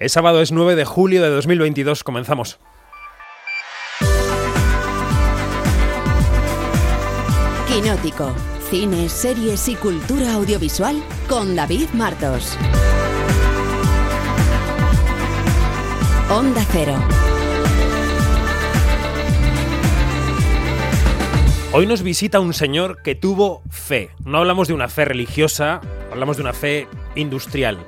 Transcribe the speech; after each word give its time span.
El 0.00 0.08
sábado 0.08 0.40
es 0.40 0.50
9 0.50 0.76
de 0.76 0.86
julio 0.86 1.22
de 1.22 1.28
2022. 1.28 2.04
Comenzamos. 2.04 2.58
Quinótico. 7.68 8.34
Cine, 8.70 9.10
series 9.10 9.68
y 9.68 9.74
cultura 9.74 10.32
audiovisual 10.32 11.02
con 11.28 11.54
David 11.54 11.90
Martos. 11.92 12.56
Onda 16.30 16.64
Cero. 16.72 16.94
Hoy 21.74 21.86
nos 21.86 22.02
visita 22.02 22.40
un 22.40 22.54
señor 22.54 23.02
que 23.02 23.14
tuvo 23.14 23.60
fe. 23.68 24.08
No 24.24 24.38
hablamos 24.38 24.66
de 24.66 24.72
una 24.72 24.88
fe 24.88 25.04
religiosa, 25.04 25.82
hablamos 26.10 26.38
de 26.38 26.42
una 26.42 26.54
fe 26.54 26.88
industrial. 27.16 27.84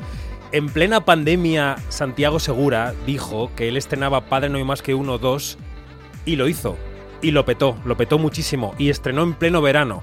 En 0.53 0.69
plena 0.69 1.07
pandemia, 1.07 1.77
Santiago 1.89 2.39
Segura 2.39 2.93
dijo 3.07 3.51
que 3.57 3.69
él 3.69 3.79
estrenaba 3.79 4.27
Padre 4.27 4.51
No 4.51 4.59
hay 4.59 4.65
más 4.65 4.83
que 4.83 4.95
uno, 4.95 5.17
dos, 5.17 5.57
y 6.27 6.37
lo 6.37 6.47
hizo. 6.47 6.77
Y 7.23 7.31
lo 7.31 7.47
petó, 7.47 7.79
lo 7.87 7.97
petó 7.97 8.19
muchísimo, 8.19 8.75
y 8.77 8.91
estrenó 8.91 9.23
en 9.23 9.33
pleno 9.33 9.63
verano. 9.63 10.03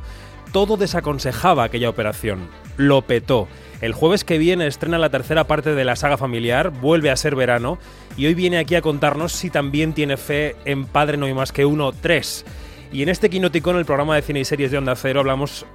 Todo 0.52 0.76
desaconsejaba 0.76 1.66
aquella 1.66 1.88
operación. 1.88 2.48
Lo 2.78 3.04
petó. 3.04 3.48
El 3.82 3.94
jueves 3.94 4.24
que 4.24 4.40
viene 4.40 4.66
estrena 4.66 4.98
la 4.98 5.12
tercera 5.12 5.44
parte 5.44 5.76
de 5.76 5.86
la 5.86 5.96
saga 5.96 6.18
familiar, 6.18 6.72
vuelve 6.72 7.12
a 7.12 7.16
ser 7.16 7.36
verano, 7.36 7.78
y 8.18 8.26
hoy 8.26 8.34
viene 8.34 8.58
aquí 8.58 8.74
a 8.74 8.82
contarnos 8.82 9.34
si 9.34 9.52
también 9.52 9.94
tiene 9.94 10.18
fe 10.18 10.56
en 10.66 10.86
Padre 10.86 11.18
No 11.18 11.28
hay 11.28 11.34
más 11.36 11.52
que 11.52 11.66
uno, 11.66 11.92
tres. 11.92 12.44
Y 12.92 13.04
en 13.04 13.10
este 13.10 13.30
Quinoticón, 13.30 13.78
el 13.78 13.86
programa 13.86 14.16
de 14.16 14.22
cine 14.24 14.40
y 14.40 14.46
series 14.46 14.72
de 14.72 14.78
Onda 14.80 14.96
Cero, 14.96 15.20
hablamos. 15.20 15.66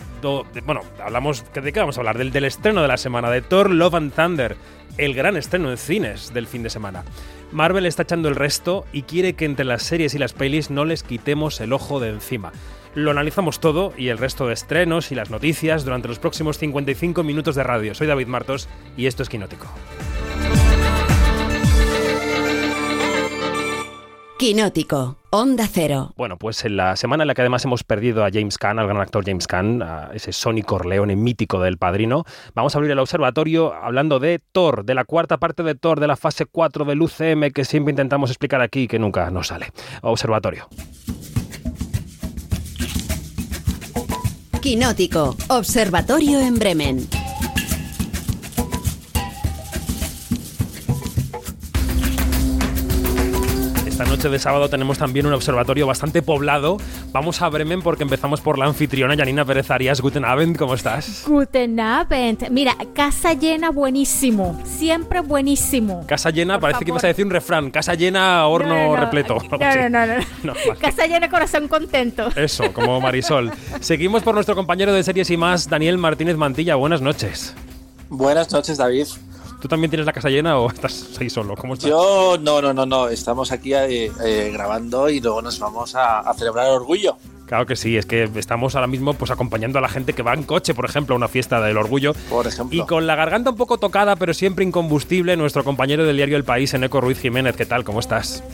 de- 0.52 0.60
bueno, 0.62 0.80
hablamos. 1.04 1.44
¿De 1.54 1.72
qué 1.72 1.78
vamos 1.80 1.96
a 1.96 2.00
hablar? 2.00 2.18
Del, 2.18 2.32
del 2.32 2.44
estreno 2.44 2.82
de 2.82 2.88
la 2.88 2.96
semana, 2.96 3.30
de 3.30 3.40
Thor 3.40 3.70
Love 3.70 3.94
and 3.94 4.12
Thunder, 4.12 4.56
el 4.98 5.14
gran 5.14 5.36
estreno 5.36 5.70
en 5.70 5.76
cines 5.78 6.34
del 6.34 6.46
fin 6.48 6.62
de 6.64 6.70
semana. 6.70 7.04
Marvel 7.52 7.86
está 7.86 8.02
echando 8.02 8.28
el 8.28 8.34
resto 8.34 8.84
y 8.92 9.02
quiere 9.02 9.34
que 9.34 9.44
entre 9.44 9.64
las 9.64 9.84
series 9.84 10.14
y 10.14 10.18
las 10.18 10.32
pelis 10.32 10.70
no 10.70 10.84
les 10.84 11.04
quitemos 11.04 11.60
el 11.60 11.72
ojo 11.72 12.00
de 12.00 12.08
encima. 12.08 12.50
Lo 12.96 13.10
analizamos 13.12 13.60
todo 13.60 13.92
y 13.96 14.08
el 14.08 14.18
resto 14.18 14.46
de 14.48 14.54
estrenos 14.54 15.12
y 15.12 15.14
las 15.14 15.30
noticias 15.30 15.84
durante 15.84 16.08
los 16.08 16.18
próximos 16.18 16.58
55 16.58 17.22
minutos 17.22 17.54
de 17.54 17.62
radio. 17.62 17.94
Soy 17.94 18.06
David 18.08 18.26
Martos 18.26 18.68
y 18.96 19.06
esto 19.06 19.22
es 19.22 19.28
Quinótico. 19.28 19.66
Quinótico. 24.38 25.16
Onda 25.30 25.68
Cero. 25.70 26.12
Bueno, 26.16 26.36
pues 26.38 26.64
en 26.64 26.76
la 26.76 26.96
semana 26.96 27.22
en 27.22 27.28
la 27.28 27.34
que 27.34 27.42
además 27.42 27.64
hemos 27.64 27.84
perdido 27.84 28.24
a 28.24 28.30
James 28.32 28.58
Caan, 28.58 28.78
al 28.78 28.86
gran 28.86 29.00
actor 29.00 29.24
James 29.24 29.46
Caan, 29.46 29.80
a 29.82 30.10
ese 30.12 30.32
Sonny 30.32 30.62
Corleone 30.62 31.14
mítico 31.14 31.60
del 31.60 31.78
Padrino, 31.78 32.24
vamos 32.54 32.74
a 32.74 32.78
abrir 32.78 32.90
el 32.90 32.98
observatorio 32.98 33.72
hablando 33.72 34.18
de 34.18 34.40
Thor, 34.52 34.84
de 34.84 34.94
la 34.94 35.04
cuarta 35.04 35.38
parte 35.38 35.62
de 35.62 35.74
Thor, 35.76 36.00
de 36.00 36.08
la 36.08 36.16
fase 36.16 36.46
4 36.46 36.84
del 36.84 37.02
UCM 37.02 37.52
que 37.52 37.64
siempre 37.64 37.92
intentamos 37.92 38.30
explicar 38.30 38.60
aquí 38.60 38.82
y 38.82 38.88
que 38.88 38.98
nunca 38.98 39.30
nos 39.30 39.48
sale. 39.48 39.72
Observatorio. 40.02 40.68
Quinótico. 44.60 45.36
Observatorio 45.48 46.40
en 46.40 46.58
Bremen. 46.58 47.23
Esta 54.04 54.16
noche 54.16 54.28
de 54.28 54.38
sábado 54.38 54.68
tenemos 54.68 54.98
también 54.98 55.24
un 55.24 55.32
observatorio 55.32 55.86
bastante 55.86 56.20
poblado. 56.20 56.76
Vamos 57.12 57.40
a 57.40 57.48
Bremen 57.48 57.80
porque 57.80 58.02
empezamos 58.02 58.42
por 58.42 58.58
la 58.58 58.66
anfitriona 58.66 59.16
Janina 59.16 59.46
Pérez 59.46 59.70
Arias. 59.70 60.02
Guten 60.02 60.26
Abend, 60.26 60.58
¿cómo 60.58 60.74
estás? 60.74 61.24
Guten 61.26 61.80
Abend. 61.80 62.50
Mira, 62.50 62.76
casa 62.94 63.32
llena 63.32 63.70
buenísimo. 63.70 64.60
Siempre 64.66 65.20
buenísimo. 65.20 66.04
Casa 66.06 66.28
llena, 66.28 66.56
Por 66.56 66.68
parece 66.72 66.84
que 66.84 66.90
ibas 66.90 67.02
a 67.04 67.06
decir 67.06 67.24
un 67.24 67.30
refrán. 67.30 67.70
Casa 67.70 67.94
llena, 67.94 68.46
horno 68.46 68.74
No, 68.74 68.84
no, 68.88 68.94
no. 68.94 69.00
repleto. 69.00 69.38
No, 69.50 69.58
no, 69.58 69.88
no, 69.88 70.06
no. 70.06 70.24
No, 70.42 70.52
vale. 70.52 70.78
Casa 70.78 71.06
llena, 71.06 71.30
corazón 71.30 71.66
contento. 71.66 72.28
Eso, 72.36 72.74
como 72.74 73.00
Marisol. 73.00 73.52
Seguimos 73.80 74.22
por 74.22 74.34
nuestro 74.34 74.54
compañero 74.54 74.92
de 74.92 75.02
series 75.02 75.30
y 75.30 75.38
más, 75.38 75.70
Daniel 75.70 75.96
Martínez 75.96 76.36
Mantilla. 76.36 76.74
Buenas 76.74 77.00
noches. 77.00 77.54
Buenas 78.10 78.52
noches, 78.52 78.76
David. 78.76 79.06
¿Tú 79.64 79.68
también 79.68 79.88
tienes 79.88 80.04
la 80.04 80.12
casa 80.12 80.28
llena 80.28 80.58
o 80.58 80.70
estás 80.70 81.16
ahí 81.18 81.30
solo? 81.30 81.56
¿Cómo 81.56 81.72
estás? 81.72 81.88
Yo, 81.88 82.36
no, 82.38 82.60
no, 82.60 82.74
no, 82.74 82.84
no. 82.84 83.08
Estamos 83.08 83.50
aquí 83.50 83.72
eh, 83.72 84.12
eh, 84.22 84.50
grabando 84.52 85.08
y 85.08 85.20
luego 85.20 85.40
nos 85.40 85.58
vamos 85.58 85.94
a, 85.94 86.18
a 86.18 86.34
celebrar 86.34 86.66
el 86.66 86.72
orgullo. 86.72 87.16
Claro 87.46 87.64
que 87.64 87.74
sí, 87.74 87.96
es 87.96 88.04
que 88.04 88.24
estamos 88.34 88.74
ahora 88.74 88.88
mismo 88.88 89.14
pues 89.14 89.30
acompañando 89.30 89.78
a 89.78 89.80
la 89.80 89.88
gente 89.88 90.12
que 90.12 90.22
va 90.22 90.34
en 90.34 90.42
coche, 90.42 90.74
por 90.74 90.84
ejemplo, 90.84 91.14
a 91.14 91.16
una 91.16 91.28
fiesta 91.28 91.62
del 91.62 91.78
orgullo. 91.78 92.12
Por 92.28 92.46
ejemplo. 92.46 92.78
Y 92.78 92.84
con 92.84 93.06
la 93.06 93.16
garganta 93.16 93.48
un 93.48 93.56
poco 93.56 93.78
tocada, 93.78 94.16
pero 94.16 94.34
siempre 94.34 94.66
incombustible, 94.66 95.34
nuestro 95.34 95.64
compañero 95.64 96.04
del 96.04 96.16
diario 96.16 96.36
El 96.36 96.44
País, 96.44 96.74
Eneco 96.74 97.00
Ruiz 97.00 97.18
Jiménez. 97.18 97.56
¿Qué 97.56 97.64
tal? 97.64 97.84
¿Cómo 97.84 98.00
estás? 98.00 98.44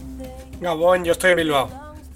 Gabón, 0.60 1.04
yo 1.04 1.10
estoy 1.10 1.32
en 1.32 1.38
Bilbao. 1.38 1.68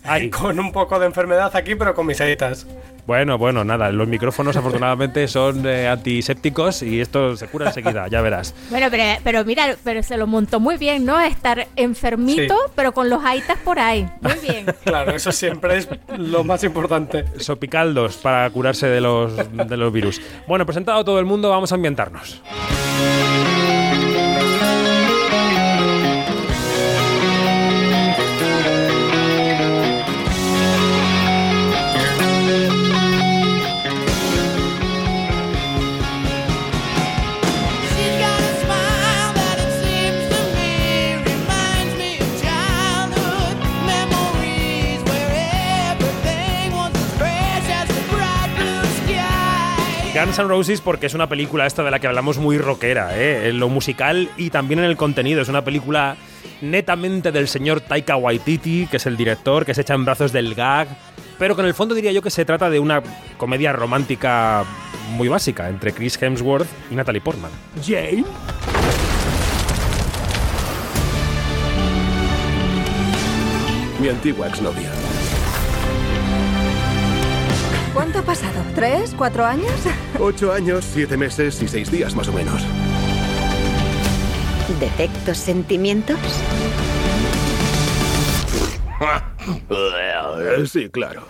Ay. 0.05 0.31
Con 0.31 0.61
un 0.61 0.71
poco 0.71 1.01
de 1.01 1.07
enfermedad 1.07 1.51
aquí, 1.57 1.75
pero 1.75 1.97
con 1.97 2.07
mis 2.07 2.21
editas. 2.21 2.65
Bueno, 3.07 3.37
bueno, 3.37 3.65
nada, 3.65 3.93
los 3.93 4.09
micrófonos 4.09 4.57
afortunadamente 4.57 5.29
son 5.29 5.67
eh, 5.67 5.89
antisépticos 5.89 6.83
y 6.83 7.01
esto 7.01 7.37
se 7.37 7.49
cura 7.49 7.67
enseguida, 7.67 8.09
ya 8.09 8.23
verás. 8.23 8.55
Bueno, 8.71 8.87
pero, 8.91 9.05
pero 9.23 9.45
mira, 9.45 9.77
pero 9.85 10.03
se 10.03 10.17
lo 10.17 10.27
montó 10.27 10.59
muy 10.59 10.79
bien, 10.79 11.05
¿no? 11.05 11.21
Estar 11.21 11.69
enfermito, 11.77 12.55
Sí. 12.67 12.73
pero 12.75 12.93
con 12.93 13.11
los 13.11 13.23
aitas 13.25 13.59
por 13.59 13.79
ahí. 13.79 14.09
Muy 14.21 14.35
bien. 14.43 14.67
Claro, 14.85 15.13
eso 15.13 15.33
siempre 15.33 15.79
es 15.79 15.89
lo 16.19 16.45
más 16.45 16.63
importante. 16.65 17.25
Sopicaldos 17.39 18.17
para 18.17 18.49
curarse 18.51 18.87
de 18.87 19.01
los, 19.01 19.33
de 19.37 19.77
los 19.77 19.93
virus. 19.93 20.21
Bueno, 20.47 20.65
presentado 20.67 21.05
todo 21.05 21.19
el 21.19 21.25
mundo, 21.25 21.51
vamos 21.51 21.73
a 21.73 21.75
ambientarnos. 21.75 22.41
Guns 50.25 50.39
N' 50.39 50.49
Roses 50.49 50.81
porque 50.81 51.05
es 51.05 51.13
una 51.13 51.29
película 51.29 51.67
esta 51.67 51.83
de 51.83 51.91
la 51.91 51.99
que 51.99 52.07
hablamos 52.07 52.39
muy 52.39 52.57
rockera, 52.57 53.15
¿eh? 53.15 53.51
en 53.51 53.59
lo 53.59 53.69
musical 53.69 54.31
y 54.39 54.49
también 54.49 54.79
en 54.79 54.87
el 54.87 54.97
contenido. 54.97 55.43
Es 55.43 55.51
una 55.51 55.63
película 55.63 56.17
netamente 56.63 57.31
del 57.31 57.47
señor 57.47 57.83
Taika 57.83 58.17
Waititi, 58.17 58.87
que 58.87 58.97
es 58.97 59.05
el 59.05 59.19
director, 59.19 59.67
que 59.67 59.75
se 59.75 59.83
echa 59.83 59.93
en 59.93 60.07
brazos 60.07 60.33
del 60.33 60.55
gag, 60.55 60.89
pero 61.39 61.55
que 61.55 61.61
en 61.61 61.69
el 61.69 61.75
fondo 61.75 61.95
diría 61.95 62.11
yo 62.11 62.23
que 62.23 62.31
se 62.31 62.47
trata 62.47 62.71
de 62.71 62.81
una 62.81 63.03
comedia 63.37 63.75
romántica 63.75 64.65
muy 65.11 65.29
básica 65.29 65.69
entre 65.69 65.93
Chris 65.93 66.21
Hemsworth 66.23 66.69
y 66.91 66.95
Natalie 66.95 67.21
Portman. 67.21 67.51
Jane. 67.85 68.25
Mi 74.01 74.09
antigua 74.09 74.49
exnovia. 74.49 74.91
¿Cuánto 78.15 78.31
ha 78.31 78.35
pasado? 78.35 78.65
¿Tres? 78.77 79.13
¿Cuatro 79.19 79.45
años? 79.45 79.73
Ocho 80.21 80.53
años, 80.53 80.85
siete 80.85 81.17
meses 81.17 81.61
y 81.61 81.67
seis 81.67 81.91
días 81.91 82.15
más 82.15 82.29
o 82.29 82.33
menos. 82.33 82.63
¿Detecto 84.79 85.35
sentimientos? 85.35 86.17
Sí, 90.67 90.89
claro. 90.89 91.25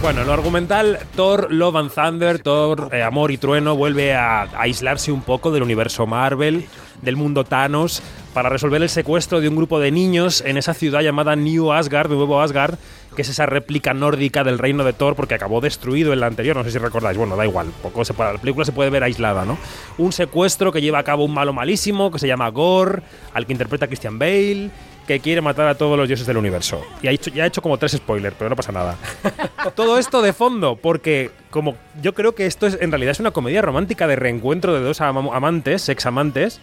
Bueno, 0.00 0.24
lo 0.24 0.32
argumental, 0.32 0.98
Thor, 1.16 1.52
Love 1.52 1.76
and 1.76 1.90
Thunder, 1.90 2.38
Thor, 2.38 2.88
eh, 2.92 3.02
Amor 3.02 3.30
y 3.30 3.36
Trueno, 3.36 3.74
vuelve 3.76 4.14
a, 4.14 4.42
a 4.42 4.60
aislarse 4.62 5.12
un 5.12 5.22
poco 5.22 5.50
del 5.50 5.62
universo 5.62 6.06
Marvel, 6.06 6.66
del 7.02 7.16
mundo 7.16 7.44
Thanos, 7.44 8.02
para 8.34 8.48
resolver 8.50 8.82
el 8.82 8.88
secuestro 8.90 9.40
de 9.40 9.48
un 9.48 9.56
grupo 9.56 9.78
de 9.80 9.90
niños 9.92 10.42
en 10.44 10.56
esa 10.58 10.74
ciudad 10.74 11.00
llamada 11.00 11.36
New 11.36 11.72
Asgard, 11.72 12.10
Nuevo 12.10 12.40
Asgard, 12.42 12.74
que 13.14 13.22
es 13.22 13.28
esa 13.28 13.46
réplica 13.46 13.94
nórdica 13.94 14.42
del 14.42 14.58
reino 14.58 14.82
de 14.84 14.92
Thor, 14.92 15.14
porque 15.14 15.34
acabó 15.34 15.60
destruido 15.60 16.12
en 16.12 16.18
la 16.20 16.26
anterior, 16.26 16.56
no 16.56 16.64
sé 16.64 16.72
si 16.72 16.78
recordáis, 16.78 17.16
bueno, 17.16 17.36
da 17.36 17.46
igual, 17.46 17.68
poco 17.82 18.04
se 18.04 18.12
puede- 18.12 18.32
la 18.32 18.40
película 18.40 18.64
se 18.64 18.72
puede 18.72 18.90
ver 18.90 19.04
aislada, 19.04 19.44
¿no? 19.44 19.56
Un 19.98 20.12
secuestro 20.12 20.72
que 20.72 20.80
lleva 20.80 20.98
a 20.98 21.04
cabo 21.04 21.24
un 21.24 21.32
malo 21.32 21.52
malísimo, 21.52 22.10
que 22.10 22.18
se 22.18 22.26
llama 22.26 22.48
Gore, 22.50 23.02
al 23.32 23.46
que 23.46 23.52
interpreta 23.52 23.86
Christian 23.86 24.18
Bale, 24.18 24.70
que 25.06 25.20
quiere 25.20 25.40
matar 25.42 25.68
a 25.68 25.74
todos 25.76 25.96
los 25.98 26.08
dioses 26.08 26.26
del 26.26 26.38
universo. 26.38 26.82
Y 27.02 27.06
ha 27.08 27.10
hecho, 27.12 27.30
ya 27.30 27.44
ha 27.44 27.46
hecho 27.46 27.60
como 27.62 27.76
tres 27.78 27.92
spoilers, 27.92 28.34
pero 28.38 28.48
no 28.50 28.56
pasa 28.56 28.72
nada. 28.72 28.96
Todo 29.76 29.98
esto 29.98 30.22
de 30.22 30.32
fondo, 30.32 30.76
porque 30.76 31.30
como 31.50 31.76
yo 32.02 32.14
creo 32.14 32.34
que 32.34 32.46
esto 32.46 32.66
es 32.66 32.78
en 32.80 32.90
realidad 32.90 33.12
es 33.12 33.20
una 33.20 33.30
comedia 33.30 33.60
romántica 33.62 34.06
de 34.06 34.16
reencuentro 34.16 34.72
de 34.74 34.80
dos 34.80 35.00
am- 35.02 35.28
amantes, 35.28 35.88
ex 35.90 36.06
amantes, 36.06 36.58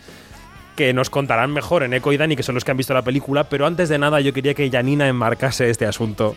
que 0.75 0.93
nos 0.93 1.09
contarán 1.09 1.51
mejor 1.51 1.83
en 1.83 1.93
Eco 1.93 2.11
y 2.13 2.17
Dani, 2.17 2.35
que 2.35 2.43
son 2.43 2.55
los 2.55 2.63
que 2.63 2.71
han 2.71 2.77
visto 2.77 2.93
la 2.93 3.01
película, 3.03 3.43
pero 3.45 3.65
antes 3.65 3.89
de 3.89 3.97
nada 3.97 4.19
yo 4.21 4.33
quería 4.33 4.53
que 4.53 4.69
Janina 4.69 5.07
enmarcase 5.07 5.69
este 5.69 5.85
asunto 5.85 6.35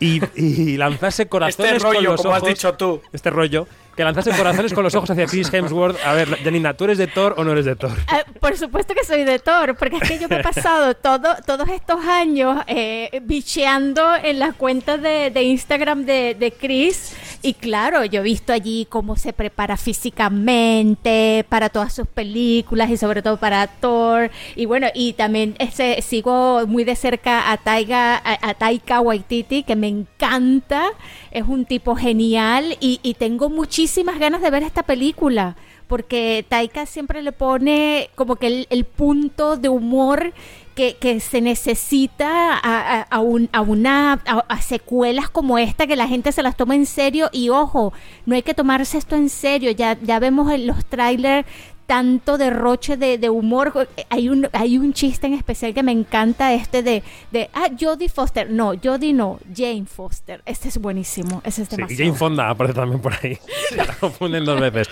y, 0.00 0.20
y 0.34 0.76
lanzase 0.76 1.26
corazones 1.28 1.76
Este 1.76 1.86
rollo, 1.86 1.94
con 2.08 2.12
los 2.12 2.22
como 2.22 2.34
has 2.34 2.42
ojos, 2.42 2.48
dicho 2.54 2.74
tú. 2.74 3.00
este 3.12 3.30
rollo 3.30 3.66
que 3.96 4.04
lanzase 4.04 4.30
corazones 4.30 4.72
con 4.72 4.82
los 4.84 4.94
ojos 4.94 5.10
hacia 5.10 5.26
Chris 5.26 5.52
Hemsworth. 5.52 5.98
A 6.04 6.14
ver, 6.14 6.38
Janina, 6.42 6.72
¿tú 6.74 6.84
eres 6.84 6.96
de 6.96 7.06
Thor 7.08 7.34
o 7.36 7.44
no 7.44 7.52
eres 7.52 7.66
de 7.66 7.76
Thor? 7.76 7.92
Ah, 8.08 8.24
por 8.40 8.56
supuesto 8.56 8.94
que 8.94 9.04
soy 9.04 9.22
de 9.24 9.38
Thor, 9.38 9.76
porque 9.76 9.96
es 10.00 10.08
que 10.08 10.18
yo 10.18 10.28
me 10.30 10.36
he 10.36 10.42
pasado 10.42 10.94
todo, 10.94 11.36
todos 11.46 11.68
estos 11.68 12.02
años 12.06 12.58
eh, 12.68 13.20
bicheando 13.22 14.14
en 14.16 14.38
las 14.38 14.54
cuentas 14.54 15.00
de, 15.02 15.30
de 15.30 15.42
Instagram 15.42 16.04
de, 16.06 16.34
de 16.38 16.52
Chris. 16.52 17.14
Y 17.44 17.54
claro, 17.54 18.04
yo 18.04 18.20
he 18.20 18.22
visto 18.22 18.52
allí 18.52 18.86
cómo 18.88 19.16
se 19.16 19.32
prepara 19.32 19.76
físicamente 19.76 21.44
para 21.48 21.70
todas 21.70 21.92
sus 21.92 22.06
películas 22.06 22.88
y 22.88 22.96
sobre 22.96 23.20
todo 23.20 23.36
para 23.36 23.66
Thor. 23.66 24.30
Y 24.54 24.66
bueno, 24.66 24.86
y 24.94 25.14
también 25.14 25.56
sigo 26.02 26.64
muy 26.68 26.84
de 26.84 26.94
cerca 26.94 27.50
a, 27.50 27.56
Taiga, 27.56 28.22
a, 28.24 28.54
Taika 28.54 29.00
Waititi, 29.00 29.64
que 29.64 29.74
me 29.74 29.88
encanta. 29.88 30.90
Es 31.32 31.42
un 31.48 31.64
tipo 31.64 31.96
genial 31.96 32.76
y 32.80 33.16
tengo 33.18 33.50
muchísimas 33.50 34.20
ganas 34.20 34.40
de 34.40 34.50
ver 34.50 34.62
esta 34.62 34.84
película 34.84 35.56
porque 35.92 36.42
Taika 36.48 36.86
siempre 36.86 37.20
le 37.20 37.32
pone 37.32 38.08
como 38.14 38.36
que 38.36 38.66
el, 38.70 38.84
punto 38.86 39.58
de 39.58 39.68
humor 39.68 40.32
que, 40.74 40.96
que 40.96 41.20
se 41.20 41.42
necesita 41.42 42.54
a, 42.54 43.00
a- 43.00 43.02
a 43.02 43.20
un- 43.20 43.50
a 43.52 43.60
una 43.60 44.14
a, 44.24 44.38
a 44.48 44.62
secuelas 44.62 45.28
como 45.28 45.58
esta 45.58 45.86
que 45.86 45.94
la 45.96 46.08
gente 46.08 46.32
se 46.32 46.42
las 46.42 46.56
toma 46.56 46.76
en 46.76 46.86
serio. 46.86 47.28
Y 47.30 47.50
ojo 47.50 47.92
no 48.24 48.34
hay 48.34 48.40
que 48.42 48.54
tomarse 48.54 48.96
esto 48.96 49.16
en 49.16 49.28
serio. 49.28 49.70
Ya 49.72 49.98
ya 50.00 50.18
vemos 50.18 50.50
en 50.50 50.66
los 50.66 50.82
trailers 50.86 51.46
tanto 51.92 52.38
derroche 52.38 52.96
de, 52.96 53.18
de 53.18 53.28
humor 53.28 53.86
hay 54.08 54.30
un 54.30 54.48
hay 54.54 54.78
un 54.78 54.94
chiste 54.94 55.26
en 55.26 55.34
especial 55.34 55.74
que 55.74 55.82
me 55.82 55.92
encanta 55.92 56.54
este 56.54 56.82
de, 56.82 57.02
de 57.30 57.50
ah 57.52 57.68
Jodie 57.78 58.08
Foster 58.08 58.48
no 58.48 58.72
Jodie 58.82 59.12
no 59.12 59.38
Jane 59.54 59.84
Foster 59.84 60.40
este 60.46 60.68
es 60.68 60.78
buenísimo 60.78 61.42
ese 61.44 61.62
es 61.62 61.72
Sí, 61.72 61.74
y 61.74 61.76
demasiado 61.76 62.04
Jane 62.04 62.18
Fonda 62.18 62.50
aparece 62.50 62.74
también 62.74 63.00
por 63.00 63.12
ahí. 63.14 63.38
Se 63.68 63.76
la 63.76 63.94
confunden 63.94 64.44
dos 64.44 64.60
veces. 64.60 64.88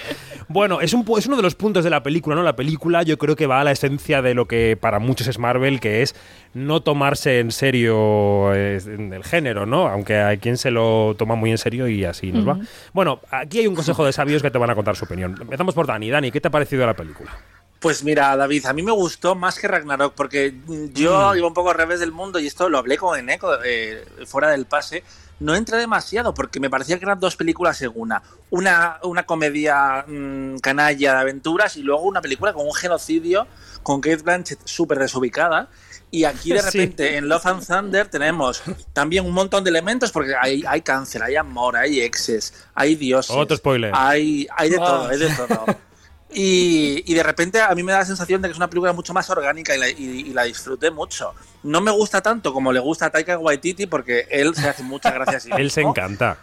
Bueno, 0.49 0.81
es, 0.81 0.93
un, 0.95 1.05
es 1.17 1.27
uno 1.27 1.37
de 1.37 1.43
los 1.43 1.55
puntos 1.55 1.85
de 1.85 1.91
la 1.91 2.03
película, 2.03 2.35
¿no? 2.35 2.43
La 2.43 2.57
película 2.57 3.03
yo 3.03 3.19
creo 3.19 3.37
que 3.37 3.47
va 3.47 3.61
a 3.61 3.65
la 3.65 3.71
esencia 3.71 4.23
de 4.23 4.35
lo 4.35 4.47
que 4.47 4.77
para 4.81 4.99
muchos 4.99 5.29
es 5.29 5.39
Marvel, 5.39 5.79
que 5.79 6.03
es 6.03 6.15
no 6.55 6.81
tomarse 6.81 7.39
en 7.39 7.53
serio 7.53 8.53
eh, 8.55 8.81
el 8.85 9.23
género, 9.23 9.67
¿no? 9.67 9.87
Aunque 9.87 10.17
hay 10.17 10.39
quien 10.39 10.57
se 10.57 10.71
lo 10.71 11.15
toma 11.17 11.37
muy 11.37 11.51
en 11.51 11.59
serio 11.59 11.87
y 11.87 12.05
así 12.05 12.33
nos 12.33 12.49
va. 12.49 12.59
Bueno, 12.93 13.21
aquí 13.31 13.61
hay 13.61 13.67
un 13.67 13.77
consejo 13.77 14.05
de 14.05 14.13
sabios 14.13 14.43
que 14.43 14.51
te 14.51 14.59
van 14.59 14.71
a 14.71 14.75
contar 14.75 14.97
su 14.97 15.05
opinión. 15.05 15.37
Empezamos 15.41 15.75
por 15.75 15.87
Dani. 15.87 16.11
Dani, 16.11 16.31
¿qué 16.33 16.41
te 16.41 16.49
ha 16.49 16.51
parecido 16.51 16.85
la 16.87 16.90
película? 16.95 17.31
Pues 17.79 18.05
mira, 18.05 18.37
David, 18.37 18.67
a 18.67 18.73
mí 18.75 18.83
me 18.83 18.93
gustó 18.93 19.35
más 19.35 19.59
que 19.59 19.67
Ragnarok 19.67 20.15
porque 20.15 20.53
mm, 20.53 20.87
yo 20.93 21.35
iba 21.35 21.47
un 21.47 21.55
poco 21.55 21.71
al 21.71 21.77
revés 21.77 21.99
del 22.01 22.13
mundo 22.13 22.39
y 22.39 22.47
esto 22.47 22.69
lo 22.69 22.77
hablé 22.79 22.99
con 22.99 23.19
Eneco 23.19 23.55
eh, 23.65 24.05
fuera 24.27 24.51
del 24.51 24.67
pase. 24.67 25.03
No 25.39 25.55
entré 25.55 25.79
demasiado 25.79 26.35
porque 26.35 26.61
me 26.61 26.69
parecía 26.69 26.99
que 26.99 27.07
eran 27.07 27.19
dos 27.19 27.37
películas 27.37 27.81
en 27.81 27.93
una. 27.95 28.23
Una, 28.51 28.99
una 29.05 29.23
comedia 29.25 30.05
mm, 30.07 30.59
canalla 30.59 31.15
de 31.15 31.21
aventuras 31.21 31.77
y 31.79 31.83
luego 31.83 32.03
una 32.03 32.21
película 32.21 32.53
con 32.53 32.67
un 32.67 32.75
genocidio 32.75 33.47
con 33.83 34.03
Kate 34.03 34.19
Blanchett 34.23 34.61
súper 34.67 34.99
desubicada. 34.99 35.71
Y 36.11 36.25
aquí 36.25 36.53
de 36.53 36.59
Sí. 36.63 36.67
repente 36.67 37.17
en 37.17 37.31
Love 37.31 37.47
and 37.47 37.67
Thunder 37.67 38.09
tenemos 38.09 38.63
también 38.93 39.25
un 39.25 39.33
montón 39.33 39.65
de 39.65 39.71
elementos 39.71 40.13
porque 40.13 40.35
hay, 40.39 40.63
hay 40.69 40.83
cáncer, 40.83 41.23
hay 41.23 41.37
amor, 41.37 41.79
hay 41.79 42.03
exes, 42.03 42.53
hay 42.75 42.95
dioses. 42.97 43.35
Otro 43.35 43.57
spoiler. 43.57 43.93
Hay, 43.95 44.47
hay 44.55 44.69
de 44.69 44.77
Ah. 44.77 44.85
todo, 44.85 45.09
hay 45.09 45.19
de 45.19 45.29
todo. 45.31 45.65
Y, 46.33 47.03
y 47.07 47.15
de 47.15 47.23
repente 47.23 47.61
a 47.61 47.75
mí 47.75 47.83
me 47.83 47.93
da 47.93 47.99
la 47.99 48.05
sensación 48.05 48.41
de 48.41 48.49
que 48.49 48.53
es 48.53 48.57
una 48.59 48.71
película 48.71 48.93
mucho 48.93 49.13
más 49.13 49.29
orgánica 49.31 49.75
y 49.75 49.79
la, 49.79 49.89
y- 49.89 49.95
y 50.29 50.33
la 50.33 50.45
disfruté 50.45 50.91
mucho. 50.91 51.35
No 51.65 51.81
me 51.81 51.91
gusta 51.91 52.21
tanto 52.23 52.53
como 52.53 52.73
le 52.73 52.79
gusta 52.81 53.07
a 53.07 53.11
Taika 53.11 53.37
Waititi 53.39 53.87
porque 53.87 54.27
él 54.31 54.55
se 54.55 54.69
hace 54.69 54.83
muchas 54.83 55.13
gracias. 55.15 55.47
Él 55.59 55.71
se 55.71 55.81
encanta. 55.83 56.39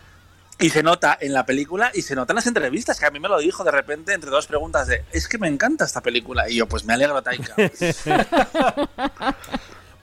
Y 0.59 0.71
se 0.71 0.81
nota 0.81 1.15
en 1.21 1.33
la 1.33 1.45
película 1.45 1.91
y 1.93 2.01
se 2.01 2.15
nota 2.15 2.33
en 2.33 2.37
las 2.37 2.47
entrevistas, 2.47 2.99
que 2.99 3.05
a 3.05 3.11
mí 3.11 3.19
me 3.19 3.29
lo 3.29 3.37
dijo 3.37 3.63
de 3.63 3.69
repente 3.71 4.13
entre 4.13 4.31
dos 4.31 4.47
preguntas 4.47 4.87
de, 4.87 5.03
es 5.11 5.27
que 5.27 5.37
me 5.37 5.47
encanta 5.47 5.85
esta 5.85 6.01
película. 6.01 6.49
Y 6.49 6.55
yo, 6.55 6.67
pues 6.67 6.83
me 6.83 6.93
alegro, 6.93 7.21
Taika. 7.21 7.53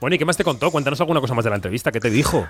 Bueno, 0.01 0.15
¿y 0.15 0.19
qué 0.19 0.25
más 0.25 0.37
te 0.37 0.43
contó? 0.43 0.71
Cuéntanos 0.71 0.99
alguna 0.99 1.21
cosa 1.21 1.33
más 1.33 1.43
de 1.45 1.49
la 1.49 1.55
entrevista. 1.55 1.91
¿Qué 1.91 1.99
te 1.99 2.09
dijo? 2.09 2.47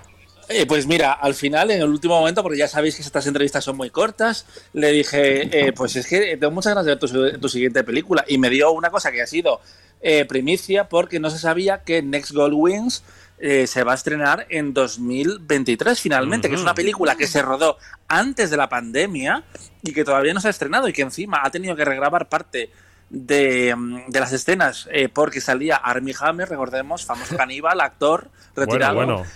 Eh, 0.50 0.65
pues 0.65 0.86
mira, 0.88 1.13
al 1.13 1.33
final, 1.33 1.71
en 1.71 1.81
el 1.81 1.89
último 1.89 2.19
momento, 2.19 2.44
porque 2.44 2.57
ya 2.57 2.68
sabéis 2.68 2.95
que 2.95 3.01
estas 3.01 3.25
entrevistas 3.27 3.63
son 3.63 3.77
muy 3.77 3.89
cortas, 3.89 4.45
le 4.74 4.92
dije, 4.92 5.68
eh, 5.68 5.74
pues 5.74 5.95
es 5.95 6.07
que 6.07 6.38
tengo 6.38 6.51
muchas 6.51 6.71
ganas 6.71 6.86
de 6.86 6.95
ver 6.95 7.00
tu, 7.00 7.39
tu 7.39 7.50
siguiente 7.50 7.83
película. 7.83 8.24
Y 8.27 8.38
me 8.38 8.50
dio 8.50 8.71
una 8.71 8.89
cosa 8.89 9.12
que 9.12 9.21
ha 9.21 9.27
sido 9.27 9.62
eh, 10.01 10.25
primicia, 10.25 10.88
porque 10.88 11.19
no 11.19 11.31
se 11.31 11.39
sabía 11.39 11.81
que 11.81 12.03
Next 12.03 12.31
Gold 12.31 12.53
Wings 12.56 13.03
eh, 13.39 13.65
se 13.65 13.83
va 13.83 13.94
a 13.94 13.95
estrenar 13.95 14.45
en 14.50 14.71
2023 14.71 16.00
finalmente, 16.00 16.48
que 16.48 16.56
es 16.56 16.62
una 16.62 16.75
película 16.75 17.15
que 17.15 17.25
se 17.25 17.41
rodó 17.41 17.77
antes 18.07 18.51
de 18.51 18.57
la 18.57 18.69
pandemia 18.69 19.44
y 19.81 19.94
que 19.94 20.06
todavía 20.06 20.33
no 20.33 20.41
se 20.41 20.48
ha 20.48 20.51
estrenado 20.51 20.88
y 20.88 20.94
que 20.94 21.01
encima 21.01 21.41
ha 21.44 21.50
tenido 21.50 21.75
que 21.75 21.83
regrabar 21.86 22.30
parte 22.30 22.69
de, 23.09 23.75
mm, 23.75 24.09
de 24.09 24.19
las 24.19 24.31
escenas 24.31 24.88
eh, 24.91 25.09
porque 25.09 25.41
salía 25.41 25.77
Armie 25.77 26.15
Hammer, 26.19 26.50
recordemos, 26.50 27.03
famoso 27.03 27.36
caníbal, 27.36 27.81
actor 27.81 28.30
retirado. 28.56 28.95
Bueno, 28.95 29.15
bueno. 29.15 29.30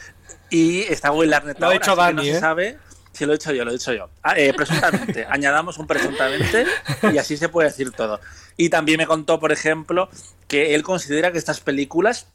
Y 0.50 0.82
está 0.82 1.12
Will 1.12 1.34
Arnett 1.34 1.60
Lo 1.60 1.68
ahora, 1.68 1.80
que 1.80 1.96
Dani, 1.96 2.16
no 2.16 2.24
se 2.24 2.32
¿eh? 2.32 2.40
sabe. 2.40 2.78
Si 3.12 3.26
lo 3.26 3.34
he 3.34 3.38
dicho 3.38 3.52
yo, 3.52 3.66
lo 3.66 3.72
he 3.72 3.74
dicho 3.74 3.92
yo. 3.92 4.10
Ah, 4.24 4.34
eh, 4.38 4.54
presuntamente. 4.54 5.26
Añadamos 5.30 5.78
un 5.78 5.88
presuntamente 5.88 6.66
y 7.12 7.18
así 7.18 7.38
se 7.38 7.50
puede 7.50 7.70
decir 7.70 7.92
todo. 7.92 8.20
Y 8.56 8.70
también 8.70 8.98
me 8.98 9.08
contó, 9.08 9.40
por 9.40 9.52
ejemplo, 9.52 10.10
que 10.48 10.76
él 10.76 10.84
considera 10.84 11.32
que 11.32 11.38
estas 11.38 11.60
películas 11.60 12.28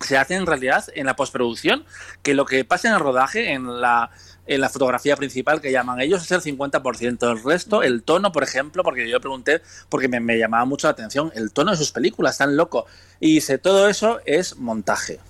se 0.00 0.16
hacen 0.16 0.38
en 0.38 0.46
realidad 0.46 0.84
en 0.94 1.06
la 1.06 1.14
postproducción, 1.14 1.84
que 2.22 2.34
lo 2.34 2.46
que 2.46 2.64
pasa 2.64 2.88
en 2.88 2.94
el 2.94 3.00
rodaje, 3.00 3.52
en 3.52 3.80
la, 3.80 4.10
en 4.46 4.60
la 4.60 4.70
fotografía 4.70 5.16
principal 5.16 5.60
que 5.60 5.72
llaman 5.72 6.00
ellos, 6.00 6.22
es 6.22 6.30
el 6.30 6.40
50%. 6.40 7.30
El 7.30 7.44
resto, 7.44 7.82
el 7.82 8.02
tono, 8.02 8.32
por 8.32 8.42
ejemplo, 8.42 8.82
porque 8.82 9.08
yo 9.08 9.20
pregunté, 9.20 9.60
porque 9.88 10.08
me, 10.08 10.20
me 10.20 10.38
llamaba 10.38 10.64
mucho 10.64 10.86
la 10.86 10.92
atención, 10.92 11.30
el 11.34 11.52
tono 11.52 11.72
de 11.72 11.76
sus 11.76 11.92
películas, 11.92 12.38
tan 12.38 12.56
loco. 12.56 12.86
Y 13.20 13.34
dice, 13.34 13.58
todo 13.58 13.88
eso 13.88 14.20
es 14.24 14.56
montaje. 14.56 15.20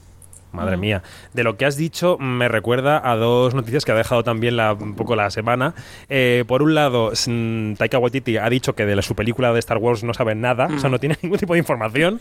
Madre 0.53 0.77
mía. 0.77 1.03
De 1.33 1.45
lo 1.45 1.57
que 1.57 1.65
has 1.67 1.77
dicho 1.77 2.19
me 2.19 2.49
recuerda 2.49 3.01
a 3.09 3.17
dos 3.17 3.55
noticias 3.55 3.85
que 3.85 3.93
ha 3.93 3.95
dejado 3.95 4.25
también 4.25 4.57
la, 4.57 4.73
un 4.73 4.95
poco 4.97 5.15
la 5.17 5.31
semana. 5.31 5.75
Eh, 6.09 6.45
por 6.47 6.63
un 6.63 6.75
lado, 6.75 7.13
mm, 7.27 7.75
Taika 7.75 7.99
Waititi 7.99 8.37
ha 8.37 8.49
dicho 8.51 8.75
que 8.75 8.85
de 8.87 8.97
la- 8.97 9.03
su 9.03 9.15
película 9.15 9.53
de 9.53 9.59
Star 9.61 9.79
Wars 9.79 10.03
no 10.03 10.13
sabe 10.15 10.35
nada, 10.35 10.67
o 10.75 10.79
sea, 10.79 10.91
no 10.91 10.99
tiene 10.99 11.17
ningún 11.23 11.39
tipo 11.39 11.53
de 11.53 11.61
información. 11.61 12.21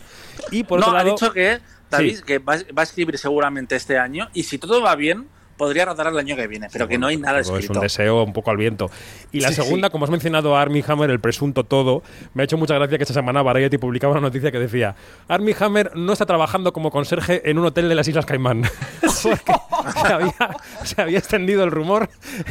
Y 0.50 0.62
por 0.64 0.78
no, 0.80 0.86
otro 0.86 0.98
ha 0.98 1.02
lado, 1.02 1.14
dicho 1.16 1.32
que 1.32 1.58
David 1.90 2.16
Sí. 2.18 2.22
que 2.24 2.38
va, 2.38 2.56
va 2.56 2.80
a 2.80 2.82
escribir 2.84 3.18
seguramente 3.18 3.74
este 3.74 3.98
año 3.98 4.28
y 4.32 4.44
si 4.44 4.58
todo 4.58 4.80
va 4.80 4.94
bien 4.94 5.26
podría 5.60 5.84
rodar 5.84 6.06
el 6.06 6.18
año 6.18 6.36
que 6.36 6.46
viene, 6.46 6.68
pero 6.72 6.88
que 6.88 6.96
no 6.96 7.06
hay 7.08 7.18
nada 7.18 7.42
Todo 7.42 7.52
Es 7.58 7.64
escrito. 7.64 7.80
un 7.80 7.82
deseo 7.84 8.22
un 8.24 8.32
poco 8.32 8.50
al 8.50 8.56
viento. 8.56 8.90
Y 9.30 9.40
la 9.40 9.48
Sí, 9.48 9.56
segunda, 9.56 9.88
sí. 9.88 9.92
como 9.92 10.06
has 10.06 10.10
mencionado 10.10 10.56
a 10.56 10.62
Armie 10.62 10.82
Hammer, 10.88 11.10
el 11.10 11.20
presunto 11.20 11.64
todo, 11.64 12.02
me 12.32 12.42
ha 12.42 12.44
hecho 12.44 12.56
mucha 12.56 12.74
gracia 12.76 12.96
que 12.96 13.04
esta 13.04 13.12
semana 13.12 13.42
Variety 13.42 13.76
publicaba 13.76 14.12
una 14.12 14.22
noticia 14.22 14.50
que 14.50 14.58
decía 14.58 14.96
Armie 15.28 15.54
Hammer 15.60 15.92
no 15.96 16.14
está 16.14 16.24
trabajando 16.24 16.72
como 16.72 16.90
conserje 16.90 17.48
en 17.50 17.58
un 17.58 17.66
hotel 17.66 17.90
de 17.90 17.94
las 17.94 18.08
Islas 18.08 18.24
Caimán. 18.24 18.62
Porque 19.22 19.52
se 20.06 20.12
había, 20.12 20.56
se 20.84 21.02
había 21.02 21.18
extendido 21.18 21.62
el 21.64 21.70
rumor. 21.70 22.08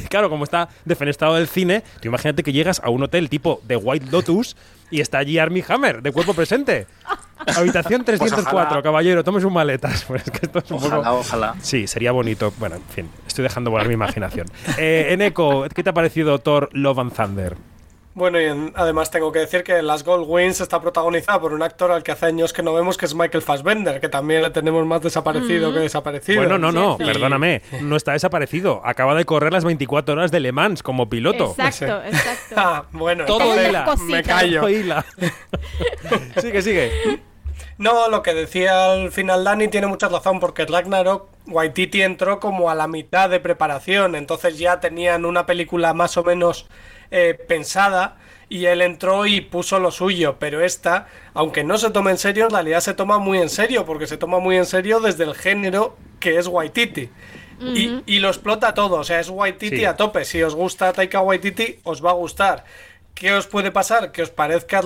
Claro, 0.09 0.29
como 0.29 0.43
está 0.43 0.69
defenestrado 0.85 1.35
del 1.35 1.47
cine, 1.47 1.83
tú 2.01 2.07
imagínate 2.09 2.43
que 2.43 2.53
llegas 2.53 2.79
a 2.83 2.89
un 2.91 3.01
hotel 3.03 3.27
tipo 3.29 3.61
de 3.67 3.75
White 3.75 4.07
Lotus 4.11 4.55
y 4.91 5.01
está 5.01 5.19
allí 5.19 5.37
Armie 5.37 5.63
Hammer, 5.67 6.01
de 6.01 6.11
cuerpo 6.11 6.33
presente. 6.33 6.87
Habitación 7.55 8.03
304, 8.03 8.69
Pues 8.69 8.83
caballero, 8.83 9.23
tome 9.23 9.41
sus 9.41 9.51
maletas. 9.51 10.03
Pues 10.07 10.23
es 10.25 10.31
que 10.31 10.45
esto 10.45 10.59
es 10.59 10.71
un 10.71 10.79
poco... 10.79 10.95
Ojalá, 10.97 11.13
ojalá. 11.13 11.55
Sí, 11.61 11.87
sería 11.87 12.11
bonito. 12.11 12.51
Bueno, 12.57 12.75
en 12.75 12.83
fin, 12.83 13.09
estoy 13.27 13.43
dejando 13.43 13.71
volar 13.71 13.87
mi 13.87 13.93
imaginación. 13.93 14.47
Eh, 14.77 15.07
Eneco, 15.11 15.65
¿qué 15.73 15.83
te 15.83 15.89
ha 15.89 15.93
parecido 15.93 16.39
Thor 16.39 16.69
Love 16.73 16.99
and 16.99 17.13
Thunder? 17.13 17.57
Bueno, 18.15 18.41
y 18.41 18.45
en- 18.45 18.73
además 18.75 19.11
tengo 19.11 19.31
que 19.31 19.39
decir 19.39 19.63
que 19.63 19.81
Las 19.81 20.03
Gold 20.03 20.25
Wings 20.27 20.59
está 20.59 20.81
protagonizada 20.81 21.39
por 21.39 21.53
un 21.53 21.61
actor 21.61 21.91
al 21.91 22.01
que 22.03 22.11
hace 22.11 22.25
años 22.25 22.51
que 22.51 22.61
no 22.63 22.73
vemos, 22.73 22.97
que 22.97 23.05
es 23.05 23.13
Michael 23.15 23.41
Fassbender, 23.43 24.01
que 24.01 24.09
también 24.09 24.41
le 24.41 24.49
tenemos 24.49 24.85
más 24.85 25.01
desaparecido 25.01 25.71
que 25.71 25.79
desaparecido. 25.79 26.41
Bueno, 26.41 26.57
no, 26.57 26.71
no, 26.71 26.97
perdóname, 26.97 27.61
no 27.81 27.95
está 27.95 28.13
desaparecido. 28.13 28.81
Acaba 28.83 29.15
de 29.15 29.23
correr 29.25 29.53
las 29.53 29.63
24 29.63 30.15
horas 30.15 30.31
de 30.31 30.39
Le 30.41 30.51
Mans 30.51 30.83
como 30.83 31.07
piloto. 31.07 31.55
Exacto, 31.57 32.03
exacto. 32.03 32.55
Ah, 32.57 32.83
bueno, 32.91 33.25
Todo 33.25 33.55
hila. 33.55 33.85
me 34.01 34.23
callo. 34.23 34.61
Todo 34.61 34.69
hila. 34.69 35.05
sigue, 36.41 36.61
sigue. 36.61 36.91
No, 37.79 38.09
lo 38.09 38.21
que 38.21 38.33
decía 38.33 38.91
al 38.91 39.11
final 39.11 39.43
Dani 39.45 39.69
tiene 39.69 39.87
mucha 39.87 40.09
razón, 40.09 40.39
porque 40.41 40.65
Ragnarok 40.65 41.29
Waititi 41.47 42.01
entró 42.01 42.39
como 42.41 42.69
a 42.69 42.75
la 42.75 42.87
mitad 42.87 43.29
de 43.29 43.39
preparación, 43.39 44.15
entonces 44.15 44.59
ya 44.59 44.81
tenían 44.81 45.25
una 45.25 45.45
película 45.45 45.93
más 45.93 46.17
o 46.17 46.23
menos 46.23 46.67
eh, 47.09 47.35
pensada 47.47 48.17
y 48.49 48.65
él 48.65 48.81
entró 48.81 49.25
y 49.25 49.39
puso 49.41 49.79
lo 49.79 49.91
suyo, 49.91 50.35
pero 50.39 50.61
esta, 50.61 51.07
aunque 51.33 51.63
no 51.63 51.77
se 51.77 51.89
tome 51.91 52.11
en 52.11 52.17
serio, 52.17 52.45
en 52.45 52.51
realidad 52.51 52.81
se 52.81 52.93
toma 52.93 53.17
muy 53.17 53.37
en 53.39 53.49
serio, 53.49 53.85
porque 53.85 54.07
se 54.07 54.17
toma 54.17 54.39
muy 54.39 54.57
en 54.57 54.65
serio 54.65 54.99
desde 54.99 55.23
el 55.23 55.33
género 55.33 55.95
que 56.19 56.37
es 56.37 56.47
Waititi. 56.47 57.09
Y, 57.61 58.03
y 58.05 58.19
lo 58.19 58.29
explota 58.29 58.73
todo, 58.73 58.95
o 58.99 59.03
sea, 59.03 59.19
es 59.19 59.29
Waititi 59.29 59.77
Sí. 59.79 59.85
a 59.85 59.97
tope. 59.97 60.23
Si 60.23 60.41
os 60.41 60.55
gusta 60.55 60.93
Taika 60.93 61.19
Waititi, 61.19 61.79
os 61.83 62.03
va 62.03 62.11
a 62.11 62.13
gustar. 62.13 62.63
¿Qué 63.19 63.33
os 63.33 63.47
puede 63.47 63.69
pasar? 63.71 64.13
Que 64.13 64.21
os 64.21 64.29
parezca 64.29 64.79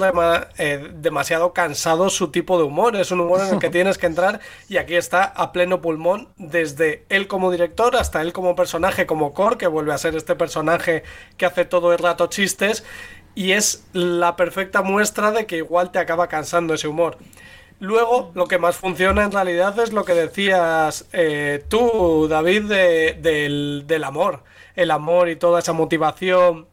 eh, 0.58 0.90
demasiado 0.96 1.54
cansado 1.54 2.10
su 2.10 2.32
tipo 2.32 2.58
de 2.58 2.64
humor. 2.64 2.96
Es 2.96 3.12
un 3.12 3.20
humor 3.20 3.42
en 3.42 3.54
el 3.54 3.60
que 3.60 3.70
tienes 3.78 4.00
que 4.00 4.08
entrar 4.08 4.40
y 4.68 4.78
aquí 4.78 4.96
está 4.96 5.24
a 5.24 5.52
pleno 5.52 5.82
pulmón 5.82 6.30
desde 6.38 7.06
él 7.10 7.28
como 7.28 7.52
director 7.52 7.96
hasta 7.96 8.22
él 8.24 8.34
como 8.34 8.56
personaje, 8.56 9.06
como 9.06 9.34
Core, 9.36 9.58
que 9.58 9.68
vuelve 9.68 9.94
a 9.94 10.00
ser 10.00 10.16
este 10.16 10.36
personaje 10.36 11.04
que 11.38 11.46
hace 11.46 11.64
todo 11.66 11.94
el 11.94 12.00
rato 12.00 12.26
chistes 12.26 12.84
y 13.36 13.52
es 13.52 13.86
la 13.94 14.36
perfecta 14.36 14.82
muestra 14.82 15.32
de 15.32 15.46
que 15.46 15.58
igual 15.58 15.92
te 15.92 16.00
acaba 16.00 16.28
cansando 16.28 16.74
ese 16.74 16.88
humor. 16.88 17.18
Luego, 17.80 18.32
lo 18.34 18.48
que 18.48 18.58
más 18.58 18.78
funciona 18.78 19.24
en 19.26 19.32
realidad 19.32 19.78
es 19.80 19.94
lo 19.94 20.06
que 20.06 20.14
decías 20.14 21.06
eh, 21.14 21.64
tú, 21.70 22.28
David, 22.30 22.64
de- 22.64 23.14
del, 23.22 23.84
del 23.86 24.04
amor. 24.06 24.44
El 24.76 24.90
amor 24.90 25.30
y 25.30 25.36
toda 25.36 25.60
esa 25.60 25.74
motivación, 25.74 26.68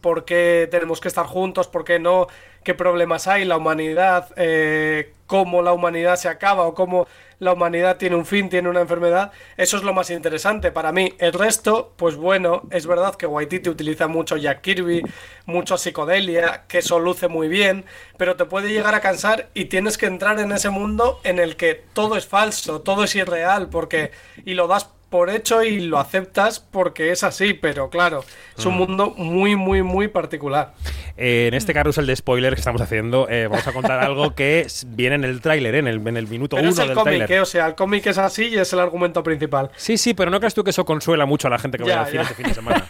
por 0.00 0.24
qué 0.24 0.68
tenemos 0.70 1.00
que 1.00 1.08
estar 1.08 1.26
juntos, 1.26 1.68
por 1.68 1.84
qué 1.84 1.98
no, 1.98 2.26
qué 2.64 2.74
problemas 2.74 3.28
hay, 3.28 3.44
la 3.44 3.56
humanidad, 3.56 4.28
eh, 4.36 5.12
cómo 5.26 5.62
la 5.62 5.72
humanidad 5.72 6.16
se 6.16 6.28
acaba 6.28 6.66
o 6.66 6.74
cómo 6.74 7.06
la 7.38 7.52
humanidad 7.52 7.96
tiene 7.96 8.16
un 8.16 8.26
fin, 8.26 8.48
tiene 8.48 8.68
una 8.68 8.80
enfermedad. 8.80 9.30
Eso 9.56 9.76
es 9.76 9.82
lo 9.82 9.92
más 9.92 10.10
interesante 10.10 10.72
para 10.72 10.90
mí. 10.90 11.14
El 11.18 11.32
resto, 11.32 11.92
pues 11.96 12.16
bueno, 12.16 12.62
es 12.70 12.86
verdad 12.86 13.14
que 13.14 13.26
Waititi 13.26 13.68
utiliza 13.68 14.08
mucho 14.08 14.36
Jack 14.36 14.62
Kirby, 14.62 15.02
mucho 15.44 15.76
psicodelia, 15.76 16.64
que 16.66 16.78
eso 16.78 16.98
luce 16.98 17.28
muy 17.28 17.48
bien, 17.48 17.84
pero 18.16 18.36
te 18.36 18.46
puede 18.46 18.72
llegar 18.72 18.94
a 18.94 19.00
cansar 19.00 19.48
y 19.54 19.66
tienes 19.66 19.98
que 19.98 20.06
entrar 20.06 20.40
en 20.40 20.52
ese 20.52 20.70
mundo 20.70 21.20
en 21.24 21.38
el 21.38 21.56
que 21.56 21.84
todo 21.92 22.16
es 22.16 22.26
falso, 22.26 22.80
todo 22.80 23.04
es 23.04 23.14
irreal, 23.14 23.68
porque 23.68 24.12
y 24.44 24.54
lo 24.54 24.66
das 24.66 24.90
por 25.10 25.30
hecho 25.30 25.62
y 25.62 25.80
lo 25.80 25.98
aceptas 25.98 26.58
porque 26.60 27.12
es 27.12 27.22
así, 27.22 27.54
pero 27.54 27.90
claro, 27.90 28.24
es 28.58 28.66
un 28.66 28.74
Mm. 28.74 28.78
mundo 28.78 29.14
muy, 29.16 29.54
muy, 29.56 29.82
muy 29.82 30.08
particular. 30.08 30.74
Eh, 31.16 31.46
en 31.48 31.54
este 31.54 31.72
carrusel 31.72 32.06
de 32.06 32.14
spoilers 32.16 32.54
que 32.56 32.60
estamos 32.60 32.82
haciendo, 32.82 33.28
eh, 33.30 33.46
vamos 33.46 33.66
a 33.66 33.72
contar 33.72 34.00
algo 34.00 34.34
que 34.34 34.66
viene 34.88 35.14
en 35.14 35.24
el 35.24 35.40
tráiler, 35.40 35.76
eh, 35.76 35.78
en, 35.78 35.86
el, 35.86 36.06
en 36.06 36.16
el 36.16 36.26
minuto 36.26 36.56
Pero 36.56 36.68
uno 36.68 36.72
es 36.74 36.78
el 36.80 36.88
del 36.88 36.94
cómic, 36.96 37.14
tráiler. 37.18 37.32
¿eh? 37.32 37.40
o 37.40 37.44
sea, 37.46 37.66
el 37.68 37.74
cómic 37.74 38.06
es 38.06 38.18
así 38.18 38.46
y 38.48 38.58
es 38.58 38.72
el 38.72 38.80
argumento 38.80 39.22
principal. 39.22 39.70
Sí, 39.76 39.96
sí, 39.96 40.12
pero 40.12 40.30
no 40.30 40.38
creas 40.40 40.54
tú 40.54 40.64
que 40.64 40.70
eso 40.70 40.84
consuela 40.84 41.24
mucho 41.24 41.46
a 41.46 41.50
la 41.50 41.58
gente 41.58 41.78
que 41.78 41.84
vaya 41.84 42.00
al 42.00 42.06
cine 42.08 42.16
ya. 42.24 42.30
este 42.30 42.34
fin 42.34 42.46
de 42.48 42.54
semana. 42.54 42.84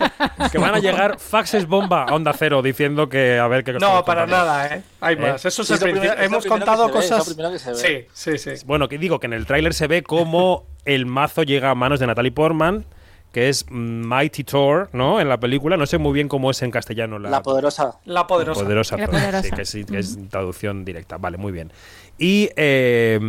que 0.51 0.59
van 0.59 0.75
a 0.75 0.79
llegar 0.79 1.19
faxes 1.21 1.67
bomba 1.67 2.05
a 2.05 2.15
Onda 2.15 2.33
Cero 2.33 2.63
diciendo 2.63 3.09
que 3.09 3.39
a 3.39 3.47
ver 3.47 3.63
qué 3.63 3.75
No, 3.75 4.05
para 4.05 4.23
contando. 4.23 4.37
nada, 4.47 4.75
¿eh? 4.75 4.83
Hay 5.01 5.15
¿Eh? 5.15 5.19
más. 5.19 5.45
Eso 5.45 5.63
es 5.63 5.71
el 5.83 5.95
lo 5.95 6.03
Hemos 6.03 6.47
contado 6.47 6.91
cosas. 6.91 7.27
primero 7.27 7.53
que 7.53 7.59
se 7.59 7.71
ve. 7.71 8.09
Sí, 8.13 8.33
sí, 8.39 8.57
sí. 8.57 8.65
Bueno, 8.67 8.89
que 8.89 8.99
digo 8.99 9.21
que 9.21 9.27
en 9.27 9.35
el 9.35 9.47
tráiler 9.47 9.75
se 9.75 9.87
ve 9.87 10.03
cómo 10.03 10.67
el 10.87 11.07
mazo 11.07 11.43
llega 11.43 11.71
a 11.71 11.75
manos 11.75 12.01
de 12.01 12.07
Natalie 12.07 12.33
Portman, 12.33 12.87
que 13.33 13.51
es 13.51 13.67
Mighty 13.71 14.45
Thor, 14.45 14.89
¿no? 14.93 15.21
En 15.21 15.29
la 15.29 15.39
película. 15.39 15.77
No 15.77 15.85
sé 15.85 15.99
muy 15.99 16.15
bien 16.15 16.29
cómo 16.29 16.51
es 16.51 16.63
en 16.63 16.71
castellano 16.71 17.19
la, 17.19 17.29
La 17.29 17.43
poderosa. 17.43 17.99
La 18.07 18.27
poderosa. 18.27 18.63
Poderosa 18.63 18.97
La 18.97 19.07
poderosa. 19.09 19.43
sí, 19.43 19.51
que, 19.51 19.63
es, 19.63 19.87
que 19.87 19.99
es 19.99 20.29
traducción 20.31 20.85
directa. 20.87 21.19
Vale, 21.19 21.37
muy 21.37 21.53
bien. 21.53 21.71
Y 22.17 22.49
eh, 22.57 23.21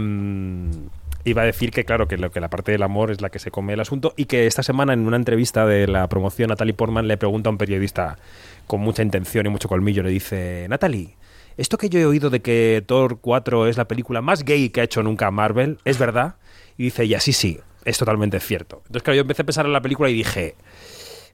iba 1.26 1.42
a 1.42 1.46
decir 1.46 1.72
que, 1.72 1.84
claro, 1.84 2.08
que, 2.08 2.18
lo, 2.18 2.32
que 2.32 2.40
la 2.40 2.50
parte 2.50 2.72
del 2.72 2.84
amor 2.84 3.12
es 3.12 3.22
la 3.22 3.30
que 3.30 3.40
se 3.40 3.52
come 3.52 3.74
el 3.74 3.80
asunto 3.82 4.14
y 4.16 4.26
que 4.26 4.48
esta 4.48 4.64
semana 4.64 4.94
en 4.94 5.06
una 5.06 5.18
entrevista 5.18 5.66
de 5.66 5.88
la 5.88 6.08
promoción 6.08 6.50
Natalie 6.50 6.74
Portman 6.74 7.08
le 7.08 7.18
pregunta 7.18 7.50
a 7.50 7.52
un 7.52 7.58
periodista 7.58 8.18
con 8.66 8.80
mucha 8.82 9.04
intención 9.04 9.46
y 9.46 9.50
mucho 9.50 9.68
colmillo, 9.68 10.04
le 10.04 10.10
dice, 10.10 10.68
Natalie, 10.70 11.18
esto 11.58 11.78
que 11.78 11.90
yo 11.90 12.00
he 12.00 12.06
oído 12.06 12.30
de 12.30 12.42
que 12.42 12.84
Thor 12.86 13.20
4 13.20 13.68
es 13.68 13.78
la 13.78 13.88
película 13.88 14.22
más 14.22 14.44
gay 14.44 14.70
que 14.70 14.82
ha 14.82 14.84
hecho 14.84 15.04
nunca 15.04 15.32
Marvel, 15.32 15.80
¿es 15.86 15.98
verdad? 15.98 16.36
Y 16.78 16.84
dice, 16.86 17.06
y 17.06 17.14
así 17.16 17.34
sí, 17.34 17.60
es 17.86 17.98
totalmente 17.98 18.40
cierto. 18.40 18.78
Entonces, 18.88 19.04
claro, 19.04 19.16
yo 19.16 19.22
empecé 19.22 19.42
a 19.42 19.46
pensar 19.46 19.66
en 19.66 19.74
la 19.74 19.82
película 19.82 20.10
y 20.10 20.14
dije, 20.14 20.56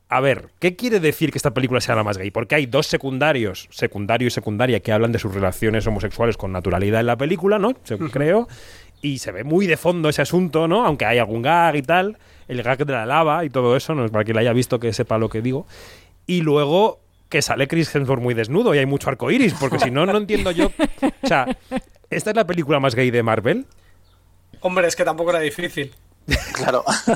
a 0.10 0.20
ver, 0.22 0.50
¿qué 0.60 0.76
quiere 0.76 1.00
decir 1.00 1.32
que 1.32 1.38
esta 1.38 1.54
película 1.54 1.82
sea 1.82 1.96
la 1.96 2.04
más 2.04 2.18
gay? 2.18 2.32
Porque 2.32 2.56
hay 2.56 2.66
dos 2.66 2.88
secundarios, 2.88 3.68
secundario 3.72 4.28
y 4.28 4.32
secundaria, 4.32 4.80
que 4.80 4.92
hablan 4.92 5.12
de 5.12 5.20
sus 5.20 5.34
relaciones 5.34 5.86
homosexuales 5.88 6.38
con 6.38 6.52
naturalidad 6.52 7.00
en 7.02 7.08
la 7.08 7.18
película, 7.18 7.60
¿no? 7.60 7.74
Se- 7.84 7.98
creo. 7.98 8.48
Y 9.02 9.18
se 9.20 9.32
ve 9.34 9.44
muy 9.44 9.68
de 9.68 9.76
fondo 9.76 10.08
ese 10.10 10.22
asunto, 10.22 10.68
¿no? 10.68 10.86
Aunque 10.86 11.06
hay 11.06 11.18
algún 11.18 11.42
gag 11.42 11.76
y 11.76 11.82
tal. 11.82 12.18
El 12.48 12.62
gag 12.64 12.86
de 12.86 12.94
la 12.94 13.06
lava 13.06 13.44
y 13.44 13.50
todo 13.50 13.76
eso, 13.76 13.96
no 13.96 14.06
es 14.06 14.12
para 14.12 14.24
quien 14.24 14.36
la 14.36 14.42
haya 14.42 14.54
visto 14.54 14.80
que 14.80 14.94
sepa 14.94 15.18
lo 15.18 15.28
que 15.30 15.42
digo. 15.42 15.66
Y 16.26 16.42
luego 16.42 17.00
que 17.28 17.42
sale 17.42 17.68
Chris 17.68 17.94
Hemsworth 17.94 18.22
muy 18.22 18.34
desnudo 18.34 18.74
y 18.76 18.78
hay 18.78 18.86
mucho 18.86 19.10
arco 19.10 19.32
iris, 19.32 19.54
porque 19.60 19.80
si 19.80 19.90
no, 19.92 20.06
no 20.06 20.16
entiendo 20.18 20.52
yo. 20.52 20.68
O 20.68 21.28
sea, 21.28 21.48
¿esta 22.10 22.30
es 22.30 22.36
la 22.36 22.46
película 22.46 22.80
más 22.80 22.96
gay 22.96 23.10
de 23.12 23.24
Marvel? 23.24 23.66
Hombre, 24.63 24.88
es 24.88 24.96
que 24.96 25.05
tampoco 25.05 25.29
era 25.29 25.39
difícil. 25.39 25.93
Claro. 26.53 26.84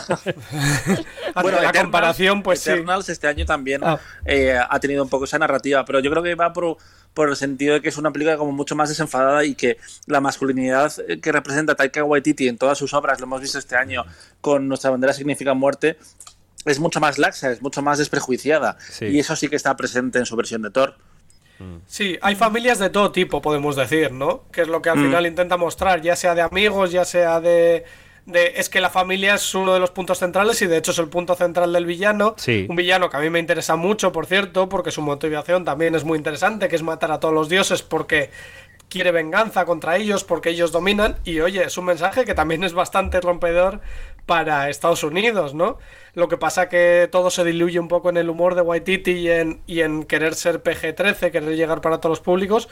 Ante 1.35 1.51
la 1.51 1.59
Eternals- 1.61 1.81
comparación, 1.81 2.43
pues 2.43 2.59
sí. 2.59 2.69
Eternals 2.71 3.07
este 3.09 3.27
año 3.27 3.45
también 3.45 3.81
Ah. 3.83 3.99
eh, 4.25 4.57
ha 4.57 4.79
tenido 4.79 5.03
un 5.03 5.09
poco 5.09 5.25
esa 5.25 5.39
narrativa, 5.39 5.85
pero 5.85 5.99
yo 5.99 6.09
creo 6.11 6.23
que 6.23 6.35
va 6.35 6.51
por, 6.53 6.77
por 7.13 7.29
el 7.29 7.35
sentido 7.35 7.75
de 7.75 7.81
que 7.81 7.89
es 7.89 7.97
una 7.97 8.11
película 8.11 8.37
como 8.37 8.51
mucho 8.51 8.75
más 8.75 8.89
desenfadada 8.89 9.45
y 9.45 9.55
que 9.55 9.77
la 10.07 10.19
masculinidad 10.21 10.91
que 11.21 11.31
representa 11.31 11.75
Taika 11.75 12.03
Waititi 12.03 12.47
en 12.47 12.57
todas 12.57 12.77
sus 12.77 12.93
obras, 12.93 13.19
lo 13.19 13.25
hemos 13.27 13.41
visto 13.41 13.59
este 13.59 13.75
año 13.75 14.03
con 14.41 14.67
Nuestra 14.67 14.89
bandera 14.89 15.13
significa 15.13 15.53
muerte, 15.53 15.97
es 16.65 16.79
mucho 16.79 16.99
más 16.99 17.17
laxa, 17.17 17.51
es 17.51 17.61
mucho 17.61 17.81
más 17.81 17.97
desprejuiciada. 17.99 18.77
Sí. 18.89 19.05
Y 19.05 19.19
eso 19.19 19.35
sí 19.37 19.47
que 19.47 19.55
está 19.55 19.75
presente 19.77 20.19
en 20.19 20.25
su 20.25 20.35
versión 20.35 20.61
de 20.63 20.71
Thor. 20.71 20.95
Sí, 21.85 22.17
hay 22.21 22.35
familias 22.35 22.79
de 22.79 22.89
todo 22.89 23.11
tipo, 23.11 23.41
podemos 23.41 23.75
decir, 23.75 24.11
¿no? 24.11 24.43
Que 24.51 24.61
es 24.61 24.67
lo 24.67 24.81
que 24.81 24.89
al 24.89 24.97
Mm. 24.97 25.03
final 25.05 25.25
intenta 25.27 25.57
mostrar, 25.57 26.01
ya 26.01 26.15
sea 26.15 26.35
de 26.35 26.41
amigos, 26.41 26.91
ya 26.91 27.03
sea 27.05 27.39
de, 27.39 27.85
de- 28.25 28.53
Es 28.57 28.69
que 28.69 28.81
la 28.81 28.89
familia 28.89 29.35
es 29.35 29.55
uno 29.55 29.73
de 29.73 29.79
los 29.79 29.91
puntos 29.91 30.19
centrales 30.19 30.61
y 30.61 30.67
de 30.67 30.77
hecho 30.77 30.91
es 30.91 30.99
el 30.99 31.07
punto 31.07 31.33
central 31.35 31.71
del 31.73 31.85
villano. 31.85 32.35
Sí. 32.37 32.65
Un 32.69 32.75
villano 32.75 33.09
que 33.09 33.17
a 33.17 33.19
mí 33.21 33.29
me 33.29 33.39
interesa 33.39 33.75
mucho, 33.77 34.11
por 34.11 34.25
cierto, 34.25 34.67
porque 34.69 34.91
su 34.91 35.01
motivación 35.01 35.63
también 35.65 35.95
es 35.95 36.03
muy 36.03 36.17
interesante, 36.17 36.67
que 36.67 36.75
es 36.75 36.83
matar 36.83 37.11
a 37.11 37.19
todos 37.19 37.33
los 37.33 37.47
dioses 37.49 37.81
porque 37.83 38.29
quiere 38.89 39.11
venganza 39.11 39.65
contra 39.65 39.97
ellos, 39.97 40.23
porque 40.23 40.49
ellos 40.49 40.71
dominan. 40.71 41.17
Y 41.25 41.39
oye, 41.39 41.63
es 41.63 41.77
un 41.77 41.85
mensaje 41.85 42.23
que 42.25 42.33
también 42.33 42.63
es 42.63 42.73
bastante 42.73 43.19
rompedor 43.21 43.81
para 44.27 44.69
Estados 44.69 45.03
Unidos, 45.03 45.55
¿no? 45.55 45.79
Lo 46.13 46.27
que 46.27 46.37
pasa 46.37 46.69
que 46.69 47.07
todo 47.11 47.31
se 47.31 47.43
diluye 47.43 47.79
un 47.79 47.87
poco 47.87 48.09
en 48.09 48.17
el 48.17 48.29
humor 48.29 48.53
de 48.53 48.61
Waititi 48.61 49.11
y 49.11 49.31
en, 49.31 49.61
y 49.65 49.81
en 49.81 50.03
querer 50.03 50.35
ser 50.35 50.61
PG-13, 50.61 51.31
querer 51.31 51.55
llegar 51.55 51.81
para 51.81 51.99
todos 51.99 52.17
los 52.17 52.19
públicos, 52.19 52.67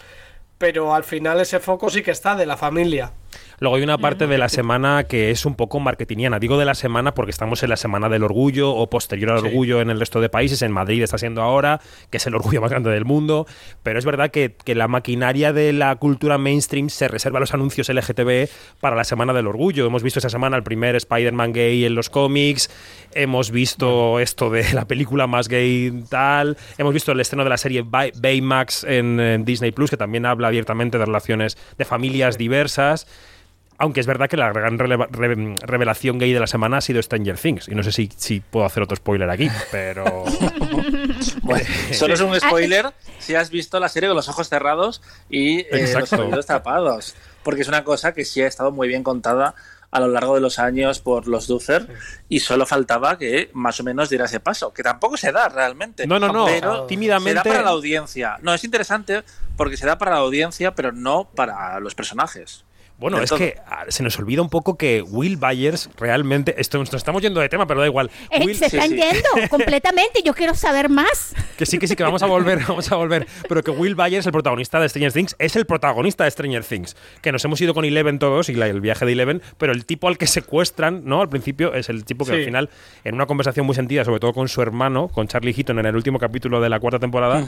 pero 0.58 0.94
al 0.94 1.06
final 1.06 1.40
ese 1.40 1.60
foco 1.60 1.90
sí 1.90 2.04
que 2.04 2.12
está 2.12 2.36
de 2.36 2.46
la 2.46 2.58
familia. 2.58 3.14
Luego 3.60 3.78
hay 3.78 3.84
una 3.84 3.98
parte 3.98 4.28
de 4.28 4.38
la 4.38 4.50
semana 4.50 5.06
que 5.06 5.32
es 5.32 5.46
un 5.46 5.56
poco 5.56 5.80
marketingiana. 5.80 6.40
Digo 6.40 6.58
de 6.58 6.66
la 6.66 6.76
semana 6.76 7.14
porque 7.14 7.32
estamos 7.32 7.64
en 7.64 7.70
la 7.70 7.78
semana 7.78 8.10
del 8.10 8.24
orgullo 8.24 8.72
o 8.72 8.90
posterior 8.90 9.32
al 9.32 9.40
Sí. 9.42 9.48
orgullo 9.48 9.82
en 9.82 9.90
el 9.90 10.00
resto 10.00 10.20
de 10.22 10.30
países. 10.30 10.62
En 10.62 10.72
Madrid 10.72 11.02
está 11.04 11.18
siendo 11.18 11.42
ahora, 11.42 11.80
que 12.10 12.18
es 12.18 12.28
el 12.28 12.36
orgullo 12.36 12.62
más 12.62 12.70
grande 12.72 12.90
del 12.92 13.06
mundo. 13.06 13.48
Pero 13.84 13.98
es 14.00 14.06
verdad 14.06 14.30
que, 14.32 14.56
que 14.64 14.76
la 14.76 14.88
maquinaria 14.88 15.54
de 15.54 15.72
la 15.74 15.96
cultura 15.96 16.38
mainstream 16.38 16.90
se 16.90 17.08
reserva 17.08 17.40
los 17.40 17.54
anuncios 17.54 17.88
LGTB 17.90 18.50
para 18.82 18.96
la 18.96 19.04
semana 19.04 19.34
del 19.34 19.48
orgullo. 19.48 19.86
Hemos 19.88 20.04
visto 20.04 20.20
esa 20.20 20.30
semana 20.30 20.58
el 20.58 20.64
primer 20.64 20.96
Spider-Man 20.96 21.54
gay 21.54 21.86
en 21.86 21.96
los 21.96 22.10
cómics. 22.10 22.70
Hemos 23.14 23.52
visto 23.52 24.20
esto 24.20 24.50
de 24.50 24.74
la 24.74 24.86
película 24.86 25.28
más 25.28 25.48
gay 25.48 25.92
tal. 26.10 26.58
Hemos 26.78 26.94
visto 26.94 27.12
el 27.14 27.20
estreno 27.20 27.44
de 27.44 27.50
la 27.50 27.58
serie 27.58 27.84
Bay- 27.84 28.12
Baymax 28.16 28.84
en, 28.84 29.20
en 29.20 29.46
Disney 29.46 29.72
Plus, 29.72 29.90
que 29.90 29.98
también 29.98 30.26
habla 30.26 30.50
abiertamente 30.50 30.98
de 30.98 31.06
relaciones 31.06 31.58
de 31.78 31.86
familias 31.86 32.38
diversas. 32.38 33.08
Aunque 33.78 34.00
es 34.00 34.08
verdad 34.08 34.30
que 34.30 34.38
la 34.38 34.52
gran 34.54 34.80
releva- 34.80 35.08
re- 35.12 35.56
revelación 35.62 36.18
gay 36.18 36.32
de 36.32 36.40
la 36.40 36.48
semana 36.48 36.78
ha 36.78 36.82
sido 36.82 37.02
Stranger 37.02 37.38
Things. 37.38 37.68
Y 37.68 37.76
no 37.76 37.84
sé 37.84 37.92
si, 37.92 38.10
si 38.16 38.40
puedo 38.40 38.66
hacer 38.66 38.82
otro 38.84 38.96
spoiler 38.96 39.30
aquí, 39.30 39.50
pero. 39.72 40.24
Bueno, 41.42 41.66
solo 41.94 42.14
es 42.14 42.22
un 42.22 42.38
spoiler 42.40 42.92
si 43.20 43.36
has 43.36 43.50
visto 43.50 43.80
la 43.80 43.88
serie 43.90 44.10
con 44.10 44.16
los 44.16 44.28
ojos 44.30 44.50
cerrados 44.50 45.02
y 45.30 45.60
eh, 45.60 45.94
los 46.00 46.12
oídos 46.14 46.46
tapados. 46.46 47.16
Porque 47.44 47.62
es 47.62 47.68
una 47.68 47.84
cosa 47.84 48.14
que 48.14 48.26
sí 48.26 48.42
ha 48.42 48.48
estado 48.48 48.72
muy 48.72 48.88
bien 48.88 49.04
contada 49.04 49.54
a 49.92 50.00
lo 50.00 50.08
largo 50.08 50.36
de 50.36 50.42
los 50.42 50.60
años 50.60 51.00
por 51.00 51.28
los 51.28 51.48
Duther 51.48 51.88
y 52.28 52.40
solo 52.42 52.66
faltaba 52.66 53.18
que 53.18 53.50
más 53.54 53.80
o 53.80 53.84
menos 53.84 54.10
diera 54.10 54.26
ese 54.26 54.40
paso, 54.40 54.74
que 54.74 54.84
tampoco 54.84 55.16
se 55.18 55.32
da 55.32 55.48
realmente. 55.48 56.06
No, 56.08 56.20
no, 56.20 56.32
no. 56.34 56.46
Pero 56.46 56.86
Tímidamente- 56.86 57.32
Se 57.42 57.50
da 57.50 57.56
para 57.56 57.64
la 57.64 57.70
audiencia. 57.72 58.38
No, 58.42 58.54
es 58.54 58.64
interesante 58.64 59.24
porque 59.56 59.78
se 59.78 59.86
da 59.86 59.98
para 59.98 60.12
la 60.12 60.18
audiencia, 60.18 60.76
pero 60.76 60.92
no 60.92 61.30
para 61.36 61.80
los 61.80 61.96
personajes. 61.96 62.66
Bueno, 62.98 63.20
es 63.22 63.32
que 63.32 63.56
ah, 63.68 63.84
se 63.90 64.04
nos 64.04 64.18
olvida 64.20 64.42
un 64.42 64.50
poco 64.50 64.78
que 64.78 65.02
Will 65.02 65.36
Byers 65.38 65.90
realmente. 65.98 66.56
Esto 66.58 66.78
nos 66.78 66.94
estamos 66.94 67.22
yendo 67.22 67.42
de 67.42 67.50
tema, 67.50 67.68
pero 67.68 67.82
da 67.82 67.86
igual. 67.88 68.10
Eh, 68.32 68.40
Will- 68.46 68.56
se 68.56 68.68
están 68.68 68.90
sí. 68.90 68.96
yendo 68.96 69.30
completamente. 69.50 70.24
Yo 70.24 70.34
quiero 70.34 70.56
saber 70.56 70.88
más. 70.90 71.36
Que 71.58 71.66
sí, 71.66 71.78
que 71.78 71.88
sí, 71.88 71.96
que 71.98 72.04
vamos 72.04 72.24
a 72.24 72.26
volver, 72.26 72.60
vamos 72.68 72.90
a 72.92 72.96
volver. 72.96 73.28
Pero 73.50 73.64
que 73.64 73.72
Will 73.72 73.96
Byers, 73.96 74.26
el 74.26 74.32
protagonista 74.32 74.80
de 74.80 74.88
Stranger 74.88 75.12
Things, 75.12 75.36
es 75.40 75.56
el 75.58 75.66
protagonista 75.66 76.24
de 76.24 76.32
Stranger 76.32 76.64
Things. 76.64 76.96
Que 77.22 77.32
nos 77.34 77.44
hemos 77.44 77.60
ido 77.60 77.74
con 77.74 77.84
Eleven 77.84 78.18
todos 78.18 78.48
y 78.48 78.54
la- 78.56 78.68
el 78.68 78.80
viaje 78.80 79.06
de 79.06 79.12
Eleven, 79.12 79.42
pero 79.58 79.74
el 79.74 79.86
tipo 79.86 80.08
al 80.08 80.18
que 80.18 80.28
secuestran, 80.28 81.02
¿no? 81.06 81.22
Al 81.22 81.30
principio 81.30 81.74
es 81.74 81.90
el 81.90 82.06
tipo 82.06 82.24
que 82.26 82.32
Sí. 82.32 82.38
al 82.40 82.46
final, 82.46 82.70
en 83.04 83.16
una 83.16 83.26
conversación 83.26 83.66
muy 83.66 83.76
sentida, 83.76 84.06
sobre 84.06 84.20
todo 84.22 84.34
con 84.34 84.48
su 84.48 84.62
hermano, 84.62 85.10
con 85.10 85.28
Charlie 85.28 85.54
Heaton 85.54 85.80
en 85.80 85.86
el 85.86 85.96
último 85.98 86.18
capítulo 86.18 86.62
de 86.62 86.70
la 86.70 86.80
cuarta 86.80 87.00
temporada. 87.00 87.48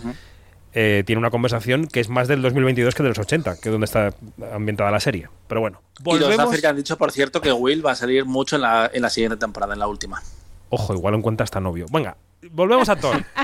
Eh, 0.73 1.03
tiene 1.05 1.19
una 1.19 1.29
conversación 1.31 1.87
que 1.87 1.99
es 1.99 2.09
más 2.09 2.27
del 2.27 2.41
2022 2.41 2.93
que 2.95 3.03
de 3.03 3.09
los 3.09 3.19
80, 3.19 3.55
que 3.59 3.69
es 3.69 3.71
donde 3.71 3.85
está 3.85 4.13
ambientada 4.53 4.91
la 4.91 4.99
serie. 4.99 5.29
Pero 5.47 5.61
bueno, 5.61 5.81
Y 6.05 6.19
los. 6.19 6.37
Duffer 6.37 6.61
que 6.61 6.67
han 6.67 6.75
dicho, 6.75 6.97
por 6.97 7.11
cierto, 7.11 7.41
que 7.41 7.51
Will 7.51 7.85
va 7.85 7.91
a 7.91 7.95
salir 7.95 8.25
mucho 8.25 8.55
en 8.57 8.61
la, 8.63 8.89
en 8.93 9.01
la 9.01 9.09
siguiente 9.09 9.37
temporada, 9.37 9.73
en 9.73 9.79
la 9.79 9.87
última. 9.87 10.21
Ojo, 10.69 10.93
igual 10.93 11.13
lo 11.13 11.17
encuentra 11.19 11.43
hasta 11.45 11.59
novio. 11.59 11.85
Venga, 11.91 12.17
volvemos 12.51 12.89
a 12.89 12.95
Thor. 12.95 13.23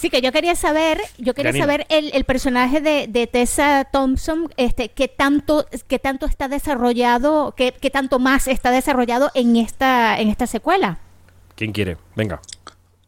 Sí, 0.00 0.08
que 0.08 0.20
yo 0.22 0.30
quería 0.30 0.54
saber, 0.54 1.00
yo 1.18 1.34
quería 1.34 1.50
Janina. 1.50 1.64
saber 1.66 1.86
el, 1.88 2.10
el 2.14 2.24
personaje 2.24 2.80
de, 2.80 3.06
de 3.08 3.26
Tessa 3.26 3.84
Thompson, 3.90 4.48
este, 4.56 4.90
qué 4.90 5.08
tanto, 5.08 5.66
qué 5.88 5.98
tanto 5.98 6.26
está 6.26 6.48
desarrollado, 6.48 7.54
qué, 7.56 7.74
qué 7.80 7.90
tanto 7.90 8.18
más 8.18 8.46
está 8.46 8.70
desarrollado 8.70 9.30
en 9.34 9.56
esta, 9.56 10.18
en 10.20 10.28
esta 10.28 10.46
secuela. 10.46 10.98
¿Quién 11.56 11.72
quiere? 11.72 11.96
Venga. 12.14 12.40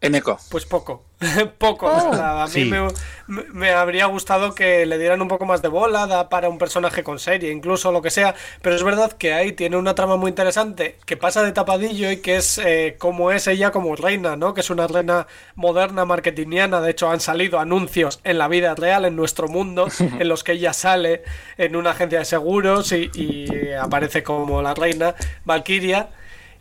Eneco. 0.01 0.39
Pues 0.51 0.67
poco, 0.67 1.05
poco. 1.59 1.87
Oh. 1.87 2.11
o 2.11 2.15
sea, 2.15 2.43
a 2.43 2.47
mí 2.47 2.53
Sí. 2.53 2.65
me, 2.67 2.83
me- 3.27 3.45
me 3.53 3.71
habría 3.71 4.07
gustado 4.07 4.55
que 4.55 4.85
le 4.85 4.99
dieran 4.99 5.23
un 5.23 5.29
poco 5.29 5.47
más 5.47 5.63
de 5.63 5.69
bola 5.69 6.07
da 6.07 6.29
para 6.29 6.49
un 6.51 6.59
personaje 6.59 7.03
con 7.03 7.19
serie, 7.19 7.51
incluso 7.51 7.91
lo 7.93 8.03
que 8.03 8.11
sea. 8.11 8.35
Pero 8.61 8.77
es 8.77 8.83
verdad 8.83 9.13
que 9.13 9.33
ahí 9.33 9.53
tiene 9.53 9.77
una 9.79 9.95
trama 9.95 10.17
muy 10.17 10.29
interesante 10.29 10.99
que 11.07 11.17
pasa 11.17 11.43
de 11.43 11.53
tapadillo 11.53 12.11
y 12.11 12.19
que 12.19 12.37
es 12.37 12.59
eh, 12.59 12.97
cómo 12.99 13.33
es 13.33 13.47
ella 13.47 13.71
como 13.73 13.97
reina, 13.97 14.37
¿no? 14.37 14.53
Que 14.53 14.61
es 14.61 14.69
una 14.71 14.87
reina 14.87 15.27
moderna, 15.55 16.05
marketingiana. 16.05 16.81
De 16.83 16.91
hecho, 16.91 17.11
han 17.11 17.21
salido 17.21 17.59
anuncios 17.59 18.21
en 18.23 18.37
la 18.39 18.49
vida 18.49 18.75
real, 18.75 19.07
en 19.07 19.17
nuestro 19.17 19.49
mundo, 19.49 19.89
en 19.99 20.29
los 20.29 20.45
que 20.45 20.53
ella 20.53 20.75
sale 20.75 21.23
en 21.57 21.75
una 21.75 21.93
agencia 21.93 22.19
de 22.19 22.25
seguros 22.27 22.93
y, 22.93 23.11
y 23.15 23.73
aparece 23.73 24.23
como 24.23 24.61
la 24.61 24.75
reina 24.75 25.15
Valkyria. 25.47 26.11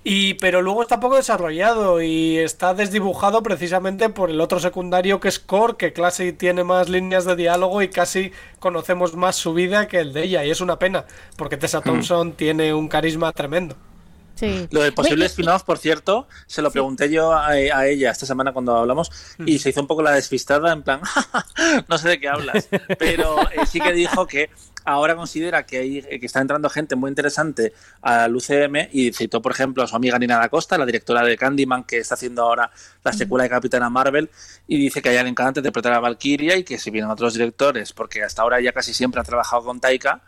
Y, 0.07 0.35
pero 0.35 0.61
luego 0.61 0.83
está 0.83 0.99
poco 0.99 1.15
desarrollado 1.15 1.99
y 1.99 2.37
está 2.37 2.75
desdibujado 2.75 3.41
precisamente 3.41 4.07
por 4.09 4.29
el 4.29 4.39
otro 4.39 4.59
secundario 4.59 5.19
que 5.19 5.29
es 5.29 5.39
Core, 5.39 5.77
que 5.77 5.93
casi 5.93 6.31
tiene 6.31 6.63
más 6.63 6.89
líneas 6.89 7.25
de 7.25 7.35
diálogo 7.35 7.81
y 7.81 7.89
casi 7.89 8.31
conocemos 8.59 9.15
más 9.15 9.35
su 9.35 9.55
vida 9.55 9.87
que 9.87 9.97
el 10.01 10.13
de 10.13 10.25
ella. 10.25 10.45
Y 10.45 10.51
es 10.51 10.61
una 10.61 10.77
pena, 10.77 11.05
porque 11.37 11.57
Tessa 11.57 11.81
Thompson 11.81 12.33
tiene 12.33 12.71
un 12.75 12.87
carisma 12.87 13.31
tremendo. 13.31 13.75
Sí. 14.35 14.67
Lo 14.71 14.83
del 14.83 14.93
posible 14.93 15.25
spin-off, 15.25 15.63
por 15.63 15.77
cierto, 15.77 16.27
se 16.45 16.61
lo 16.61 16.71
pregunté 16.71 17.09
yo 17.09 17.33
a, 17.33 17.47
a 17.49 17.87
ella 17.87 18.11
esta 18.11 18.25
semana 18.25 18.51
cuando 18.51 18.75
hablamos 18.75 19.11
y 19.45 19.59
se 19.59 19.69
hizo 19.69 19.81
un 19.81 19.87
poco 19.87 20.01
la 20.01 20.11
despistada, 20.11 20.73
en 20.73 20.83
plan, 20.83 21.01
no 21.87 21.97
sé 21.97 22.09
de 22.09 22.19
qué 22.19 22.27
hablas, 22.27 22.67
pero 22.99 23.41
eh, 23.51 23.65
sí 23.65 23.79
que 23.79 23.93
dijo 23.93 24.27
que 24.27 24.49
ahora 24.85 25.15
considera 25.15 25.65
que, 25.65 25.77
hay, 25.79 26.01
que 26.01 26.25
está 26.25 26.41
entrando 26.41 26.69
gente 26.69 26.95
muy 26.95 27.09
interesante 27.09 27.73
al 28.01 28.35
UCM 28.35 28.89
y 28.91 29.11
citó, 29.11 29.41
por 29.41 29.51
ejemplo, 29.51 29.83
a 29.83 29.87
su 29.87 29.95
amiga 29.95 30.17
Nina 30.19 30.37
da 30.37 30.49
Costa, 30.49 30.77
la 30.77 30.85
directora 30.85 31.23
de 31.23 31.37
Candyman, 31.37 31.83
que 31.83 31.97
está 31.97 32.15
haciendo 32.15 32.43
ahora 32.43 32.71
la 33.03 33.13
secuela 33.13 33.43
de 33.43 33.49
Capitana 33.49 33.89
Marvel, 33.89 34.29
y 34.67 34.77
dice 34.77 35.01
que 35.01 35.09
a 35.09 35.11
ella 35.11 35.23
le 35.23 35.29
encanta 35.29 35.59
interpretar 35.59 35.93
a 35.93 35.99
Valkyria 35.99 36.55
y 36.55 36.63
que 36.63 36.77
si 36.77 36.91
vienen 36.91 37.09
otros 37.09 37.33
directores, 37.33 37.93
porque 37.93 38.23
hasta 38.23 38.43
ahora 38.43 38.61
ya 38.61 38.71
casi 38.71 38.93
siempre 38.93 39.19
ha 39.19 39.23
trabajado 39.23 39.63
con 39.63 39.79
Taika, 39.79 40.21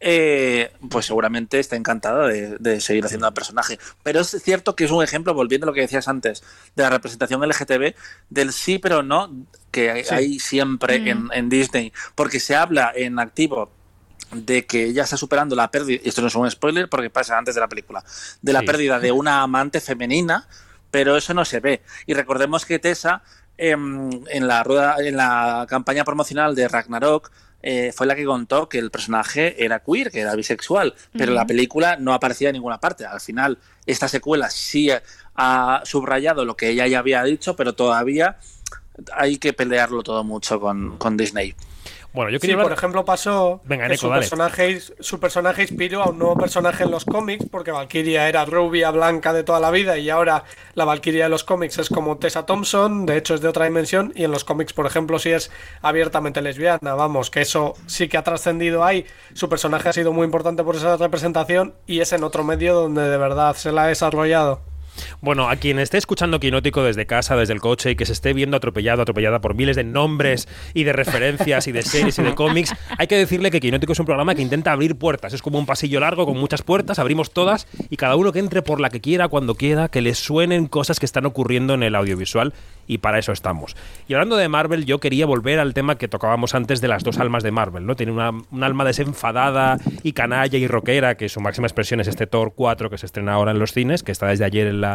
eh, 0.00 0.72
pues 0.90 1.06
seguramente 1.06 1.58
está 1.58 1.76
encantada 1.76 2.28
de, 2.28 2.56
de 2.58 2.80
seguir 2.80 3.04
haciendo 3.04 3.26
al 3.26 3.34
personaje. 3.34 3.78
Pero 4.02 4.20
es 4.20 4.28
cierto 4.42 4.76
que 4.76 4.84
es 4.84 4.90
un 4.90 5.02
ejemplo, 5.02 5.34
volviendo 5.34 5.64
a 5.64 5.68
lo 5.68 5.72
que 5.74 5.80
decías 5.80 6.08
antes, 6.08 6.42
de 6.76 6.82
la 6.82 6.90
representación 6.90 7.42
LGTB, 7.46 7.94
del 8.30 8.52
sí 8.52 8.78
pero 8.78 9.02
no 9.02 9.30
que 9.70 9.90
hay, 9.90 10.04
Sí. 10.04 10.14
hay 10.14 10.38
siempre 10.38 10.96
en, 11.10 11.28
en 11.32 11.48
Disney, 11.48 11.92
porque 12.14 12.40
se 12.40 12.54
habla 12.54 12.92
en 12.94 13.18
activo 13.18 13.70
de 14.32 14.66
que 14.66 14.84
ella 14.84 15.04
está 15.04 15.16
superando 15.16 15.56
la 15.56 15.70
pérdida, 15.70 16.00
y 16.04 16.08
esto 16.08 16.20
no 16.20 16.28
es 16.28 16.34
un 16.34 16.50
spoiler 16.50 16.88
porque 16.88 17.10
pasa 17.10 17.38
antes 17.38 17.54
de 17.54 17.60
la 17.62 17.68
película, 17.68 18.04
de 18.42 18.52
la 18.52 18.60
Sí. 18.60 18.66
pérdida 18.66 19.00
de 19.00 19.10
una 19.10 19.42
amante 19.42 19.80
femenina, 19.80 20.46
pero 20.90 21.16
eso 21.16 21.34
no 21.34 21.44
se 21.44 21.60
ve. 21.60 21.82
Y 22.06 22.14
recordemos 22.14 22.64
que 22.66 22.78
Tessa 22.78 23.22
em, 23.60 24.10
en 24.28 24.46
la 24.46 24.62
rueda, 24.62 24.96
en 25.00 25.16
la 25.16 25.66
campaña 25.68 26.04
promocional 26.04 26.54
de 26.54 26.68
Ragnarok 26.68 27.30
eh, 27.62 27.92
fue 27.94 28.06
la 28.06 28.14
que 28.14 28.24
contó 28.24 28.68
que 28.68 28.78
el 28.78 28.90
personaje 28.90 29.64
era 29.64 29.80
queer, 29.80 30.10
que 30.10 30.20
era 30.20 30.34
bisexual, 30.34 30.94
pero 31.12 31.32
la 31.32 31.46
película 31.46 31.96
no 31.96 32.14
aparecía 32.14 32.50
en 32.50 32.54
ninguna 32.54 32.78
parte. 32.78 33.04
Al 33.04 33.20
final, 33.20 33.58
esta 33.86 34.08
secuela 34.08 34.48
sí 34.50 34.90
ha 35.34 35.82
subrayado 35.84 36.44
lo 36.44 36.56
que 36.56 36.70
ella 36.70 36.86
ya 36.86 37.00
había 37.00 37.22
dicho, 37.24 37.56
pero 37.56 37.74
todavía 37.74 38.38
hay 39.14 39.38
que 39.38 39.52
pelearlo 39.52 40.02
todo 40.02 40.24
mucho 40.24 40.60
con, 40.60 40.98
con 40.98 41.16
Disney. 41.16 41.54
Bueno, 42.14 42.30
yo 42.30 42.38
Sí, 42.38 42.42
quería 42.42 42.56
por 42.56 42.64
hablar... 42.64 42.78
ejemplo, 42.78 43.04
pasó 43.04 43.60
Venga, 43.64 43.86
que 43.86 43.96
su, 43.96 44.08
dale. 44.08 44.20
personaje, 44.20 44.80
su 44.80 45.20
personaje 45.20 45.62
inspiró 45.62 46.02
a 46.02 46.08
un 46.10 46.18
nuevo 46.18 46.36
personaje 46.36 46.84
en 46.84 46.90
los 46.90 47.04
cómics, 47.04 47.44
porque 47.50 47.70
Valkyria 47.70 48.28
era 48.28 48.44
rubia, 48.46 48.90
blanca 48.90 49.32
de 49.32 49.44
toda 49.44 49.60
la 49.60 49.70
vida, 49.70 49.98
y 49.98 50.08
ahora 50.10 50.44
la 50.74 50.84
Valkyria 50.86 51.24
de 51.24 51.30
los 51.30 51.44
cómics 51.44 51.78
es 51.78 51.90
como 51.90 52.16
Tessa 52.16 52.46
Thompson, 52.46 53.04
de 53.06 53.18
hecho 53.18 53.34
es 53.34 53.40
de 53.42 53.48
otra 53.48 53.66
dimensión, 53.66 54.12
y 54.16 54.24
en 54.24 54.30
los 54.30 54.44
cómics, 54.44 54.72
por 54.72 54.86
ejemplo, 54.86 55.18
sí 55.18 55.30
es 55.30 55.50
abiertamente 55.82 56.40
lesbiana, 56.40 56.94
vamos, 56.94 57.30
que 57.30 57.42
eso 57.42 57.74
sí 57.86 58.08
que 58.08 58.16
ha 58.16 58.24
trascendido 58.24 58.84
ahí, 58.84 59.04
su 59.34 59.48
personaje 59.48 59.90
ha 59.90 59.92
sido 59.92 60.12
muy 60.12 60.24
importante 60.24 60.64
por 60.64 60.76
esa 60.76 60.96
representación, 60.96 61.74
y 61.86 62.00
es 62.00 62.12
en 62.14 62.24
otro 62.24 62.42
medio 62.42 62.74
donde 62.74 63.02
de 63.02 63.16
verdad 63.18 63.54
se 63.54 63.70
la 63.70 63.84
ha 63.84 63.86
desarrollado. 63.88 64.60
Bueno, 65.20 65.48
a 65.48 65.56
quien 65.56 65.78
esté 65.78 65.98
escuchando 65.98 66.40
Quinótico 66.40 66.82
desde 66.82 67.06
casa, 67.06 67.36
desde 67.36 67.52
el 67.52 67.60
coche 67.60 67.90
y 67.90 67.96
que 67.96 68.06
se 68.06 68.12
esté 68.12 68.32
viendo 68.32 68.56
atropellado, 68.56 69.02
atropellada 69.02 69.40
por 69.40 69.54
miles 69.54 69.76
de 69.76 69.84
nombres 69.84 70.48
y 70.74 70.84
de 70.84 70.92
referencias 70.92 71.66
y 71.66 71.72
de 71.72 71.82
series 71.82 72.18
y 72.18 72.22
de 72.22 72.34
cómics, 72.34 72.74
hay 72.96 73.06
que 73.06 73.16
decirle 73.16 73.50
que 73.50 73.60
Quinótico 73.60 73.92
es 73.92 74.00
un 74.00 74.06
programa 74.06 74.34
que 74.34 74.42
intenta 74.42 74.72
abrir 74.72 74.96
puertas. 74.96 75.32
Es 75.32 75.42
como 75.42 75.58
un 75.58 75.66
pasillo 75.66 76.00
largo 76.00 76.26
con 76.26 76.38
muchas 76.38 76.62
puertas, 76.62 76.98
abrimos 76.98 77.30
todas 77.30 77.66
y 77.90 77.96
cada 77.96 78.16
uno 78.16 78.32
que 78.32 78.38
entre 78.38 78.62
por 78.62 78.80
la 78.80 78.90
que 78.90 79.00
quiera, 79.00 79.28
cuando 79.28 79.54
quiera, 79.54 79.88
que 79.88 80.00
le 80.00 80.14
suenen 80.14 80.66
cosas 80.66 81.00
que 81.00 81.06
están 81.06 81.26
ocurriendo 81.26 81.74
en 81.74 81.82
el 81.82 81.94
audiovisual 81.94 82.52
y 82.86 82.98
para 82.98 83.18
eso 83.18 83.32
estamos. 83.32 83.76
Y 84.08 84.14
hablando 84.14 84.36
de 84.36 84.48
Marvel, 84.48 84.84
yo 84.86 84.98
quería 84.98 85.26
volver 85.26 85.60
al 85.60 85.74
tema 85.74 85.96
que 85.96 86.08
tocábamos 86.08 86.54
antes 86.54 86.80
de 86.80 86.88
las 86.88 87.04
dos 87.04 87.18
almas 87.18 87.42
de 87.42 87.50
Marvel, 87.50 87.86
¿no? 87.86 87.94
Tiene 87.94 88.12
una, 88.12 88.30
un 88.30 88.64
alma 88.64 88.84
desenfadada 88.84 89.78
y 90.02 90.12
canalla 90.12 90.58
y 90.58 90.66
rockera, 90.66 91.16
que 91.16 91.28
su 91.28 91.40
máxima 91.40 91.66
expresión 91.66 92.00
es 92.00 92.08
este 92.08 92.26
Thor 92.26 92.52
4 92.56 92.90
que 92.90 92.98
se 92.98 93.06
estrena 93.06 93.34
ahora 93.34 93.52
en 93.52 93.58
los 93.58 93.72
cines, 93.72 94.02
que 94.02 94.12
está 94.12 94.26
desde 94.26 94.44
ayer 94.44 94.66
en 94.66 94.80
la 94.80 94.87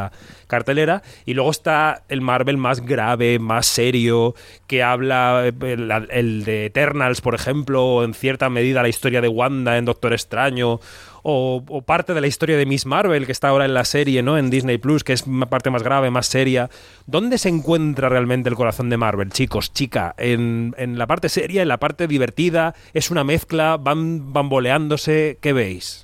cartelera, 0.47 1.01
y 1.25 1.33
luego 1.33 1.51
está 1.51 2.03
el 2.09 2.21
Marvel 2.21 2.57
más 2.57 2.81
grave, 2.81 3.39
más 3.39 3.65
serio, 3.65 4.35
que 4.67 4.83
habla 4.83 5.43
eh, 5.45 5.77
el, 6.11 6.43
de 6.43 6.67
Eternals, 6.67 7.21
por 7.21 7.33
ejemplo, 7.33 7.83
o 7.83 8.03
en 8.03 8.13
cierta 8.13 8.49
medida 8.49 8.83
la 8.83 8.89
historia 8.89 9.21
de 9.21 9.27
Wanda 9.27 9.77
en 9.77 9.85
Doctor 9.85 10.13
Extraño, 10.13 10.79
o, 11.23 11.63
o 11.67 11.81
parte 11.81 12.13
de 12.13 12.21
la 12.21 12.27
historia 12.27 12.57
de 12.57 12.65
Miss 12.65 12.85
Marvel, 12.85 13.25
que 13.25 13.31
está 13.31 13.49
ahora 13.49 13.65
en 13.65 13.73
la 13.73 13.85
serie, 13.85 14.21
¿no? 14.21 14.37
En 14.37 14.49
Disney 14.49 14.77
Plus, 14.77 15.03
que 15.03 15.13
es 15.13 15.25
una 15.25 15.47
parte 15.47 15.69
más 15.69 15.81
grave, 15.81 16.11
más 16.11 16.27
seria. 16.27 16.69
¿Dónde 17.07 17.37
se 17.37 17.49
encuentra 17.49 18.09
realmente 18.09 18.49
el 18.49 18.55
corazón 18.55 18.89
de 18.89 18.97
Marvel, 18.97 19.31
chicos, 19.31 19.73
chica? 19.73 20.13
¿En, 20.17 20.75
en 20.77 20.97
la 20.97 21.07
parte 21.07 21.29
seria, 21.29 21.61
en 21.61 21.69
la 21.69 21.79
parte 21.79 22.07
divertida? 22.07 22.75
¿Es 22.93 23.09
una 23.09 23.23
mezcla? 23.23 23.77
¿Van 23.77 24.33
bamboleándose? 24.33 25.37
¿Qué 25.41 25.53
veis? 25.53 26.02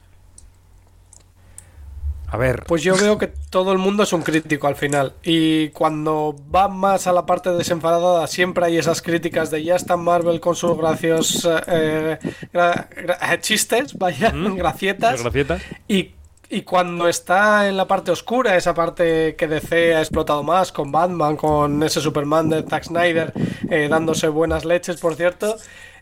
A 2.31 2.37
ver. 2.37 2.63
Pues 2.67 2.83
yo 2.83 2.95
veo 2.95 3.17
que 3.17 3.27
todo 3.27 3.71
el 3.71 3.77
mundo 3.79 4.03
es 4.03 4.13
un 4.13 4.21
crítico 4.21 4.67
al 4.67 4.75
final. 4.75 5.13
Y 5.23 5.69
cuando 5.69 6.35
va 6.53 6.67
más 6.67 7.07
a 7.07 7.13
la 7.13 7.25
parte 7.25 7.51
desenfadada, 7.51 8.27
siempre 8.27 8.65
hay 8.65 8.77
esas 8.77 9.01
críticas 9.01 9.49
de 9.51 9.63
ya 9.63 9.75
está 9.75 9.97
Marvel 9.97 10.39
con 10.39 10.55
sus 10.55 10.77
gracios 10.77 11.47
eh, 11.67 12.19
gra- 12.53 12.87
gra- 12.89 13.39
chistes, 13.41 13.97
vaya, 13.97 14.31
gracietas. 14.55 15.11
¿Las 15.13 15.21
gracietas? 15.23 15.61
Y, 15.87 16.11
y 16.51 16.61
cuando 16.61 17.07
está 17.07 17.67
en 17.67 17.77
la 17.77 17.87
parte 17.87 18.11
oscura, 18.11 18.55
esa 18.57 18.73
parte 18.73 19.35
que 19.35 19.47
DC 19.47 19.95
ha 19.95 19.99
explotado 19.99 20.43
más, 20.43 20.71
con 20.71 20.91
Batman, 20.91 21.35
con 21.35 21.81
ese 21.83 21.99
Superman 22.01 22.49
de 22.49 22.63
Zack 22.63 22.83
Snyder, 22.85 23.33
eh, 23.69 23.87
dándose 23.89 24.27
buenas 24.27 24.65
leches, 24.65 24.99
por 24.99 25.15
cierto, 25.15 25.57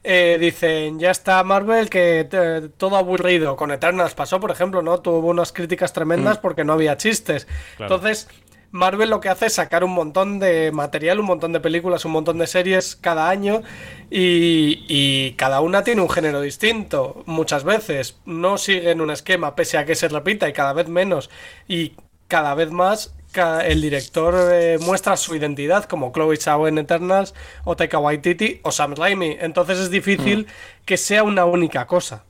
eh, 0.07 0.37
dicen, 0.39 0.99
ya 0.99 1.11
está 1.11 1.43
Marvel, 1.43 1.89
que 1.89 2.25
te- 2.29 2.69
todo 2.69 2.95
aburrido. 2.95 3.55
Con 3.55 3.71
Eternals 3.71 4.13
pasó, 4.15 4.39
por 4.39 4.51
ejemplo, 4.51 4.81
¿no? 4.81 4.99
Tuvo 4.99 5.27
unas 5.27 5.51
críticas 5.51 5.91
tremendas 5.93 6.37
porque 6.37 6.63
no 6.63 6.73
había 6.73 6.97
chistes. 6.97 7.45
Claro. 7.77 7.95
Entonces... 7.95 8.27
Marvel 8.69 9.09
lo 9.09 9.21
que 9.21 9.29
hace 9.29 9.45
es 9.45 9.53
sacar 9.53 9.85
un 9.85 9.91
montón 9.91 10.39
de 10.39 10.73
material, 10.73 11.21
un 11.21 11.25
montón 11.25 11.53
de 11.53 11.61
películas, 11.61 12.03
un 12.03 12.11
montón 12.11 12.37
de 12.37 12.47
series 12.47 12.97
cada 12.97 13.29
año 13.29 13.63
y, 14.11 14.83
y 14.89 15.31
cada 15.37 15.61
una 15.61 15.85
tiene 15.85 16.01
un 16.01 16.09
género 16.09 16.41
distinto. 16.41 17.23
Muchas 17.25 17.63
veces 17.63 18.19
no 18.25 18.57
siguen 18.57 18.99
un 18.99 19.09
esquema 19.09 19.55
pese 19.55 19.77
a 19.77 19.85
que 19.85 19.95
se 19.95 20.09
repita 20.09 20.49
y 20.49 20.53
cada 20.53 20.73
vez 20.73 20.89
menos 20.89 21.29
y 21.65 21.93
cada 22.27 22.55
vez 22.55 22.69
más 22.69 23.15
el 23.37 23.81
director 23.81 24.35
eh, 24.51 24.77
muestra 24.79 25.17
su 25.17 25.35
identidad 25.35 25.85
como 25.85 26.11
Chloe 26.11 26.37
Zhao 26.37 26.67
en 26.67 26.77
Eternals 26.77 27.33
o 27.63 27.75
Taika 27.75 27.99
Waititi 27.99 28.59
o 28.63 28.71
Sam 28.71 28.95
Raimi. 28.95 29.37
Entonces 29.39 29.79
es 29.79 29.89
difícil 29.89 30.47
que 30.85 30.97
sea 30.97 31.23
una 31.23 31.45
única 31.45 31.85
cosa. 31.85 32.23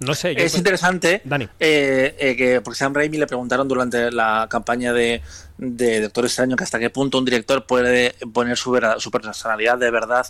No 0.00 0.14
sé. 0.14 0.34
yo- 0.34 0.40
Es 0.42 0.56
interesante 0.56 1.20
Dani. 1.24 1.48
eh, 1.60 2.14
eh, 2.18 2.36
que 2.36 2.60
porque 2.60 2.78
Sam 2.78 2.94
Raimi 2.94 3.18
le 3.18 3.26
preguntaron 3.26 3.68
durante 3.68 4.10
la 4.10 4.46
campaña 4.50 4.92
de, 4.92 5.22
de 5.58 6.00
Doctor 6.00 6.24
Extraño 6.24 6.56
que 6.56 6.64
hasta 6.64 6.78
qué 6.78 6.90
punto 6.90 7.18
un 7.18 7.24
director 7.24 7.66
puede 7.66 8.14
poner 8.32 8.56
su, 8.56 8.70
vera- 8.70 8.98
su 9.00 9.10
personalidad 9.10 9.78
de 9.78 9.90
verdad 9.90 10.26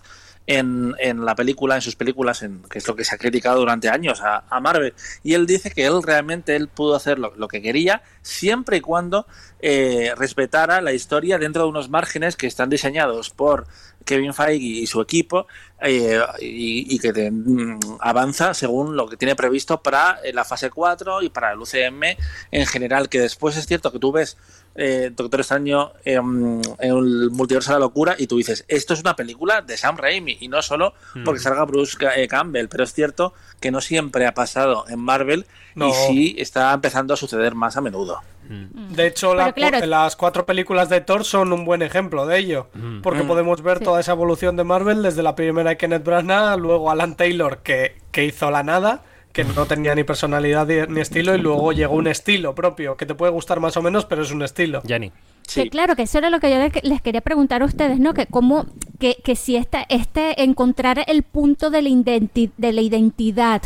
en, 0.47 0.95
en 0.99 1.25
la 1.25 1.35
película, 1.35 1.75
en 1.75 1.81
sus 1.81 1.97
películas, 1.97 2.43
en, 2.43 2.61
que 2.65 2.77
es 2.77 2.87
lo 2.87 2.95
que 2.95 3.03
se 3.05 3.15
ha 3.15 3.19
criticado 3.19 3.59
durante 3.61 3.89
años 3.89 4.21
a, 4.21 4.45
a 4.51 4.61
Marvel. 4.61 4.93
Y 5.23 5.33
él 5.33 5.47
dice 5.47 5.71
que 5.71 5.87
él 5.87 6.03
realmente 6.03 6.55
él 6.55 6.69
pudo 6.69 6.95
hacer 6.97 7.19
lo, 7.19 7.35
lo 7.35 7.49
que 7.49 7.63
quería 7.63 8.03
siempre 8.21 8.77
y 8.77 8.81
cuando 8.83 9.27
eh, 9.61 10.13
respetara 10.19 10.83
la 10.83 10.93
historia 10.93 11.39
dentro 11.39 11.63
de 11.63 11.69
unos 11.71 11.89
márgenes 11.89 12.37
que 12.37 12.47
están 12.47 12.69
diseñados 12.69 13.31
por 13.31 13.67
Kevin 14.05 14.35
Feige 14.35 14.65
y 14.65 14.87
su 14.87 15.01
equipo 15.01 15.47
eh, 15.81 16.21
y, 16.41 16.95
y 16.95 16.99
que 16.99 17.13
te- 17.13 17.31
mm, 17.31 17.79
avanza 18.01 18.55
según 18.55 18.97
lo 18.97 19.09
que 19.09 19.17
tiene 19.17 19.35
previsto 19.37 19.83
para 19.83 20.19
eh, 20.25 20.33
la 20.33 20.45
fase 20.45 20.71
4 20.71 21.23
y 21.23 21.29
para 21.29 21.53
el 21.53 21.59
UCM 21.59 22.03
en 22.51 22.67
general, 22.67 23.09
que 23.09 23.21
después 23.21 23.57
es 23.57 23.67
cierto 23.67 23.91
que 23.93 23.99
tú 23.99 24.13
ves 24.13 24.37
eh, 24.77 25.11
Doctor 25.15 25.41
Extraño 25.41 25.93
em, 26.05 26.61
en 26.81 26.91
el 26.97 27.31
multiverso 27.31 27.71
de 27.73 27.75
la 27.79 27.81
locura 27.87 28.17
y 28.19 28.27
tú 28.27 28.39
dices, 28.39 28.65
esto 28.69 28.93
es 28.95 29.01
una 29.01 29.15
película 29.15 29.63
de 29.63 29.77
Sam 29.77 29.97
Raimi 29.97 30.37
y 30.41 30.49
no 30.49 30.61
solo 30.63 30.95
porque 31.25 31.41
salga 31.41 31.65
Bruce 31.65 31.97
Ca- 31.97 32.17
eh, 32.17 32.27
Campbell, 32.27 32.69
pero 32.69 32.83
es 32.85 32.93
cierto 32.93 33.35
que 33.61 33.71
no 33.71 33.81
siempre 33.81 34.27
ha 34.27 34.35
pasado 34.35 34.85
en 34.89 34.99
Marvel 34.99 35.47
No. 35.77 35.89
y 35.89 35.93
sí 36.09 36.37
está 36.39 36.73
empezando 36.73 37.15
a 37.15 37.17
suceder 37.17 37.55
más 37.55 37.77
a 37.77 37.81
menudo. 37.81 38.21
De 38.49 39.07
hecho, 39.07 39.35
la- 39.35 39.53
Pero 39.53 39.71
claro- 39.71 39.87
las 39.87 40.17
cuatro 40.17 40.45
películas 40.47 40.89
de 40.89 41.01
Thor 41.01 41.25
son 41.25 41.53
un 41.53 41.65
buen 41.65 41.83
ejemplo 41.83 42.27
de 42.27 42.39
ello. 42.39 42.69
Porque 43.03 43.23
podemos 43.23 43.63
ver 43.63 43.79
Sí. 43.79 43.85
toda 43.85 44.01
esa 44.01 44.13
evolución 44.13 44.57
de 44.57 44.65
Marvel 44.65 45.03
desde 45.03 45.23
la 45.23 45.35
primera 45.35 45.71
de 45.71 45.77
Kenneth 45.77 46.05
Branagh, 46.05 46.59
luego 46.59 46.91
Alan 46.91 47.17
Taylor, 47.17 47.59
que, 47.63 47.97
que 48.13 48.25
hizo 48.25 48.51
la 48.51 48.63
nada, 48.63 49.03
que 49.33 49.43
no 49.45 49.67
tenía 49.67 49.95
ni 49.97 50.05
personalidad 50.05 50.67
ni- 50.89 51.01
estilo, 51.01 51.35
y 51.35 51.39
luego 51.39 51.73
llegó 51.73 51.95
un 51.95 52.07
estilo 52.07 52.55
propio, 52.55 52.97
que 52.97 53.05
te 53.07 53.15
puede 53.17 53.33
gustar 53.33 53.59
más 53.59 53.77
o 53.77 53.83
menos, 53.83 54.05
pero 54.05 54.23
es 54.23 54.31
un 54.31 54.43
estilo. 54.43 54.81
Yanni. 54.85 55.11
Que 55.53 55.69
claro, 55.69 55.95
que 55.97 56.03
eso 56.03 56.19
era 56.19 56.31
lo 56.31 56.41
que 56.41 56.51
yo 56.51 56.57
le- 56.59 56.73
les 56.89 57.03
quería 57.03 57.21
preguntar 57.21 57.61
a 57.63 57.67
ustedes, 57.67 57.99
¿no? 57.99 58.15
Que 58.15 58.27
cómo, 58.27 58.65
que, 58.99 59.17
que 59.25 59.37
si 59.37 59.57
esta, 59.57 59.85
este, 59.89 60.43
encontrar 60.43 61.03
el 61.07 61.23
punto 61.23 61.69
de 61.71 61.83
la, 61.83 61.89
identi- 61.91 62.51
de 62.57 62.73
la 62.73 62.81
identidad, 62.81 63.61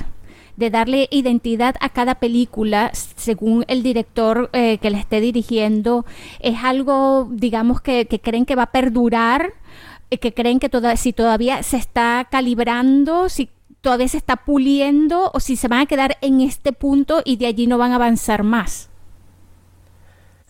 de 0.58 0.70
darle 0.70 1.06
identidad 1.12 1.76
a 1.80 1.88
cada 1.88 2.16
película 2.16 2.90
según 2.92 3.64
el 3.68 3.84
director 3.84 4.50
eh, 4.52 4.78
que 4.78 4.90
la 4.90 4.98
esté 4.98 5.20
dirigiendo, 5.20 6.04
es 6.40 6.56
algo, 6.64 7.28
digamos, 7.30 7.80
que, 7.80 8.06
que 8.06 8.20
creen 8.20 8.44
que 8.44 8.56
va 8.56 8.64
a 8.64 8.72
perdurar, 8.72 9.54
eh, 10.10 10.18
que 10.18 10.34
creen 10.34 10.58
que 10.58 10.68
toda, 10.68 10.96
si 10.96 11.12
todavía 11.12 11.62
se 11.62 11.76
está 11.76 12.26
calibrando, 12.28 13.28
si 13.28 13.50
todavía 13.80 14.08
se 14.08 14.18
está 14.18 14.34
puliendo, 14.34 15.30
o 15.32 15.38
si 15.38 15.54
se 15.54 15.68
van 15.68 15.82
a 15.82 15.86
quedar 15.86 16.18
en 16.22 16.40
este 16.40 16.72
punto 16.72 17.22
y 17.24 17.36
de 17.36 17.46
allí 17.46 17.68
no 17.68 17.78
van 17.78 17.92
a 17.92 17.94
avanzar 17.94 18.42
más. 18.42 18.90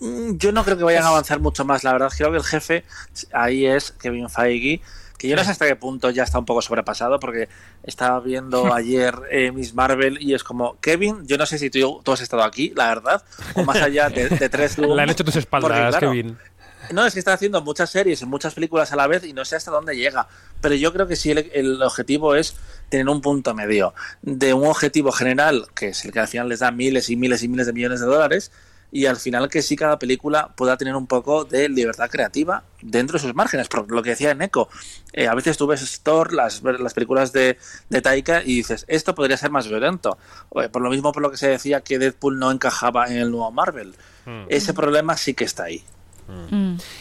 Mm, 0.01 0.37
Yo 0.39 0.53
no 0.53 0.65
creo 0.65 0.79
que 0.79 0.85
vayan 0.85 1.05
a 1.05 1.09
avanzar 1.09 1.39
mucho 1.41 1.67
más, 1.67 1.85
la 1.85 1.93
verdad. 1.93 2.11
Creo 2.17 2.31
que 2.31 2.39
el 2.39 2.45
jefe 2.45 2.85
ahí 3.33 3.67
es 3.67 3.93
Kevin 3.93 4.31
Feige, 4.31 4.81
que 5.19 5.29
yo 5.29 5.37
no 5.37 5.45
sé 5.45 5.51
hasta 5.51 5.67
qué 5.67 5.77
punto 5.77 6.11
ya 6.11 6.23
está 6.23 6.39
un 6.39 6.47
poco 6.47 6.63
sobrepasado, 6.63 7.19
porque 7.19 7.49
estaba 7.83 8.21
viendo 8.21 8.73
ayer 8.75 9.15
eh, 9.31 9.51
Miss 9.53 9.75
Marvel 9.75 10.23
y 10.23 10.33
es 10.33 10.45
como, 10.45 10.79
Kevin, 10.81 11.27
yo 11.27 11.37
no 11.37 11.45
sé 11.45 11.59
si 11.59 11.69
tú, 11.69 12.01
tú 12.05 12.13
has 12.13 12.21
estado 12.21 12.45
aquí, 12.45 12.73
la 12.75 12.89
verdad, 12.89 13.23
o 13.55 13.65
más 13.65 13.83
allá 13.83 14.09
de, 14.09 14.29
de 14.29 14.49
tres 14.49 14.79
Le 14.79 15.03
han 15.03 15.11
hecho 15.11 15.25
tus 15.25 15.37
espaldas, 15.37 15.71
Porque, 15.71 15.89
claro, 15.89 16.13
Kevin. 16.13 16.39
No, 16.93 17.05
es 17.05 17.13
que 17.13 17.19
está 17.19 17.35
haciendo 17.35 17.61
muchas 17.61 17.91
series 17.91 18.23
y 18.23 18.27
muchas 18.27 18.55
películas 18.55 18.93
a 18.93 18.97
la 18.97 19.07
vez 19.07 19.25
y 19.25 19.33
no 19.33 19.45
sé 19.45 19.57
hasta 19.57 19.71
dónde 19.71 19.97
llega. 19.97 20.27
Pero 20.63 20.75
yo 20.75 20.93
creo 20.93 21.07
que 21.07 21.17
sí 21.17 21.31
el, 21.31 21.51
el 21.53 21.83
objetivo 21.83 22.35
es 22.35 22.57
tener 22.89 23.09
un 23.09 23.21
punto 23.21 23.53
medio 23.55 23.93
de 24.23 24.55
un 24.55 24.67
objetivo 24.67 25.13
general, 25.13 25.67
que 25.75 25.89
es 25.89 26.05
el 26.05 26.13
que 26.13 26.21
al 26.21 26.29
final 26.29 26.49
les 26.49 26.61
da 26.61 26.71
miles 26.71 27.11
y 27.11 27.17
miles 27.17 27.43
y 27.43 27.49
miles 27.49 27.67
de 27.67 27.73
millones 27.75 28.01
de 28.01 28.07
dólares, 28.07 28.53
y 28.91 29.07
al 29.07 29.17
final 29.17 29.49
que 29.49 29.63
sí 29.63 29.77
cada 29.77 29.99
película 29.99 30.55
pueda 30.57 30.77
tener 30.77 30.97
un 30.97 31.07
poco 31.07 31.45
de 31.45 31.69
libertad 31.69 32.09
creativa 32.11 32.65
dentro 32.81 33.15
de 33.15 33.23
sus 33.23 33.35
márgenes. 33.35 33.69
Por 33.69 33.91
lo 33.91 34.03
que 34.03 34.11
decía 34.11 34.35
Neko, 34.35 34.69
eh, 35.13 35.29
a 35.29 35.35
veces 35.35 35.57
tú 35.57 35.67
ves 35.67 36.01
Thor, 36.03 36.33
las, 36.33 36.63
las 36.63 36.95
películas 36.95 37.33
de, 37.33 37.59
de 37.89 38.01
Taika, 38.01 38.43
y 38.43 38.57
dices, 38.57 38.85
esto 38.89 39.15
podría 39.15 39.37
ser 39.37 39.51
más 39.51 39.69
violento. 39.69 40.19
Por 40.49 40.83
lo 40.83 40.91
mismo 40.91 41.13
por 41.13 41.23
lo 41.23 41.31
que 41.31 41.37
se 41.37 41.49
decía 41.49 41.83
que 41.83 41.99
Deadpool 41.99 42.39
no 42.39 42.51
encajaba 42.51 43.07
en 43.09 43.19
el 43.19 43.31
nuevo 43.31 43.51
Marvel. 43.51 43.95
Ese 44.49 44.75
problema 44.75 45.17
sí 45.17 45.33
que 45.33 45.45
está 45.45 45.65
ahí. 45.65 45.85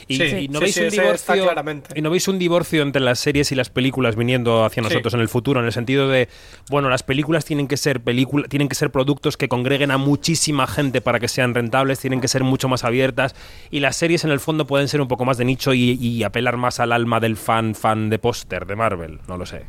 Y, 0.08 0.16
Sí, 0.18 0.24
y 0.24 0.48
no 0.48 0.60
sí, 0.60 0.64
veis 0.66 0.76
sí, 0.76 0.82
un 0.84 0.90
divorcio 0.90 1.44
claramente. 1.44 1.90
y 1.96 2.02
no 2.02 2.10
veis 2.10 2.28
un 2.28 2.40
divorcio 2.40 2.82
entre 2.82 3.02
las 3.02 3.20
series 3.20 3.52
y 3.52 3.56
las 3.56 3.70
películas 3.70 4.16
viniendo 4.16 4.64
hacia 4.64 4.82
Sí. 4.84 4.90
nosotros 4.90 5.14
en 5.14 5.20
el 5.20 5.28
futuro 5.28 5.60
en 5.60 5.66
el 5.66 5.74
sentido 5.74 6.08
de 6.08 6.30
bueno 6.70 6.90
las 6.90 7.04
películas 7.04 7.44
tienen 7.46 7.68
que 7.68 7.76
ser 7.78 8.00
película 8.02 8.48
tienen 8.48 8.70
que 8.70 8.76
ser 8.76 8.90
productos 8.92 9.36
que 9.38 9.48
congreguen 9.50 9.92
a 9.92 9.98
muchísima 9.98 10.66
gente 10.68 11.02
para 11.02 11.20
que 11.20 11.28
sean 11.28 11.54
rentables 11.54 12.00
tienen 12.00 12.22
que 12.22 12.28
ser 12.28 12.44
mucho 12.44 12.70
más 12.70 12.84
abiertas 12.84 13.36
y 13.70 13.80
las 13.82 13.96
series 13.98 14.24
en 14.24 14.32
el 14.32 14.40
fondo 14.40 14.66
pueden 14.66 14.88
ser 14.88 15.02
un 15.02 15.08
poco 15.08 15.26
más 15.26 15.38
de 15.38 15.46
nicho 15.46 15.74
y, 15.74 15.92
y 16.00 16.24
apelar 16.24 16.56
más 16.58 16.80
al 16.80 16.92
alma 16.94 17.20
del 17.20 17.36
fan 17.36 17.76
fan 17.76 18.10
de 18.10 18.20
póster 18.20 18.66
de 18.66 18.76
Marvel 18.76 19.20
no 19.28 19.38
lo 19.38 19.46
sé 19.46 19.66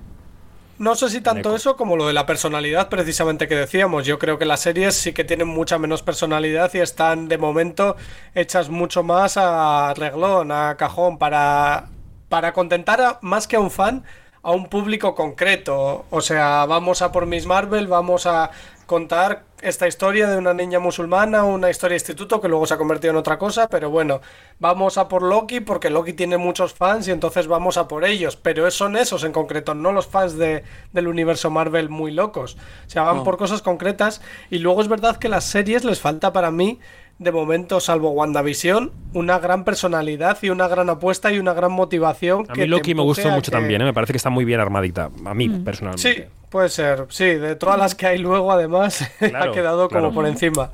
No 0.78 0.94
sé 0.94 1.10
si 1.10 1.20
tanto 1.20 1.56
eso 1.56 1.76
como 1.76 1.96
lo 1.96 2.06
de 2.06 2.12
la 2.12 2.24
personalidad 2.24 2.88
precisamente 2.88 3.48
que 3.48 3.56
decíamos. 3.56 4.06
Yo 4.06 4.18
creo 4.18 4.38
que 4.38 4.44
las 4.44 4.60
series 4.60 4.94
sí 4.94 5.12
que 5.12 5.24
tienen 5.24 5.48
mucha 5.48 5.76
menos 5.78 6.02
personalidad 6.02 6.72
y 6.74 6.78
están 6.78 7.26
de 7.28 7.36
momento 7.36 7.96
hechas 8.34 8.68
mucho 8.68 9.02
más 9.02 9.36
a 9.36 9.92
reglón, 9.96 10.52
a 10.52 10.76
cajón, 10.76 11.18
para, 11.18 11.88
para 12.28 12.52
contentar 12.52 13.00
a- 13.00 13.18
más 13.22 13.48
que 13.48 13.56
a 13.56 13.60
un 13.60 13.72
fan, 13.72 14.04
a 14.42 14.52
un 14.52 14.68
público 14.68 15.16
concreto. 15.16 16.06
O 16.10 16.20
sea, 16.20 16.64
vamos 16.66 17.02
a 17.02 17.10
por 17.10 17.26
Miss 17.26 17.44
Marvel, 17.46 17.88
vamos 17.88 18.26
a 18.26 18.50
contar 18.86 19.42
esta 19.62 19.88
historia 19.88 20.28
de 20.28 20.36
una 20.36 20.54
niña 20.54 20.78
musulmana, 20.78 21.44
una 21.44 21.70
historia 21.70 21.94
de 21.94 21.98
instituto 22.00 22.40
que 22.40 22.48
luego 22.48 22.66
se 22.66 22.74
ha 22.74 22.78
convertido 22.78 23.10
en 23.12 23.16
otra 23.16 23.38
cosa, 23.38 23.68
pero 23.68 23.90
bueno, 23.90 24.20
vamos 24.58 24.98
a 24.98 25.08
por 25.08 25.22
Loki 25.22 25.60
porque 25.60 25.90
Loki 25.90 26.12
tiene 26.12 26.36
muchos 26.36 26.74
fans 26.74 27.08
y 27.08 27.10
entonces 27.10 27.46
vamos 27.48 27.76
a 27.76 27.88
por 27.88 28.04
ellos, 28.04 28.36
pero 28.36 28.70
son 28.70 28.96
esos 28.96 29.24
en 29.24 29.32
concreto, 29.32 29.74
no 29.74 29.92
los 29.92 30.06
fans 30.06 30.36
de, 30.38 30.62
del 30.92 31.08
universo 31.08 31.50
Marvel 31.50 31.88
muy 31.88 32.12
locos, 32.12 32.56
o 32.86 32.90
sea, 32.90 33.02
van 33.02 33.24
por 33.24 33.36
cosas 33.36 33.62
concretas 33.62 34.20
y 34.50 34.58
luego 34.58 34.80
es 34.80 34.88
verdad 34.88 35.16
que 35.16 35.28
las 35.28 35.44
series 35.44 35.84
les 35.84 36.00
falta 36.00 36.32
para 36.32 36.50
mí 36.50 36.78
de 37.18 37.32
momento, 37.32 37.80
salvo 37.80 38.10
WandaVision, 38.10 38.92
una 39.12 39.40
gran 39.40 39.64
personalidad 39.64 40.38
y 40.40 40.50
una 40.50 40.68
gran 40.68 40.88
apuesta 40.88 41.32
y 41.32 41.40
una 41.40 41.52
gran 41.52 41.72
motivación. 41.72 42.42
a 42.48 42.52
que 42.52 42.60
mí 42.60 42.66
te 42.66 42.66
Loki 42.68 42.94
me 42.94 43.02
gustó 43.02 43.28
mucho 43.30 43.50
que- 43.50 43.56
también 43.56 43.80
¿eh? 43.82 43.84
me 43.86 43.92
parece 43.92 44.12
que 44.12 44.18
está 44.18 44.30
muy 44.30 44.44
bien 44.44 44.60
armadita 44.60 45.10
a 45.24 45.34
mí 45.34 45.48
Sí, 45.48 45.58
personalmente 45.64 46.30
puede 46.50 46.68
ser. 46.68 47.06
Sí, 47.10 47.24
de 47.24 47.56
todas 47.56 47.78
las 47.78 47.94
que 47.94 48.06
hay 48.06 48.18
luego, 48.18 48.50
además, 48.52 49.06
Claro, 49.18 49.50
ha 49.50 49.54
quedado 49.54 49.88
como 49.88 50.00
claro. 50.00 50.14
por 50.14 50.26
encima. 50.26 50.70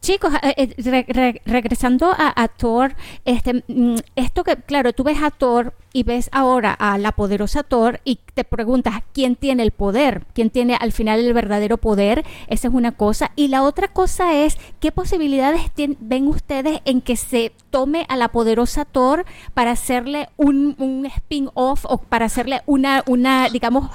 Chicos, 0.00 0.34
eh, 0.42 0.54
eh, 0.58 0.74
re- 0.84 1.06
re- 1.08 1.42
regresando 1.46 2.10
a, 2.10 2.30
a 2.36 2.48
Thor, 2.48 2.94
este, 3.24 3.64
mm, 3.68 3.96
esto 4.16 4.44
que, 4.44 4.56
claro, 4.56 4.92
tú 4.92 5.02
ves 5.02 5.16
a 5.22 5.30
Thor 5.30 5.72
y 5.94 6.02
ves 6.02 6.28
ahora 6.30 6.74
a 6.74 6.98
la 6.98 7.12
poderosa 7.12 7.62
Thor 7.62 8.00
y 8.04 8.18
te 8.34 8.44
preguntas 8.44 8.96
quién 9.14 9.34
tiene 9.34 9.62
el 9.62 9.70
poder, 9.70 10.26
quién 10.34 10.50
tiene 10.50 10.76
al 10.78 10.92
final 10.92 11.20
el 11.20 11.32
verdadero 11.32 11.78
poder, 11.78 12.22
esa 12.48 12.68
es 12.68 12.74
una 12.74 12.92
cosa. 12.92 13.30
Y 13.34 13.48
la 13.48 13.62
otra 13.62 13.88
cosa 13.88 14.34
es, 14.34 14.58
¿qué 14.78 14.92
posibilidades 14.92 15.62
tien- 15.74 15.96
ven 16.00 16.28
ustedes 16.28 16.82
en 16.84 17.00
que 17.00 17.16
se 17.16 17.52
tome 17.70 18.04
a 18.10 18.16
la 18.18 18.28
poderosa 18.28 18.84
Thor 18.84 19.24
para 19.54 19.70
hacerle 19.70 20.28
un, 20.36 20.76
un 20.78 21.06
spin-off 21.06 21.86
o 21.88 21.96
para 21.96 22.26
hacerle 22.26 22.60
una, 22.66 23.02
una, 23.06 23.48
digamos, 23.48 23.88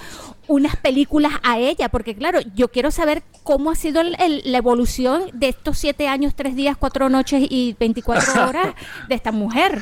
unas 0.49 0.75
películas 0.75 1.31
a 1.43 1.57
ella, 1.59 1.87
porque 1.89 2.15
claro, 2.15 2.39
yo 2.55 2.67
quiero 2.69 2.91
saber 2.91 3.23
cómo 3.43 3.71
ha 3.71 3.75
sido 3.75 4.01
el- 4.01 4.15
el- 4.19 4.41
la 4.45 4.57
evolución 4.57 5.23
de 5.33 5.49
estos 5.49 5.77
siete 5.77 6.07
años, 6.09 6.33
tres 6.35 6.55
días, 6.55 6.75
cuatro 6.77 7.07
noches 7.07 7.45
y 7.49 7.75
24 7.79 8.19
horas 8.49 8.73
de 9.07 9.15
esta 9.15 9.31
mujer. 9.31 9.81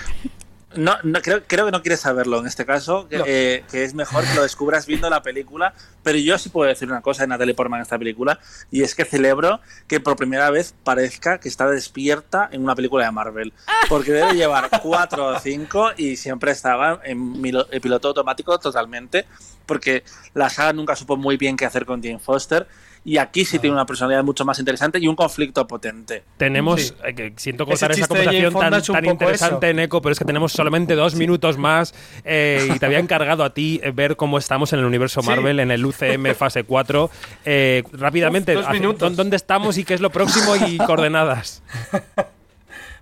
No, 0.77 0.95
no 1.03 1.21
creo, 1.21 1.43
creo 1.45 1.65
que 1.65 1.71
no 1.71 1.81
quieres 1.81 1.99
saberlo 1.99 2.39
en 2.39 2.47
este 2.47 2.65
caso, 2.65 3.07
que, 3.09 3.17
No. 3.17 3.23
eh, 3.27 3.63
que 3.71 3.83
es 3.83 3.93
mejor 3.93 4.23
que 4.25 4.33
lo 4.35 4.43
descubras 4.43 4.85
viendo 4.85 5.09
la 5.09 5.21
película, 5.21 5.73
pero 6.03 6.17
yo 6.19 6.37
sí 6.37 6.49
puedo 6.49 6.69
decir 6.69 6.89
una 6.89 7.01
cosa 7.01 7.23
de 7.23 7.27
Natalie 7.27 7.53
Portman 7.55 7.79
en 7.79 7.83
esta 7.83 7.97
película, 7.97 8.39
y 8.71 8.83
es 8.83 8.95
que 8.95 9.03
celebro 9.03 9.59
que 9.87 9.99
por 9.99 10.15
primera 10.15 10.49
vez 10.51 10.73
parezca 10.83 11.39
que 11.39 11.49
está 11.49 11.67
despierta 11.69 12.47
en 12.51 12.63
una 12.63 12.75
película 12.75 13.05
de 13.05 13.11
Marvel, 13.11 13.53
porque 13.89 14.11
debe 14.11 14.33
llevar 14.35 14.69
cuatro 14.83 15.25
o 15.27 15.39
cinco 15.39 15.89
y 15.97 16.15
siempre 16.15 16.51
estaba 16.51 17.01
en 17.03 17.41
piloto 17.81 18.09
automático 18.09 18.57
totalmente, 18.59 19.25
porque 19.65 20.03
la 20.33 20.49
saga 20.49 20.73
nunca 20.73 20.95
supo 20.95 21.17
muy 21.17 21.37
bien 21.37 21.57
qué 21.57 21.65
hacer 21.65 21.85
con 21.85 22.01
Jane 22.01 22.19
Foster, 22.19 22.67
y 23.07 23.17
aquí 23.19 23.45
sí 23.45 23.57
tiene 23.57 23.73
una 23.73 23.85
personalidad 23.85 24.21
mucho 24.23 24.43
más 24.43 24.59
interesante 24.59 24.99
y 24.99 25.07
un 25.07 25.15
conflicto 25.15 25.65
potente. 25.65 26.23
Tenemos, 26.37 26.81
Sí. 26.87 26.93
eh, 27.05 27.15
que 27.15 27.33
siento 27.37 27.65
cortar 27.65 27.91
esa 27.93 28.05
conversación 28.07 28.53
tan, 28.53 28.81
tan 28.83 29.05
interesante, 29.05 29.69
eso. 29.69 29.75
Neko, 29.77 30.01
pero 30.01 30.11
es 30.11 30.19
que 30.19 30.25
tenemos 30.25 30.51
solamente 30.51 30.93
dos 30.95 31.15
minutos 31.15 31.57
más 31.57 31.95
eh, 32.25 32.69
y 32.75 32.77
te 32.79 32.85
había 32.85 32.99
encargado 33.07 33.45
a 33.45 33.53
ti 33.53 33.79
eh, 33.81 33.91
ver 33.91 34.17
cómo 34.17 34.37
estamos 34.37 34.73
en 34.73 34.79
el 34.79 34.85
universo 34.85 35.21
Sí. 35.21 35.27
Marvel, 35.27 35.61
en 35.61 35.71
el 35.71 35.85
UCM 35.85 36.35
fase 36.35 36.63
4. 36.65 37.09
Eh, 37.45 37.83
rápidamente, 37.93 38.57
Uf. 38.57 38.65
¿dó- 38.97 39.09
¿dónde 39.09 39.37
estamos 39.37 39.77
y 39.77 39.85
qué 39.85 39.93
es 39.93 40.01
lo 40.01 40.09
próximo 40.09 40.55
y 40.67 40.77
coordenadas? 40.85 41.63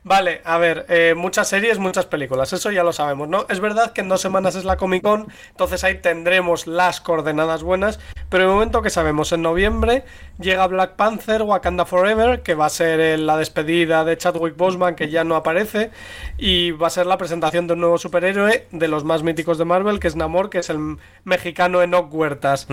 Vale, 0.05 0.41
a 0.45 0.59
ver, 0.59 0.85
eh, 0.87 1.15
muchas 1.17 1.47
series, 1.47 1.79
muchas 1.79 2.05
películas, 2.05 2.53
eso 2.53 2.69
ya 2.69 2.83
lo 2.83 2.93
sabemos, 2.93 3.27
¿no? 3.27 3.47
Es 3.49 3.59
verdad 3.59 3.91
que 3.91 4.01
en 4.01 4.07
dos 4.07 4.21
semanas 4.21 4.55
es 4.55 4.63
la 4.63 4.77
Comic 4.77 5.01
Con, 5.01 5.29
entonces 5.49 5.83
ahí 5.83 5.95
tendremos 5.95 6.67
las 6.67 7.01
coordenadas 7.01 7.63
buenas, 7.63 7.99
pero 8.29 8.43
de 8.43 8.53
momento 8.53 8.83
que 8.83 8.91
sabemos, 8.91 9.31
en 9.31 9.41
noviembre 9.41 10.03
llega 10.39 10.67
Black 10.67 10.95
Panther, 10.95 11.41
Wakanda 11.41 11.85
Forever, 11.85 12.43
que 12.43 12.53
va 12.53 12.67
a 12.67 12.69
ser 12.69 12.99
eh, 12.99 13.17
la 13.17 13.35
despedida 13.37 14.05
de 14.05 14.15
Chadwick 14.15 14.55
Boseman, 14.55 14.93
que 14.93 15.09
ya 15.09 15.23
no 15.23 15.35
aparece, 15.35 15.89
y 16.37 16.69
va 16.69 16.85
a 16.85 16.91
ser 16.91 17.07
la 17.07 17.17
presentación 17.17 17.65
de 17.65 17.73
un 17.73 17.79
nuevo 17.79 17.97
superhéroe 17.97 18.67
de 18.71 18.87
los 18.87 19.03
más 19.05 19.23
míticos 19.23 19.57
de 19.57 19.65
Marvel, 19.65 19.99
que 19.99 20.07
es 20.07 20.15
Namor, 20.15 20.51
que 20.51 20.59
es 20.59 20.69
el 20.69 20.97
mexicano 21.23 21.81
Enoch 21.81 22.13
Huertas. 22.13 22.67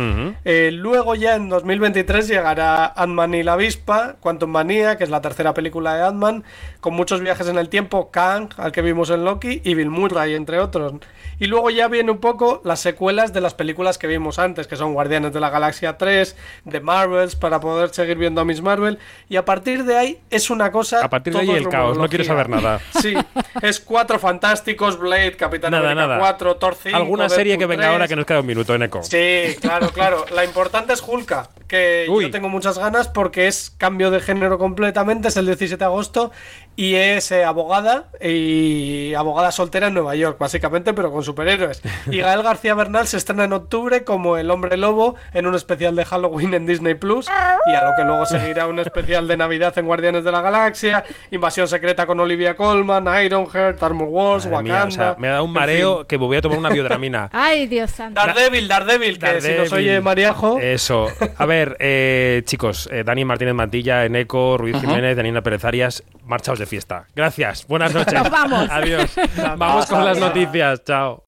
Eh, 0.45 0.71
luego 0.71 1.15
ya 1.15 1.37
en 1.37 1.49
2023 1.49 2.29
llegará 2.29 2.93
Ant-Man 2.95 3.33
y 3.33 3.43
la 3.43 3.55
avispa, 3.55 4.17
Quantum 4.21 4.51
Manía, 4.51 4.99
que 4.99 5.05
es 5.05 5.11
la 5.11 5.23
tercera 5.23 5.55
película 5.55 5.95
de 5.95 6.03
Ant-Man, 6.03 6.45
con 6.81 6.93
muchos 6.93 7.22
viajes 7.23 7.49
en 7.49 7.59
el 7.59 7.69
tiempo, 7.69 8.11
Kang, 8.11 8.51
al 8.57 8.73
que 8.73 8.83
vimos 8.83 9.11
en 9.11 9.25
Loki, 9.25 9.61
y 9.65 9.75
Bill 9.75 9.91
Murray, 9.91 10.35
entre 10.35 10.59
otros. 10.61 10.95
Y 11.39 11.47
luego 11.47 11.71
ya 11.71 11.89
viene 11.89 12.11
un 12.13 12.19
poco 12.19 12.61
las 12.65 12.81
secuelas 12.81 13.33
de 13.33 13.41
las 13.41 13.55
películas 13.55 13.99
que 13.99 14.07
vimos 14.07 14.39
antes, 14.39 14.67
que 14.67 14.77
son 14.77 14.93
Guardianes 14.95 15.33
de 15.33 15.41
la 15.41 15.51
Galaxia 15.51 15.99
3, 15.99 16.37
de 16.65 16.81
Marvels, 16.81 17.35
para 17.35 17.59
poder 17.59 17.91
seguir 17.91 18.17
viendo 18.17 18.41
a 18.41 18.45
Miss 18.45 18.63
Marvel. 18.63 18.99
Y 19.29 19.37
a 19.37 19.45
partir 19.45 19.85
de 19.85 19.97
ahí 19.97 20.21
es 20.31 20.51
una 20.51 20.71
cosa. 20.71 21.05
A 21.05 21.11
partir 21.11 21.33
de 21.33 21.41
ahí 21.41 21.51
el 21.51 21.69
caos, 21.69 21.99
no 21.99 22.09
quiero 22.09 22.25
saber 22.25 22.49
nada. 22.49 22.81
Sí, 23.03 23.15
es 23.63 23.81
cuatro 23.81 24.21
fantásticos, 24.21 24.99
Blade, 24.99 25.37
Capitán 25.37 25.73
Nada, 25.73 25.91
América 25.91 26.07
nada. 26.07 26.21
4, 26.21 26.57
Thor 26.57 26.77
5. 26.81 26.97
Alguna 26.97 27.29
serie 27.29 27.59
que 27.59 27.67
venga 27.67 27.89
ahora 27.89 28.05
3. 28.05 28.09
que 28.11 28.17
nos 28.17 28.27
queda 28.27 28.41
un 28.41 28.47
minuto 28.47 28.75
en 28.75 28.83
eco. 28.83 29.03
Sí, 29.03 29.57
claro, 29.61 29.89
claro. 29.91 30.25
La 30.33 30.45
importante 30.45 30.93
es 30.93 31.03
Hulka, 31.03 31.49
que 31.67 32.07
Uy. 32.09 32.25
yo 32.25 32.31
tengo 32.31 32.49
muchas 32.49 32.79
ganas 32.79 33.09
porque 33.09 33.49
es 33.49 33.75
cambio 33.77 34.13
de 34.13 34.21
género 34.21 34.59
completamente, 34.59 35.29
es 35.29 35.37
el 35.37 35.47
17 35.47 35.77
de 35.77 35.85
agosto 35.85 36.31
y 36.77 36.95
es 36.95 37.12
eh, 37.33 37.45
abogada 37.45 38.07
y 38.21 39.15
abogada 39.15 39.53
soltera 39.53 39.89
en 39.89 39.95
Nueva 39.95 40.15
York, 40.15 40.37
básicamente, 40.39 40.95
pero 40.95 41.13
con 41.13 41.23
superhéroes. 41.23 41.83
Y 42.11 42.19
Gael 42.19 42.43
García 42.43 42.75
Bernal 42.75 43.07
se 43.07 43.17
estrena 43.17 43.45
en 43.45 43.53
octubre 43.53 44.05
como 44.05 44.37
El 44.37 44.51
Hombre 44.51 44.77
Lobo 44.77 45.17
en 45.35 45.47
un 45.47 45.55
especial 45.55 45.95
de 45.97 46.05
Halloween 46.05 46.55
en 46.55 46.67
Disney 46.67 46.95
Plus 46.95 47.27
y 47.67 47.71
a 47.75 47.85
lo 47.85 47.97
que 47.97 48.05
luego 48.05 48.27
seguirá 48.27 48.67
un 48.67 48.79
especial 48.79 49.29
de 49.29 49.37
Navidad 49.37 49.77
en 49.79 49.87
Guardianes 49.87 50.25
de 50.25 50.33
la 50.33 50.41
Galaxia, 50.41 51.05
Invasión 51.31 51.69
Secreta 51.69 52.07
con 52.07 52.19
Olivia 52.21 52.57
Colman, 52.57 53.07
Ironheart, 53.25 53.83
Armor 53.83 54.09
Wars, 54.09 54.47
Madre 54.47 54.63
mía, 54.63 54.73
Wakanda. 54.75 54.89
o 54.89 54.91
sea, 54.91 55.17
me 55.19 55.29
ha 55.29 55.33
dado 55.33 55.45
un 55.45 55.51
en 55.51 55.55
mareo 55.55 55.97
fin. 55.99 56.07
que 56.07 56.19
me 56.19 56.27
voy 56.27 56.37
a 56.37 56.41
tomar 56.43 56.59
una 56.59 56.71
biodramina. 56.71 57.29
Ay, 57.33 57.67
Dios 57.67 57.91
santo. 57.91 58.21
Daredevil, 58.21 58.69
Daredevil, 58.69 59.19
que 59.19 59.41
si 59.41 59.53
nos 59.53 59.73
oye 59.73 60.01
Mariajo. 60.01 60.59
Eso. 60.59 61.09
A 61.37 61.47
ver, 61.47 61.77
eh, 61.81 62.43
chicos, 62.45 62.89
eh, 62.93 63.05
Dani 63.05 63.25
Martínez 63.25 63.55
Mantilla, 63.55 64.05
Eneco, 64.05 64.57
Ruiz 64.59 64.77
Jiménez, 64.81 65.17
Daniela 65.17 65.43
Pérez 65.43 65.65
Arias, 65.65 66.03
marchaos 66.25 66.59
de 66.59 66.67
fiesta. 66.67 67.07
Gracias, 67.15 67.67
buenas 67.67 67.93
noches. 67.93 68.15
Nos 68.15 68.31
vamos. 68.31 68.69
Adiós. 68.71 69.11
Vamos 69.57 69.87
con 69.87 70.05
las 70.05 70.19
noticias, 70.19 70.83
chao. 70.85 71.25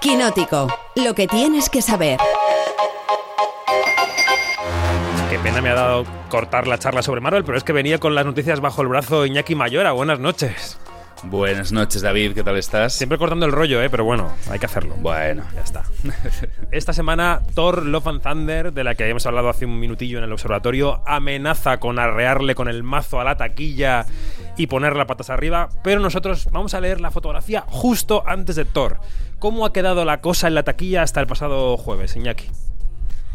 Quinótico. 0.00 0.68
Lo 0.94 1.14
que 1.14 1.26
tienes 1.26 1.68
que 1.68 1.82
saber. 1.82 2.18
Qué 5.28 5.38
pena 5.40 5.60
me 5.60 5.70
ha 5.70 5.74
dado 5.74 6.04
cortar 6.28 6.68
la 6.68 6.78
charla 6.78 7.02
sobre 7.02 7.20
Marvel, 7.20 7.44
pero 7.44 7.58
es 7.58 7.64
que 7.64 7.72
venía 7.72 7.98
con 7.98 8.14
las 8.14 8.24
noticias 8.24 8.60
bajo 8.60 8.82
el 8.82 8.88
brazo 8.88 9.26
Iñaki 9.26 9.54
Mayora. 9.54 9.92
Buenas 9.92 10.20
noches. 10.20 10.78
Buenas 11.24 11.72
noches, 11.72 12.02
David, 12.02 12.34
¿qué 12.34 12.44
tal 12.44 12.56
estás? 12.56 12.92
Siempre 12.92 13.18
cortando 13.18 13.46
el 13.46 13.52
rollo, 13.52 13.82
¿eh? 13.82 13.88
pero 13.90 14.04
bueno, 14.04 14.32
hay 14.50 14.58
que 14.58 14.66
hacerlo. 14.66 14.94
Bueno, 14.98 15.44
Ya 15.54 15.62
está. 15.62 15.84
Esta 16.70 16.92
semana, 16.92 17.42
Thor 17.54 17.84
Love 17.84 18.06
and 18.08 18.22
Thunder, 18.22 18.72
de 18.72 18.84
la 18.84 18.94
que 18.94 19.04
habíamos 19.04 19.24
hablado 19.26 19.48
hace 19.48 19.64
un 19.64 19.80
minutillo 19.80 20.18
en 20.18 20.24
el 20.24 20.32
observatorio, 20.32 21.02
amenaza 21.06 21.78
con 21.78 21.98
arrearle 21.98 22.54
con 22.54 22.68
el 22.68 22.82
mazo 22.82 23.20
a 23.20 23.24
la 23.24 23.36
taquilla 23.36 24.06
y 24.56 24.66
ponerla 24.66 25.06
patas 25.06 25.30
arriba, 25.30 25.68
pero 25.82 26.00
nosotros 26.00 26.48
vamos 26.52 26.74
a 26.74 26.80
leer 26.80 27.00
la 27.00 27.10
fotografía 27.10 27.64
justo 27.66 28.22
antes 28.26 28.56
de 28.56 28.64
Thor. 28.64 29.00
¿Cómo 29.38 29.66
ha 29.66 29.72
quedado 29.72 30.04
la 30.04 30.20
cosa 30.20 30.48
en 30.48 30.54
la 30.54 30.62
taquilla 30.62 31.02
hasta 31.02 31.20
el 31.20 31.26
pasado 31.26 31.76
jueves, 31.76 32.14
Iñaki? 32.16 32.48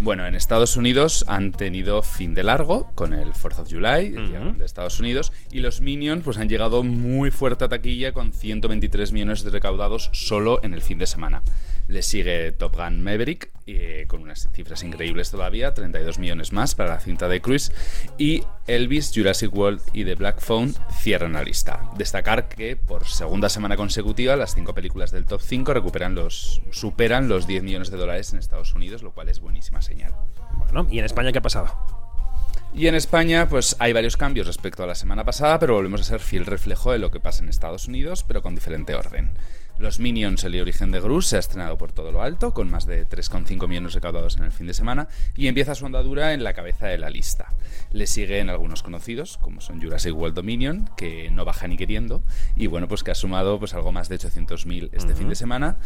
Bueno, 0.04 0.26
en 0.26 0.34
Estados 0.34 0.78
Unidos 0.78 1.24
han 1.28 1.52
tenido 1.52 2.02
fin 2.02 2.34
de 2.34 2.42
largo 2.42 2.90
con 2.96 3.14
el 3.14 3.34
4th 3.34 3.60
of 3.60 3.70
July 3.70 4.10
de 4.10 4.66
Estados 4.66 5.00
Unidos 5.00 5.32
y 5.52 5.60
los 5.60 5.80
Minions 5.80 6.24
pues 6.24 6.40
han 6.40 6.50
llegado 6.50 6.82
muy 6.82 7.30
fuerte 7.30 7.66
a 7.66 7.70
taquilla 7.70 8.12
con 8.12 8.34
123 8.34 9.12
millones 9.12 9.44
de 9.44 9.52
recaudados 9.52 10.10
solo 10.12 10.60
en 10.64 10.74
el 10.74 10.82
fin 10.82 10.98
de 10.98 11.06
semana. 11.06 11.44
Le 11.92 12.02
sigue 12.04 12.54
Top 12.54 12.78
Gun 12.78 13.02
Maverick 13.02 13.52
eh, 13.68 14.06
con 14.08 14.22
unas 14.22 14.48
cifras 14.54 14.82
increíbles 14.82 15.30
todavía, 15.30 15.74
32 15.74 16.20
millones 16.20 16.54
más 16.54 16.74
para 16.74 16.92
la 16.92 17.00
cinta 17.02 17.28
de 17.28 17.42
Cruise 17.42 17.74
y 18.18 18.44
Elvis, 18.66 19.12
Jurassic 19.14 19.54
World 19.54 19.82
y 19.92 20.06
The 20.06 20.16
Black 20.16 20.40
Phone 20.40 20.74
cierran 21.02 21.34
la 21.34 21.44
lista. 21.44 21.90
Destacar 21.98 22.48
que 22.48 22.78
por 22.78 23.06
segunda 23.06 23.50
semana 23.50 23.76
consecutiva 23.76 24.38
las 24.38 24.56
cinco 24.56 24.74
películas 24.74 25.12
del 25.12 25.26
top 25.26 25.42
5 25.42 25.74
recuperan 25.74 26.16
los 26.16 26.62
superan 26.72 27.28
los 27.28 27.46
10 27.46 27.64
millones 27.64 27.92
de 27.92 27.98
dólares 27.98 28.32
en 28.32 28.40
Estados 28.40 28.74
Unidos, 28.74 29.04
lo 29.04 29.12
cual 29.12 29.28
es 29.28 29.42
buenísima 29.42 29.82
señal. 29.82 30.14
Bueno, 30.58 30.88
¿y 30.90 31.00
en 31.00 31.06
España 31.06 31.34
qué 31.34 31.40
ha 31.40 31.42
pasado? 31.42 31.76
Y 32.74 32.88
en 32.88 32.96
España, 32.96 33.50
pues 33.50 33.76
hay 33.80 33.92
varios 33.92 34.16
cambios 34.16 34.48
respecto 34.48 34.84
a 34.84 34.88
la 34.88 34.96
semana 34.96 35.26
pasada, 35.26 35.60
pero 35.60 35.74
volvemos 35.74 36.00
a 36.00 36.06
ser 36.06 36.22
fiel 36.22 36.46
reflejo 36.46 36.94
de 36.94 37.00
lo 37.00 37.12
que 37.12 37.20
pasa 37.20 37.44
en 37.44 37.50
Estados 37.50 37.90
Unidos, 37.90 38.24
pero 38.24 38.42
con 38.42 38.56
diferente 38.56 38.96
orden. 38.96 39.32
Los 39.82 40.00
Minions, 40.00 40.44
el 40.44 40.62
origen 40.62 40.92
de 40.92 41.00
Gru, 41.00 41.24
se 41.24 41.38
ha 41.38 41.40
estrenado 41.40 41.76
por 41.76 41.92
todo 41.92 42.12
lo 42.12 42.22
alto, 42.22 42.54
con 42.54 42.70
más 42.70 42.86
de 42.86 43.10
3,5 43.10 43.68
millones 43.68 43.96
recaudados 43.96 44.38
en 44.38 44.44
el 44.44 44.52
fin 44.52 44.68
de 44.68 44.76
semana, 44.76 45.08
y 45.36 45.48
empieza 45.48 45.74
su 45.74 45.88
andadura 45.88 46.34
en 46.34 46.44
la 46.44 46.54
cabeza 46.54 46.86
de 46.86 47.00
la 47.00 47.10
lista. 47.10 47.56
Le 47.92 48.06
siguen 48.06 48.52
algunos 48.52 48.84
conocidos, 48.84 49.40
como 49.40 49.60
son 49.60 49.82
Jurassic 49.82 50.16
World 50.16 50.36
Dominion, 50.36 50.88
que 50.96 51.32
no 51.32 51.46
baja 51.46 51.68
ni 51.68 51.78
queriendo, 51.78 52.22
y 52.56 52.68
bueno, 52.68 52.88
pues 52.88 53.02
que 53.02 53.10
ha 53.10 53.16
sumado 53.16 53.58
pues 53.58 53.74
algo 53.74 53.92
más 53.92 54.08
de 54.08 54.20
800.000 54.20 54.92
este 54.94 55.16
fin 55.16 55.30
de 55.30 55.36
semana, 55.36 55.78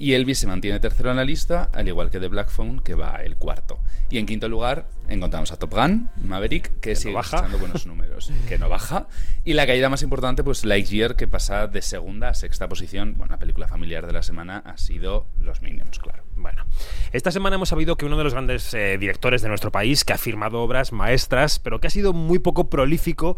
y 0.00 0.14
Elvis 0.14 0.40
se 0.40 0.48
mantiene 0.48 0.80
tercero 0.80 1.12
en 1.12 1.16
la 1.16 1.24
lista, 1.24 1.70
al 1.72 1.86
igual 1.86 2.10
que 2.10 2.18
The 2.18 2.26
Black 2.26 2.50
Phone, 2.50 2.80
que 2.80 2.94
va 2.94 3.22
el 3.22 3.36
cuarto. 3.36 3.78
Y 4.10 4.18
en 4.18 4.26
quinto 4.26 4.48
lugar 4.48 4.88
encontramos 5.08 5.52
a 5.52 5.56
Top 5.56 5.74
Gun, 5.74 6.08
Maverick, 6.22 6.80
que, 6.80 6.90
no 6.90 6.96
sigue 6.96 7.14
baja. 7.14 7.30
cosechando 7.30 7.58
buenos 7.58 7.86
números, 7.86 8.32
que 8.48 8.58
no 8.58 8.68
baja. 8.68 9.06
Y 9.44 9.54
la 9.54 9.66
caída 9.66 9.88
más 9.88 10.02
importante, 10.02 10.42
pues 10.42 10.64
Lightyear, 10.64 11.16
que 11.16 11.28
pasa 11.28 11.66
de 11.66 11.82
segunda 11.82 12.28
a 12.30 12.34
sexta 12.34 12.68
posición. 12.68 13.14
Bueno, 13.16 13.32
la 13.32 13.38
película 13.38 13.68
familiar 13.68 14.06
de 14.06 14.12
la 14.12 14.22
semana 14.22 14.58
ha 14.64 14.78
sido 14.78 15.26
Los 15.40 15.62
Minions, 15.62 15.98
claro. 15.98 16.24
Bueno, 16.36 16.64
esta 17.12 17.30
semana 17.30 17.56
hemos 17.56 17.68
sabido 17.68 17.96
que 17.96 18.06
uno 18.06 18.18
de 18.18 18.24
los 18.24 18.32
grandes 18.32 18.72
eh, 18.74 18.98
directores 18.98 19.42
de 19.42 19.48
nuestro 19.48 19.70
país, 19.70 20.04
que 20.04 20.12
ha 20.12 20.18
firmado 20.18 20.60
obras 20.60 20.92
maestras, 20.92 21.58
pero 21.58 21.80
que 21.80 21.86
ha 21.86 21.90
sido 21.90 22.12
muy 22.12 22.38
poco 22.38 22.68
prolífico, 22.70 23.36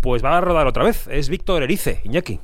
pues 0.00 0.24
va 0.24 0.36
a 0.36 0.40
rodar 0.40 0.66
otra 0.66 0.84
vez. 0.84 1.06
Es 1.08 1.28
Víctor 1.28 1.62
Erice, 1.62 2.00
Iñaki. 2.04 2.40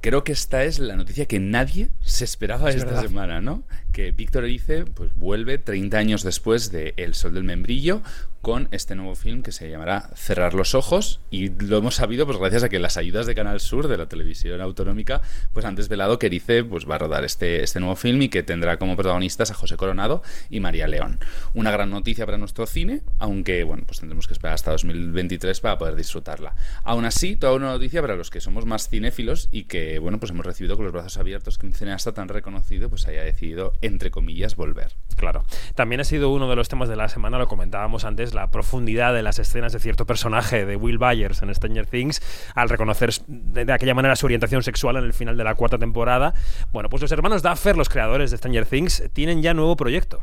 Creo 0.00 0.22
que 0.22 0.30
esta 0.30 0.62
es 0.62 0.78
la 0.78 0.94
noticia 0.94 1.26
que 1.26 1.40
nadie 1.40 1.90
se 2.00 2.24
esperaba 2.24 2.70
esta 2.70 2.84
verdad. 2.84 3.02
semana, 3.02 3.40
¿no? 3.40 3.64
Que 3.98 4.12
Víctor 4.12 4.44
Erice 4.44 4.84
pues, 4.84 5.10
vuelve 5.16 5.58
30 5.58 5.98
años 5.98 6.22
después 6.22 6.70
de 6.70 6.94
El 6.96 7.14
Sol 7.14 7.34
del 7.34 7.42
Membrillo 7.42 8.00
con 8.42 8.68
este 8.70 8.94
nuevo 8.94 9.14
film 9.14 9.42
que 9.42 9.52
se 9.52 9.68
llamará 9.68 10.10
Cerrar 10.14 10.54
los 10.54 10.74
Ojos 10.74 11.20
y 11.30 11.48
lo 11.48 11.78
hemos 11.78 11.96
sabido 11.96 12.24
pues 12.24 12.38
gracias 12.38 12.62
a 12.62 12.68
que 12.68 12.78
las 12.78 12.96
ayudas 12.96 13.26
de 13.26 13.34
Canal 13.34 13.60
Sur, 13.60 13.88
de 13.88 13.98
la 13.98 14.08
televisión 14.08 14.60
autonómica, 14.60 15.22
pues 15.52 15.66
han 15.66 15.74
desvelado 15.74 16.18
que 16.18 16.26
Erice 16.26 16.64
pues, 16.64 16.88
va 16.88 16.94
a 16.94 16.98
rodar 16.98 17.24
este, 17.24 17.62
este 17.62 17.80
nuevo 17.80 17.96
film 17.96 18.22
y 18.22 18.28
que 18.28 18.42
tendrá 18.42 18.78
como 18.78 18.96
protagonistas 18.96 19.50
a 19.50 19.54
José 19.54 19.76
Coronado 19.76 20.22
y 20.50 20.60
María 20.60 20.86
León. 20.86 21.18
Una 21.54 21.70
gran 21.70 21.90
noticia 21.90 22.26
para 22.26 22.38
nuestro 22.38 22.66
cine, 22.66 23.02
aunque 23.18 23.64
bueno, 23.64 23.82
pues 23.86 24.00
tendremos 24.00 24.26
que 24.26 24.34
esperar 24.34 24.54
hasta 24.54 24.70
2023 24.70 25.60
para 25.60 25.78
poder 25.78 25.96
disfrutarla. 25.96 26.54
Aún 26.84 27.04
así, 27.04 27.36
toda 27.36 27.54
una 27.54 27.72
noticia 27.72 28.00
para 28.00 28.14
los 28.14 28.30
que 28.30 28.40
somos 28.40 28.66
más 28.66 28.88
cinéfilos 28.88 29.48
y 29.50 29.64
que 29.64 29.98
bueno, 29.98 30.20
pues 30.20 30.30
hemos 30.30 30.46
recibido 30.46 30.76
con 30.76 30.84
los 30.84 30.92
brazos 30.92 31.18
abiertos 31.18 31.58
que 31.58 31.66
un 31.66 31.72
cineasta 31.72 32.12
tan 32.12 32.28
reconocido 32.28 32.88
pues 32.88 33.06
haya 33.08 33.24
decidido, 33.24 33.72
entre 33.88 34.10
comillas, 34.10 34.54
volver. 34.54 34.92
Claro. 35.16 35.44
También 35.74 36.00
ha 36.00 36.04
sido 36.04 36.30
uno 36.30 36.48
de 36.48 36.54
los 36.54 36.68
temas 36.68 36.88
de 36.88 36.94
la 36.94 37.08
semana, 37.08 37.38
lo 37.38 37.48
comentábamos 37.48 38.04
antes, 38.04 38.34
la 38.34 38.50
profundidad 38.50 39.12
de 39.12 39.22
las 39.22 39.40
escenas 39.40 39.72
de 39.72 39.80
cierto 39.80 40.06
personaje 40.06 40.64
de 40.64 40.76
Will 40.76 40.98
Byers 40.98 41.42
en 41.42 41.52
Stranger 41.52 41.86
Things, 41.86 42.22
al 42.54 42.68
reconocer 42.68 43.10
de, 43.26 43.64
de 43.64 43.72
aquella 43.72 43.94
manera 43.94 44.14
su 44.14 44.26
orientación 44.26 44.62
sexual 44.62 44.96
en 44.96 45.04
el 45.04 45.12
final 45.12 45.36
de 45.36 45.44
la 45.44 45.56
cuarta 45.56 45.78
temporada. 45.78 46.34
Bueno, 46.72 46.88
pues 46.88 47.02
los 47.02 47.10
hermanos 47.10 47.42
Duffer, 47.42 47.76
los 47.76 47.88
creadores 47.88 48.30
de 48.30 48.36
Stranger 48.36 48.66
Things, 48.66 49.02
tienen 49.12 49.42
ya 49.42 49.54
nuevo 49.54 49.76
proyecto. 49.76 50.20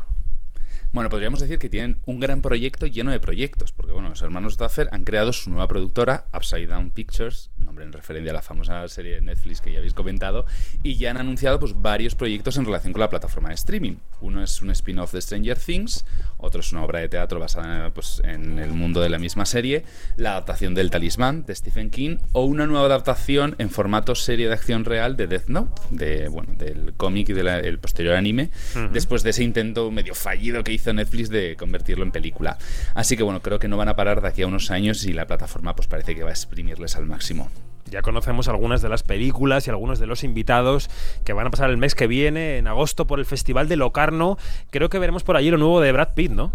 Bueno, 0.96 1.10
podríamos 1.10 1.42
decir 1.42 1.60
que 1.60 1.68
tienen 1.68 1.98
un 2.06 2.22
gran 2.22 2.42
proyecto 2.42 2.88
lleno 2.88 3.12
de 3.12 3.20
proyectos, 3.20 3.74
porque 3.74 3.92
bueno, 3.92 4.08
los 4.08 4.22
hermanos 4.22 4.56
Duffer 4.56 4.88
han 4.94 5.04
creado 5.04 5.34
su 5.34 5.50
nueva 5.50 5.68
productora, 5.68 6.28
Upside 6.34 6.68
Down 6.68 6.92
Pictures, 6.92 7.52
nombre 7.66 7.84
en 7.84 7.92
referencia 7.92 8.32
a 8.32 8.36
la 8.36 8.42
famosa 8.42 8.88
serie 8.88 9.16
de 9.16 9.22
Netflix 9.22 9.62
que 9.62 9.72
ya 9.72 9.80
habéis 9.80 9.94
comentado, 9.94 10.46
y 10.84 10.96
ya 10.98 11.12
han 11.12 11.18
anunciado 11.18 11.60
pues 11.60 11.74
varios 11.82 12.16
proyectos 12.16 12.58
en 12.58 12.66
relación 12.66 12.94
con 12.94 13.02
la 13.02 13.10
plataforma 13.10 13.50
de 13.50 13.56
streaming. 13.56 13.98
Uno 14.22 14.44
es 14.44 14.62
un 14.62 14.72
spin-off 14.72 15.12
de 15.12 15.22
Stranger 15.22 15.58
Things, 15.58 16.06
otro 16.38 16.62
es 16.62 16.72
una 16.72 16.84
obra 16.84 17.00
de 17.00 17.10
teatro 17.10 17.40
basada 17.40 17.94
pues, 17.94 18.22
en 18.24 18.60
el 18.60 18.72
mundo 18.72 19.02
de 19.02 19.10
la 19.10 19.18
misma 19.18 19.46
serie, 19.46 19.84
la 20.16 20.32
adaptación 20.32 20.74
del 20.74 20.90
Talismán 20.90 21.46
de 21.46 21.56
Stephen 21.56 21.90
King, 21.90 22.18
o 22.32 22.46
una 22.46 22.68
nueva 22.68 22.86
adaptación 22.86 23.56
en 23.58 23.70
formato 23.70 24.16
serie 24.16 24.48
de 24.48 24.54
acción 24.54 24.86
real 24.86 25.18
de 25.18 25.28
Death 25.28 25.48
Note, 25.48 25.82
de, 25.90 26.28
bueno, 26.28 26.54
del 26.54 26.94
cómic 26.96 27.30
y 27.30 27.34
del 27.34 27.80
posterior 27.80 28.16
anime, 28.16 28.50
después 28.92 29.24
de 29.24 29.32
ese 29.32 29.44
intento 29.44 29.92
medio 29.92 30.16
fallido 30.16 30.64
que 30.64 30.74
hizo 30.74 30.94
Netflix 30.94 31.30
de 31.30 31.56
convertirlo 31.56 32.04
en 32.04 32.12
película. 32.12 32.58
Así 32.94 33.18
que 33.18 33.24
bueno, 33.24 33.42
creo 33.42 33.60
que 33.60 33.68
no 33.68 33.78
van 33.78 33.90
a 33.90 33.96
parar 33.96 34.22
de 34.22 34.28
aquí 34.28 34.42
a 34.44 34.48
unos 34.48 34.72
años 34.72 35.06
y 35.06 35.14
la 35.14 35.28
plataforma 35.28 35.76
pues 35.76 35.88
parece 35.88 36.16
que 36.16 36.24
va 36.24 36.30
a 36.30 36.34
exprimirles 36.34 36.96
al 36.96 37.06
máximo. 37.06 37.50
Ya 37.90 38.02
conocemos 38.02 38.48
algunas 38.48 38.82
de 38.82 38.90
las 38.90 39.04
películas 39.04 39.68
y 39.68 39.70
algunos 39.70 40.00
de 40.00 40.08
los 40.08 40.24
invitados 40.24 40.90
que 41.24 41.34
van 41.34 41.48
a 41.48 41.52
pasar 41.52 41.70
el 41.70 41.78
mes 41.78 41.94
que 41.94 42.08
viene, 42.08 42.58
en 42.58 42.68
agosto, 42.68 43.06
por 43.06 43.20
el 43.20 43.26
Festival 43.26 43.68
de 43.68 43.76
Locarno. 43.76 44.38
Creo 44.72 44.90
que 44.90 44.98
veremos 44.98 45.24
por 45.24 45.38
allí 45.38 45.52
lo 45.52 45.58
nuevo 45.58 45.82
de 45.82 45.92
Brad 45.92 46.16
Pitt, 46.16 46.32
¿no? 46.32 46.52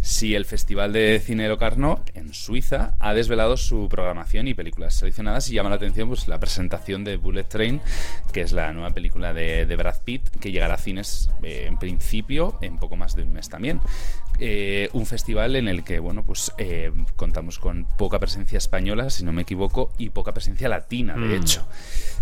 Si 0.00 0.34
el 0.36 0.44
Festival 0.44 0.92
de 0.92 1.20
Cine 1.24 1.48
Locarno 1.48 2.00
en 2.14 2.32
Suiza 2.32 2.94
ha 3.00 3.12
desvelado 3.12 3.56
su 3.56 3.88
programación 3.88 4.46
y 4.46 4.54
películas 4.54 4.94
seleccionadas 4.94 5.50
y 5.50 5.54
llama 5.54 5.68
la 5.70 5.76
atención 5.76 6.08
pues, 6.08 6.28
la 6.28 6.38
presentación 6.38 7.02
de 7.02 7.16
Bullet 7.16 7.44
Train, 7.44 7.80
que 8.32 8.42
es 8.42 8.52
la 8.52 8.72
nueva 8.72 8.90
película 8.90 9.32
de, 9.34 9.66
de 9.66 9.76
Brad 9.76 9.96
Pitt, 10.04 10.28
que 10.40 10.52
llegará 10.52 10.74
a 10.74 10.78
cines 10.78 11.28
eh, 11.42 11.64
en 11.66 11.76
principio 11.78 12.56
en 12.62 12.78
poco 12.78 12.94
más 12.96 13.16
de 13.16 13.24
un 13.24 13.32
mes 13.32 13.48
también. 13.48 13.80
Eh, 14.38 14.90
un 14.92 15.06
festival 15.06 15.56
en 15.56 15.66
el 15.66 15.82
que 15.82 15.98
bueno 15.98 16.22
pues 16.22 16.52
eh, 16.58 16.92
contamos 17.16 17.58
con 17.58 17.86
poca 17.96 18.20
presencia 18.20 18.58
española, 18.58 19.10
si 19.10 19.24
no 19.24 19.32
me 19.32 19.42
equivoco, 19.42 19.92
y 19.98 20.10
poca 20.10 20.32
presencia 20.32 20.68
latina, 20.68 21.14
de 21.14 21.26
Mm. 21.38 21.42
hecho. 21.42 21.66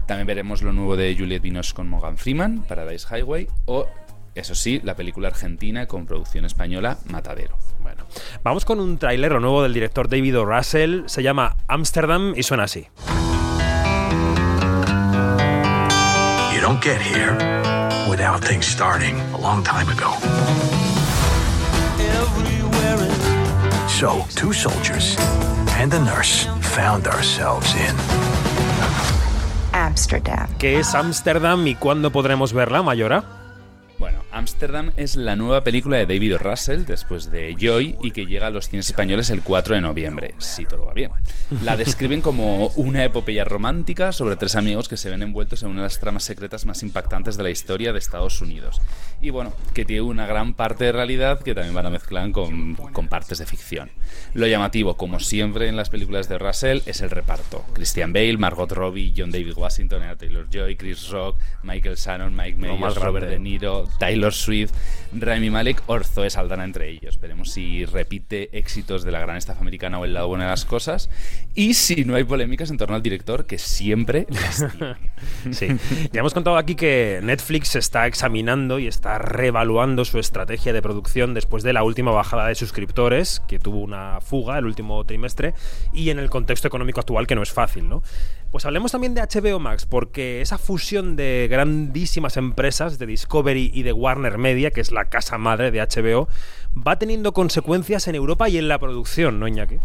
También 0.06 0.26
veremos 0.26 0.62
lo 0.62 0.72
nuevo 0.72 0.96
de 0.96 1.14
Juliette 1.18 1.42
Binoche 1.42 1.74
con 1.74 1.88
Morgan 1.88 2.16
Freeman, 2.16 2.62
Paradise 2.62 3.06
Highway, 3.10 3.48
o, 3.66 3.88
eso 4.34 4.54
sí, 4.54 4.80
la 4.82 4.96
película 4.96 5.28
argentina 5.28 5.86
con 5.86 6.06
producción 6.06 6.44
española, 6.44 6.98
Matadero. 7.10 7.56
Bueno, 7.80 8.04
vamos 8.42 8.64
con 8.64 8.80
un 8.80 8.98
tráiler 8.98 9.40
nuevo 9.40 9.62
del 9.62 9.72
director 9.72 10.08
David 10.08 10.38
O. 10.38 10.44
Russell. 10.44 11.02
Se 11.06 11.22
llama 11.22 11.56
Amsterdam 11.68 12.34
y 12.36 12.42
suena 12.42 12.64
así. 12.64 12.88
You 16.52 16.60
don't 16.60 16.82
get 16.82 17.00
here 17.00 17.36
without 18.08 18.42
things 18.42 18.66
starting 18.66 19.14
a 19.34 19.38
long 19.38 19.62
time 19.62 19.88
ago. 19.90 20.14
So, 23.88 24.24
two 24.34 24.52
soldiers 24.52 25.16
and 25.78 25.94
a 25.94 26.00
nurse 26.00 26.48
found 26.60 27.06
ourselves 27.06 27.74
in 27.76 27.96
Amsterdam. 29.72 30.48
¿Qué 30.58 30.80
es 30.80 30.94
Amsterdam 30.94 31.66
y 31.66 31.76
cuándo 31.76 32.10
podremos 32.10 32.52
verla, 32.52 32.82
Mayora? 32.82 33.43
Amsterdam 34.34 34.90
es 34.96 35.14
la 35.14 35.36
nueva 35.36 35.62
película 35.62 35.96
de 35.96 36.06
David. 36.06 36.34
Russell 36.38 36.84
después 36.84 37.30
de 37.30 37.54
Joy 37.58 37.96
y 38.02 38.10
que 38.10 38.26
llega 38.26 38.48
a 38.48 38.50
los 38.50 38.68
cines 38.68 38.88
españoles 38.88 39.30
el 39.30 39.42
4 39.42 39.76
de 39.76 39.80
noviembre, 39.80 40.34
si 40.38 40.64
todo 40.64 40.86
va 40.86 40.92
bien. 40.92 41.12
La 41.62 41.76
describen 41.76 42.20
como 42.20 42.68
una 42.76 43.04
epopeya 43.04 43.44
romántica 43.44 44.10
sobre 44.10 44.36
tres 44.36 44.56
amigos 44.56 44.88
que 44.88 44.96
se 44.96 45.10
ven 45.10 45.22
envueltos 45.22 45.62
en 45.62 45.68
una 45.68 45.82
de 45.82 45.86
las 45.86 46.00
tramas 46.00 46.24
secretas 46.24 46.66
más 46.66 46.82
impactantes 46.82 47.36
de 47.36 47.44
la 47.44 47.50
historia 47.50 47.92
de 47.92 47.98
Estados 47.98 48.40
Unidos. 48.40 48.80
Y 49.20 49.30
bueno, 49.30 49.52
que 49.72 49.84
tiene 49.84 50.02
una 50.02 50.26
gran 50.26 50.54
parte 50.54 50.84
de 50.84 50.92
realidad 50.92 51.40
que 51.40 51.54
también 51.54 51.74
van 51.74 51.86
a 51.86 51.90
mezclar 51.90 52.30
con, 52.32 52.74
con 52.74 53.08
partes 53.08 53.38
de 53.38 53.46
ficción. 53.46 53.90
Lo 54.32 54.46
llamativo, 54.46 54.96
como 54.96 55.20
siempre 55.20 55.68
en 55.68 55.76
las 55.76 55.90
películas 55.90 56.28
de 56.28 56.38
Russell, 56.38 56.80
es 56.86 57.00
el 57.00 57.10
reparto. 57.10 57.64
Christian 57.72 58.12
Bale, 58.12 58.36
Margot 58.36 58.70
Robbie, 58.72 59.12
John 59.16 59.30
David 59.30 59.56
Washington, 59.56 60.02
Anya 60.02 60.16
Taylor-Joy, 60.16 60.76
Chris 60.76 61.08
Rock, 61.10 61.38
Michael 61.62 61.96
Shannon, 61.96 62.34
Mike 62.34 62.56
Myers, 62.56 62.96
Robert. 62.96 63.28
De 63.28 63.38
Niro, 63.38 63.88
Taylor 64.24 64.32
Swift, 64.32 64.72
Rami 65.12 65.50
Malek 65.50 65.82
o 65.86 66.02
Zoe 66.02 66.30
Saldana 66.30 66.64
entre 66.64 66.88
ellos. 66.88 67.20
Veremos 67.20 67.50
si 67.50 67.84
repite 67.84 68.56
éxitos 68.56 69.04
de 69.04 69.12
la 69.12 69.20
gran 69.20 69.36
estafa 69.36 69.60
americana 69.60 69.98
o 69.98 70.06
el 70.06 70.14
lado 70.14 70.28
bueno 70.28 70.44
de 70.44 70.50
las 70.50 70.64
cosas 70.64 71.10
y 71.54 71.74
si 71.74 72.06
no 72.06 72.14
hay 72.14 72.24
polémicas 72.24 72.70
en 72.70 72.78
torno 72.78 72.96
al 72.96 73.02
director, 73.02 73.46
que 73.46 73.58
siempre. 73.58 74.26
Sí. 75.52 75.68
Ya 76.12 76.20
hemos 76.20 76.34
contado 76.34 76.56
aquí 76.56 76.74
que 76.74 77.20
Netflix 77.22 77.76
está 77.76 78.06
examinando 78.06 78.78
y 78.78 78.86
está 78.86 79.18
reevaluando 79.18 80.04
su 80.04 80.18
estrategia 80.18 80.72
de 80.72 80.82
producción 80.82 81.32
después 81.32 81.62
de 81.62 81.72
la 81.72 81.82
última 81.82 82.10
bajada 82.10 82.48
de 82.48 82.54
suscriptores, 82.54 83.40
que 83.48 83.58
tuvo 83.58 83.80
una 83.80 84.20
fuga 84.20 84.58
el 84.58 84.66
último 84.66 85.04
trimestre, 85.04 85.54
y 85.92 86.10
en 86.10 86.18
el 86.18 86.28
contexto 86.28 86.68
económico 86.68 87.00
actual 87.00 87.26
que 87.26 87.34
no 87.34 87.42
es 87.42 87.52
fácil, 87.52 87.88
¿no? 87.88 88.02
Pues 88.54 88.66
hablemos 88.66 88.92
también 88.92 89.14
de 89.14 89.20
HBO 89.20 89.58
Max, 89.58 89.84
porque 89.84 90.40
esa 90.40 90.58
fusión 90.58 91.16
de 91.16 91.48
grandísimas 91.50 92.36
empresas 92.36 93.00
de 93.00 93.06
Discovery 93.06 93.72
y 93.74 93.82
de 93.82 93.92
Warner 93.92 94.38
Media, 94.38 94.70
que 94.70 94.80
es 94.80 94.92
la 94.92 95.06
casa 95.06 95.38
madre 95.38 95.72
de 95.72 95.80
HBO, 95.80 96.28
va 96.76 96.96
teniendo 96.96 97.32
consecuencias 97.32 98.06
en 98.06 98.14
Europa 98.14 98.48
y 98.48 98.58
en 98.58 98.68
la 98.68 98.78
producción, 98.78 99.40
¿no, 99.40 99.48
Iñaki? 99.48 99.80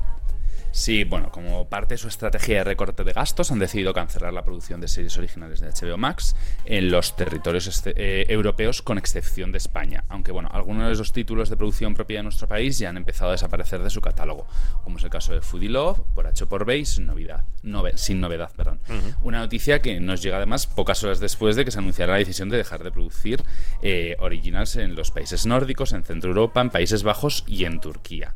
Sí, 0.71 1.03
bueno, 1.03 1.32
como 1.32 1.67
parte 1.67 1.95
de 1.95 1.97
su 1.97 2.08
estrategia 2.08 2.60
de 2.60 2.63
recorte 2.63 3.03
de 3.03 3.12
gastos, 3.12 3.51
han 3.51 3.58
decidido 3.58 3.91
cancelar 3.91 4.32
la 4.34 4.43
producción 4.45 4.79
de 4.79 4.88
series 4.88 5.17
originales 5.17 5.60
de 5.62 5.67
HBO 5.71 5.97
Max 5.97 6.36
en 6.65 6.91
los 6.91 7.15
territorios 7.15 7.65
este- 7.65 7.93
eh, 7.97 8.25
europeos, 8.29 8.84
con 8.84 8.99
excepción 8.99 9.51
de 9.51 9.58
España. 9.58 10.03
Aunque, 10.10 10.32
bueno, 10.32 10.47
algunos 10.53 10.86
de 10.86 10.93
esos 10.93 11.12
títulos 11.12 11.49
de 11.49 11.58
producción 11.58 11.95
propia 11.95 12.19
de 12.19 12.23
nuestro 12.23 12.47
país 12.47 12.77
ya 12.77 12.89
han 12.89 12.97
empezado 12.97 13.29
a 13.29 13.34
desaparecer 13.34 13.82
de 13.82 13.89
su 13.89 13.99
catálogo, 13.99 14.47
como 14.84 14.99
es 14.99 15.03
el 15.03 15.10
caso 15.10 15.34
de 15.34 15.41
Foodie 15.41 15.69
Love, 15.69 16.01
por 16.13 16.27
H 16.27 16.45
por 16.45 16.65
B 16.65 16.86
sin 16.86 17.08
novedad. 17.08 17.45
nove- 17.63 17.97
sin 17.97 18.21
novedad 18.21 18.51
perdón. 18.55 18.79
Una 19.23 19.39
noticia 19.39 19.82
que 19.82 19.99
nos 19.99 20.21
llega 20.21 20.38
además 20.38 20.65
pocas 20.67 21.03
horas 21.03 21.19
después 21.19 21.55
de 21.55 21.65
que 21.65 21.71
se 21.71 21.79
anunciara 21.79 22.13
la 22.13 22.19
decisión 22.19 22.47
de 22.49 22.58
dejar 22.58 22.84
de 22.84 22.91
producir 22.91 23.43
eh, 23.82 24.15
originals 24.19 24.75
en 24.77 24.95
los 24.95 25.10
países 25.12 25.45
nórdicos, 25.45 25.91
en 25.93 26.03
Centro 26.03 26.29
Europa, 26.29 26.62
en 26.62 26.69
Países 26.69 27.01
Bajos 27.03 27.43
y 27.47 27.65
en 27.65 27.79
Turquía. 27.82 28.36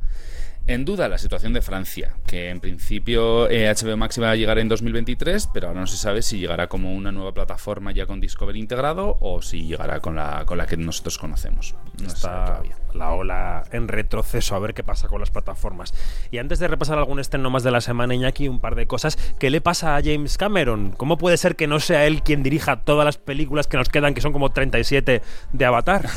En 0.65 0.85
duda 0.85 1.09
la 1.09 1.17
situación 1.17 1.51
de 1.51 1.61
Francia, 1.61 2.13
que 2.25 2.49
en 2.49 2.61
principio 2.61 3.49
eh, 3.49 3.69
HBO 3.69 3.97
Max 3.97 4.17
iba 4.17 4.31
a 4.31 4.35
llegar 4.37 4.59
en 4.59 4.69
2023, 4.69 5.49
pero 5.53 5.67
ahora 5.67 5.81
no 5.81 5.87
se 5.87 5.97
sabe 5.97 6.21
si 6.21 6.39
llegará 6.39 6.67
como 6.67 6.93
una 6.93 7.11
nueva 7.11 7.33
plataforma 7.33 7.91
ya 7.91 8.05
con 8.05 8.21
Discovery 8.21 8.61
integrado 8.61 9.17
o 9.19 9.41
si 9.41 9.65
llegará 9.65 9.99
con 9.99 10.15
la, 10.15 10.45
con 10.45 10.57
la 10.57 10.65
que 10.65 10.77
nosotros 10.77 11.17
conocemos. 11.17 11.75
No 12.01 12.07
está 12.07 12.45
todavía. 12.45 12.77
la 12.93 13.11
ola 13.11 13.63
en 13.73 13.89
retroceso, 13.89 14.55
a 14.55 14.59
ver 14.59 14.73
qué 14.73 14.85
pasa 14.85 15.09
con 15.09 15.19
las 15.19 15.31
plataformas. 15.31 15.93
Y 16.31 16.37
antes 16.37 16.59
de 16.59 16.69
repasar 16.69 16.97
algún 16.97 17.19
estreno 17.19 17.49
más 17.49 17.63
de 17.63 17.71
la 17.71 17.81
semana, 17.81 18.15
Iñaki, 18.15 18.47
un 18.47 18.61
par 18.61 18.75
de 18.75 18.87
cosas. 18.87 19.17
¿Qué 19.39 19.49
le 19.49 19.59
pasa 19.59 19.97
a 19.97 20.01
James 20.01 20.37
Cameron? 20.37 20.93
¿Cómo 20.95 21.17
puede 21.17 21.35
ser 21.35 21.57
que 21.57 21.67
no 21.67 21.81
sea 21.81 22.05
él 22.05 22.23
quien 22.23 22.41
dirija 22.41 22.85
todas 22.85 23.03
las 23.03 23.17
películas 23.17 23.67
que 23.67 23.75
nos 23.75 23.89
quedan, 23.89 24.13
que 24.13 24.21
son 24.21 24.31
como 24.31 24.53
37 24.53 25.21
de 25.51 25.65
Avatar? 25.65 26.07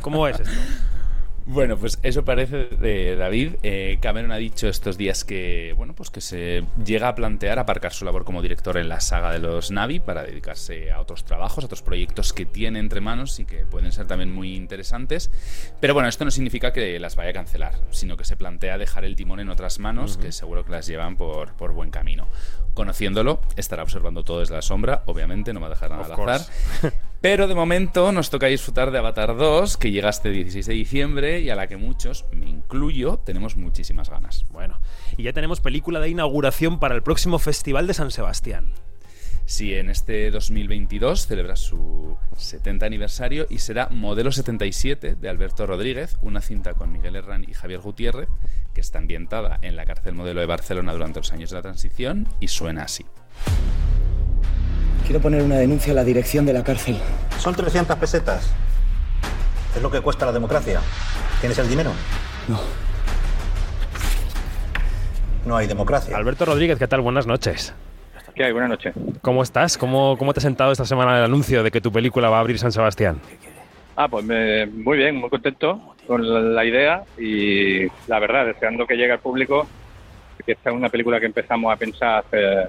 ¿Cómo 0.00 0.26
es 0.28 0.40
esto? 0.40 0.54
Bueno, 1.48 1.76
pues 1.76 2.00
eso 2.02 2.24
parece 2.24 2.64
de 2.64 3.14
David. 3.14 3.54
Eh, 3.62 3.98
Cameron 4.02 4.32
ha 4.32 4.36
dicho 4.36 4.66
estos 4.66 4.98
días 4.98 5.24
que, 5.24 5.74
bueno, 5.76 5.94
pues 5.94 6.10
que 6.10 6.20
se 6.20 6.64
llega 6.84 7.06
a 7.06 7.14
plantear 7.14 7.60
aparcar 7.60 7.92
su 7.92 8.04
labor 8.04 8.24
como 8.24 8.42
director 8.42 8.76
en 8.76 8.88
la 8.88 8.98
saga 8.98 9.30
de 9.30 9.38
los 9.38 9.70
Navi 9.70 10.00
para 10.00 10.24
dedicarse 10.24 10.90
a 10.90 11.00
otros 11.00 11.24
trabajos, 11.24 11.62
a 11.62 11.66
otros 11.66 11.82
proyectos 11.82 12.32
que 12.32 12.46
tiene 12.46 12.80
entre 12.80 13.00
manos 13.00 13.38
y 13.38 13.44
que 13.44 13.58
pueden 13.64 13.92
ser 13.92 14.08
también 14.08 14.32
muy 14.32 14.56
interesantes. 14.56 15.30
Pero 15.80 15.94
bueno, 15.94 16.08
esto 16.08 16.24
no 16.24 16.32
significa 16.32 16.72
que 16.72 16.98
las 16.98 17.14
vaya 17.14 17.30
a 17.30 17.34
cancelar, 17.34 17.74
sino 17.90 18.16
que 18.16 18.24
se 18.24 18.36
plantea 18.36 18.76
dejar 18.76 19.04
el 19.04 19.14
timón 19.14 19.38
en 19.38 19.48
otras 19.48 19.78
manos 19.78 20.16
que 20.16 20.32
seguro 20.32 20.64
que 20.64 20.72
las 20.72 20.88
llevan 20.88 21.16
por, 21.16 21.54
por 21.54 21.72
buen 21.72 21.92
camino. 21.92 22.26
Conociéndolo, 22.76 23.40
estará 23.56 23.82
observando 23.82 24.22
todo 24.22 24.40
desde 24.40 24.54
la 24.54 24.60
sombra, 24.60 25.02
obviamente, 25.06 25.54
no 25.54 25.60
va 25.60 25.68
a 25.68 25.70
dejar 25.70 25.92
nada 25.92 26.02
Of 26.12 26.20
al 26.20 26.28
azar. 26.28 26.52
Pero 27.22 27.48
de 27.48 27.54
momento 27.54 28.12
nos 28.12 28.28
toca 28.28 28.48
disfrutar 28.48 28.90
de 28.90 28.98
Avatar 28.98 29.34
2, 29.34 29.78
que 29.78 29.90
llega 29.90 30.10
este 30.10 30.28
16 30.28 30.66
de 30.66 30.74
diciembre 30.74 31.40
y 31.40 31.48
a 31.48 31.56
la 31.56 31.68
que 31.68 31.78
muchos, 31.78 32.26
me 32.32 32.50
incluyo, 32.50 33.16
tenemos 33.24 33.56
muchísimas 33.56 34.10
ganas. 34.10 34.44
Bueno, 34.50 34.78
y 35.16 35.22
ya 35.22 35.32
tenemos 35.32 35.60
película 35.60 36.00
de 36.00 36.10
inauguración 36.10 36.78
para 36.78 36.94
el 36.94 37.02
próximo 37.02 37.38
Festival 37.38 37.86
de 37.86 37.94
San 37.94 38.10
Sebastián. 38.10 38.74
Sí, 39.48 39.74
en 39.74 39.90
este 39.90 40.28
2022 40.32 41.28
celebra 41.28 41.54
su 41.54 42.16
70 42.36 42.84
aniversario 42.84 43.46
y 43.48 43.60
será 43.60 43.88
Modelo 43.92 44.32
77 44.32 45.14
de 45.14 45.28
Alberto 45.28 45.68
Rodríguez, 45.68 46.16
una 46.20 46.40
cinta 46.40 46.74
con 46.74 46.90
Miguel 46.90 47.14
Herrán 47.14 47.44
y 47.46 47.54
Javier 47.54 47.78
Gutiérrez, 47.78 48.28
que 48.74 48.80
está 48.80 48.98
ambientada 48.98 49.60
en 49.62 49.76
la 49.76 49.86
cárcel 49.86 50.14
modelo 50.14 50.40
de 50.40 50.46
Barcelona 50.46 50.92
durante 50.92 51.20
los 51.20 51.32
años 51.32 51.50
de 51.50 51.56
la 51.56 51.62
transición 51.62 52.26
y 52.40 52.48
suena 52.48 52.82
así. 52.82 53.06
Quiero 55.04 55.20
poner 55.20 55.44
una 55.44 55.58
denuncia 55.58 55.92
a 55.92 55.94
la 55.94 56.02
dirección 56.02 56.44
de 56.44 56.52
la 56.52 56.64
cárcel. 56.64 56.98
Son 57.38 57.54
300 57.54 57.96
pesetas. 57.98 58.50
Es 59.76 59.80
lo 59.80 59.92
que 59.92 60.00
cuesta 60.00 60.26
la 60.26 60.32
democracia. 60.32 60.80
¿Tienes 61.40 61.56
el 61.58 61.68
dinero? 61.68 61.92
No. 62.48 62.60
No 65.46 65.56
hay 65.56 65.68
democracia. 65.68 66.16
Alberto 66.16 66.46
Rodríguez, 66.46 66.80
¿qué 66.80 66.88
tal? 66.88 67.00
Buenas 67.00 67.28
noches. 67.28 67.72
¿Qué 68.36 68.44
hay? 68.44 68.52
Buenas 68.52 68.70
noches. 68.70 68.94
¿Cómo 69.22 69.42
estás? 69.42 69.78
¿Cómo, 69.78 70.16
¿Cómo 70.18 70.34
te 70.34 70.40
ha 70.40 70.42
sentado 70.42 70.70
esta 70.70 70.84
semana 70.84 71.16
el 71.18 71.24
anuncio 71.24 71.62
de 71.62 71.70
que 71.70 71.80
tu 71.80 71.90
película 71.90 72.28
va 72.28 72.36
a 72.36 72.40
abrir 72.40 72.58
San 72.58 72.70
Sebastián? 72.70 73.18
Ah, 73.96 74.08
pues 74.08 74.24
me- 74.26 74.66
muy 74.66 74.98
bien, 74.98 75.16
muy 75.16 75.30
contento 75.30 75.94
con 76.06 76.22
la, 76.32 76.40
la 76.40 76.64
idea 76.66 77.02
y 77.18 77.86
la 78.06 78.18
verdad, 78.20 78.44
deseando 78.44 78.86
que 78.86 78.94
llegue 78.96 79.12
al 79.12 79.20
público, 79.20 79.66
que 80.44 80.52
esta 80.52 80.68
es 80.70 80.76
una 80.76 80.90
película 80.90 81.18
que 81.18 81.26
empezamos 81.26 81.72
a 81.72 81.76
pensar 81.76 82.24
hace 82.26 82.68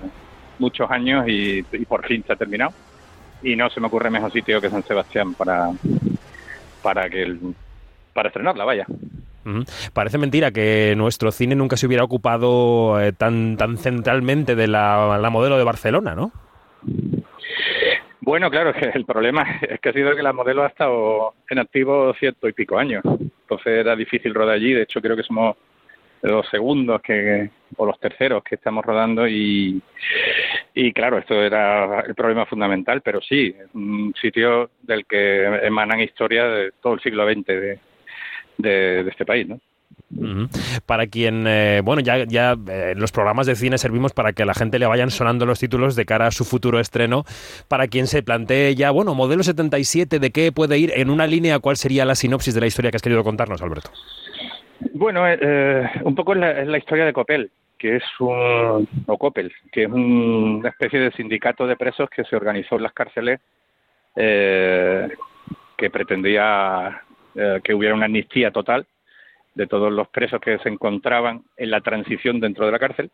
muchos 0.58 0.90
años 0.90 1.28
y, 1.28 1.66
y 1.74 1.86
por 1.86 2.06
fin 2.08 2.24
se 2.26 2.32
ha 2.32 2.38
terminado. 2.38 2.72
Y 3.44 3.56
no 3.58 3.70
se 3.70 3.82
me 3.82 3.88
ocurre 3.88 4.10
mejor 4.10 4.32
sitio 4.32 4.62
que 4.62 4.70
San 4.70 4.84
Sebastián 4.84 5.34
para, 5.34 5.70
para, 6.82 7.10
que 7.10 7.24
el- 7.24 7.40
para 8.14 8.30
estrenarla, 8.30 8.64
vaya. 8.64 8.86
Parece 9.94 10.18
mentira 10.18 10.52
que 10.52 10.94
nuestro 10.98 11.32
cine 11.32 11.56
nunca 11.56 11.78
se 11.78 11.88
hubiera 11.88 12.04
ocupado 12.04 13.00
eh, 13.02 13.14
tan, 13.14 13.58
tan 13.58 13.78
centralmente 13.78 14.56
de 14.56 14.68
la, 14.68 15.30
modelo 15.32 15.58
de 15.58 15.64
Barcelona, 15.64 16.16
¿no? 16.16 16.32
Bueno, 18.22 18.50
claro, 18.50 18.74
que 18.74 18.90
el 18.94 19.06
problema 19.06 19.60
es 19.62 19.80
que 19.80 19.90
ha 19.90 19.94
sido 19.94 20.16
que 20.16 20.24
la 20.24 20.34
modelo 20.34 20.64
ha 20.64 20.68
estado 20.68 21.34
en 21.50 21.60
activo 21.60 22.14
ciento 22.16 22.48
y 22.48 22.54
pico 22.54 22.78
años. 22.78 23.04
Entonces 23.06 23.68
era 23.68 23.96
difícil 23.96 24.34
rodar 24.34 24.56
allí. 24.56 24.74
De 24.74 24.84
hecho, 24.84 25.02
creo 25.02 25.16
que 25.16 25.24
somos 25.24 25.56
los 26.22 26.48
segundos 26.50 27.02
que 27.02 27.50
o 27.78 27.86
los 27.86 28.00
terceros 28.00 28.44
que 28.44 28.56
estamos 28.56 28.84
rodando 28.84 29.28
y, 29.28 29.82
y 30.74 30.92
claro, 30.92 31.20
esto 31.20 31.42
era 31.42 32.02
el 32.02 32.16
problema 32.16 32.46
fundamental, 32.46 33.02
pero 33.02 33.22
sí, 33.22 33.56
un 33.74 34.14
sitio 34.20 34.72
del 34.82 35.06
que 35.06 35.46
emanan 35.64 36.02
historias 36.02 36.52
de 36.52 36.72
todo 36.82 36.96
el 36.96 37.02
siglo 37.02 37.26
XX 37.32 37.46
de, 37.46 37.80
de, 38.58 39.04
de 39.04 39.10
este 39.10 39.26
país, 39.26 39.48
¿no? 39.48 39.60
Para 40.86 41.08
quien, 41.08 41.46
eh, 41.48 41.82
bueno, 41.84 42.02
ya, 42.02 42.24
ya 42.26 42.56
eh, 42.70 42.94
los 42.96 43.12
programas 43.12 43.46
de 43.46 43.56
cine 43.56 43.78
servimos 43.78 44.14
para 44.14 44.32
que 44.32 44.44
a 44.44 44.46
la 44.46 44.54
gente 44.54 44.80
le 44.80 44.86
vayan 44.86 45.12
sonando 45.12 45.46
los 45.46 45.60
títulos 45.60 45.96
de 45.96 46.06
cara 46.06 46.28
a 46.28 46.32
su 46.32 46.46
futuro 46.46 46.80
estreno. 46.80 47.24
Para 47.68 47.88
quien 47.88 48.08
se 48.08 48.24
plantee 48.24 48.74
ya, 48.76 48.92
bueno, 48.92 49.16
modelo 49.16 49.44
77, 49.44 50.20
¿de 50.20 50.32
qué 50.32 50.52
puede 50.52 50.78
ir? 50.78 50.92
En 50.96 51.10
una 51.10 51.28
línea, 51.28 51.60
¿cuál 51.60 51.76
sería 51.76 52.06
la 52.06 52.16
sinopsis 52.16 52.54
de 52.54 52.62
la 52.62 52.68
historia 52.68 52.90
que 52.92 52.98
has 52.98 53.02
querido 53.04 53.24
contarnos, 53.24 53.62
Alberto? 53.62 53.92
Bueno, 54.94 55.28
eh, 55.28 55.38
eh, 55.42 55.90
un 56.04 56.16
poco 56.16 56.34
es 56.34 56.40
la, 56.40 56.52
es 56.62 56.68
la 56.68 56.78
historia 56.78 57.06
de 57.06 57.14
Copel, 57.14 57.52
que 57.78 57.98
es 57.98 58.04
un, 58.20 58.88
o 59.08 59.18
Copel, 59.18 59.52
que 59.72 59.84
es 59.84 59.90
un- 59.90 60.60
una 60.60 60.70
especie 60.70 61.00
de 61.00 61.12
sindicato 61.12 61.68
de 61.68 61.76
presos 61.76 62.10
que 62.10 62.24
se 62.24 62.36
organizó 62.36 62.76
en 62.78 62.84
las 62.84 62.94
cárceles, 62.94 63.40
eh, 64.16 65.10
que 65.78 65.90
pretendía 65.90 67.02
eh, 67.40 67.62
que 67.64 67.76
hubiera 67.76 67.94
una 67.94 68.06
amnistía 68.06 68.50
total 68.50 68.88
de 69.54 69.68
todos 69.68 69.92
los 69.92 70.08
presos 70.08 70.42
que 70.42 70.58
se 70.58 70.70
encontraban 70.70 71.44
en 71.56 71.70
la 71.70 71.82
transición 71.82 72.40
dentro 72.40 72.66
de 72.66 72.72
la 72.72 72.80
cárcel, 72.80 73.12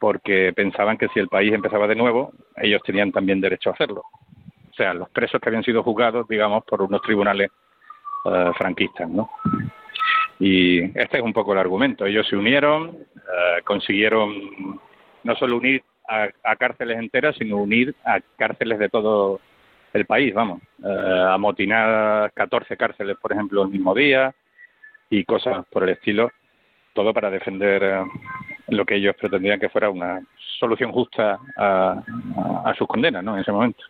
porque 0.00 0.52
pensaban 0.52 0.98
que 0.98 1.06
si 1.08 1.20
el 1.20 1.28
país 1.28 1.52
empezaba 1.52 1.86
de 1.86 1.94
nuevo, 1.94 2.32
ellos 2.56 2.82
tenían 2.84 3.12
también 3.12 3.40
derecho 3.40 3.70
a 3.70 3.74
hacerlo. 3.74 4.02
O 4.70 4.74
sea, 4.74 4.94
los 4.94 5.08
presos 5.10 5.40
que 5.40 5.48
habían 5.48 5.62
sido 5.62 5.84
juzgados, 5.84 6.26
digamos, 6.26 6.64
por 6.64 6.82
unos 6.82 7.02
tribunales 7.02 7.50
eh, 8.24 8.50
franquistas, 8.58 9.08
¿no? 9.08 9.30
Y 10.40 10.80
este 10.98 11.18
es 11.18 11.22
un 11.22 11.32
poco 11.32 11.52
el 11.52 11.58
argumento. 11.58 12.06
Ellos 12.06 12.26
se 12.26 12.36
unieron, 12.36 12.96
eh, 13.14 13.62
consiguieron 13.64 14.80
no 15.22 15.36
solo 15.36 15.58
unir 15.58 15.84
a, 16.08 16.28
a 16.42 16.56
cárceles 16.56 16.98
enteras, 16.98 17.36
sino 17.36 17.58
unir 17.58 17.94
a 18.04 18.18
cárceles 18.36 18.80
de 18.80 18.88
todo 18.88 19.40
el 19.92 20.06
país, 20.06 20.32
vamos. 20.34 20.60
Eh, 20.84 21.24
amotinar 21.30 22.32
14 22.32 22.76
cárceles, 22.76 23.16
por 23.20 23.32
ejemplo, 23.32 23.62
el 23.62 23.68
mismo 23.68 23.94
día 23.94 24.32
y 25.10 25.24
cosas 25.24 25.64
por 25.70 25.82
el 25.84 25.90
estilo. 25.90 26.30
Todo 26.92 27.12
para 27.14 27.30
defender 27.30 27.82
eh, 27.82 28.04
lo 28.68 28.84
que 28.84 28.96
ellos 28.96 29.14
pretendían 29.16 29.60
que 29.60 29.68
fuera 29.68 29.90
una 29.90 30.20
solución 30.58 30.92
justa 30.92 31.38
a, 31.56 32.02
a- 32.36 32.70
a 32.70 32.74
sus 32.74 32.86
condenas, 32.88 33.22
¿no? 33.24 33.34
En 33.34 33.42
ese 33.42 33.52
momento. 33.52 33.82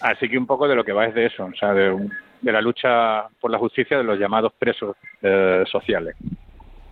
Así 0.00 0.28
que 0.28 0.36
un 0.38 0.46
poco 0.46 0.66
de 0.68 0.74
lo 0.74 0.84
que 0.84 0.92
va 0.92 1.06
es 1.06 1.14
de 1.14 1.26
eso, 1.26 1.44
o 1.44 1.54
sea, 1.54 1.72
de, 1.72 2.08
de 2.40 2.52
la 2.52 2.60
lucha 2.60 3.28
por 3.40 3.50
la 3.50 3.58
justicia 3.58 3.96
de 3.98 4.04
los 4.04 4.18
llamados 4.18 4.52
presos 4.58 4.96
eh, 5.22 5.64
sociales. 5.70 6.16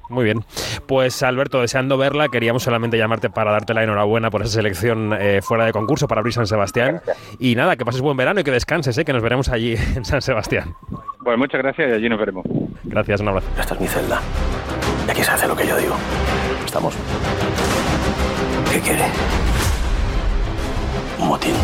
Muy 0.08 0.24
bien. 0.24 0.44
Pues 0.86 1.22
Alberto, 1.22 1.60
deseando 1.60 1.98
verla, 1.98 2.28
queríamos 2.28 2.62
solamente 2.62 2.96
llamarte 2.96 3.28
para 3.30 3.52
darte 3.52 3.74
la 3.74 3.84
enhorabuena 3.84 4.30
por 4.30 4.42
esa 4.42 4.52
selección 4.52 5.14
eh, 5.18 5.40
fuera 5.42 5.66
de 5.66 5.72
concurso 5.72 6.08
para 6.08 6.20
abrir 6.20 6.32
San 6.32 6.46
Sebastián. 6.46 7.02
Y 7.38 7.54
nada, 7.54 7.76
que 7.76 7.84
pases 7.84 8.00
buen 8.00 8.16
verano 8.16 8.40
y 8.40 8.44
que 8.44 8.50
descanses, 8.50 8.96
¿eh? 8.98 9.04
que 9.04 9.12
nos 9.12 9.22
veremos 9.22 9.48
allí 9.48 9.74
en 9.96 10.04
San 10.04 10.22
Sebastián. 10.22 10.74
Pues 11.22 11.36
muchas 11.36 11.60
gracias 11.60 11.90
y 11.90 11.92
allí 11.92 12.08
nos 12.08 12.18
veremos. 12.18 12.44
Gracias, 12.84 13.20
un 13.20 13.28
abrazo. 13.28 13.48
Esta 13.58 13.74
es 13.74 13.80
mi 13.80 13.86
celda. 13.86 14.20
Y 15.06 15.10
aquí 15.10 15.22
se 15.22 15.30
hace 15.30 15.46
lo 15.46 15.56
que 15.56 15.66
yo 15.66 15.76
digo. 15.76 15.94
¿Estamos? 16.64 16.94
¿Qué 18.72 18.80
quiere? 18.80 19.04
Un 21.18 21.28
motín. 21.28 21.54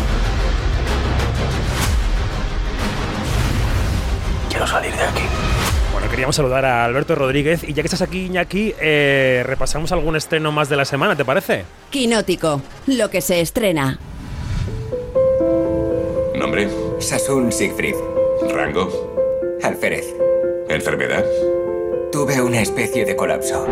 Quiero 4.49 4.67
salir 4.67 4.93
de 4.93 5.03
aquí. 5.03 5.74
Bueno, 5.95 6.09
queríamos 6.09 6.35
saludar 6.35 6.65
a 6.65 6.83
Alberto 6.83 7.15
Rodríguez 7.15 7.63
y 7.63 7.73
ya 7.73 7.81
que 7.81 7.87
estás 7.87 8.01
aquí, 8.01 8.25
Iñaki, 8.25 8.75
eh, 8.81 9.43
repasamos 9.45 9.93
algún 9.93 10.17
estreno 10.17 10.51
más 10.51 10.67
de 10.67 10.75
la 10.75 10.83
semana, 10.83 11.15
¿te 11.15 11.23
parece? 11.23 11.63
Quinótico, 11.89 12.61
lo 12.87 13.09
que 13.09 13.21
se 13.21 13.39
estrena. 13.39 13.97
Nombre. 16.35 16.67
Sasun 16.99 17.49
Siegfried. 17.49 17.95
Rango. 18.53 19.57
Alférez. 19.63 20.13
Enfermedad. 20.67 21.23
Tuve 22.11 22.41
una 22.41 22.59
especie 22.59 23.05
de 23.05 23.15
colapso. 23.15 23.65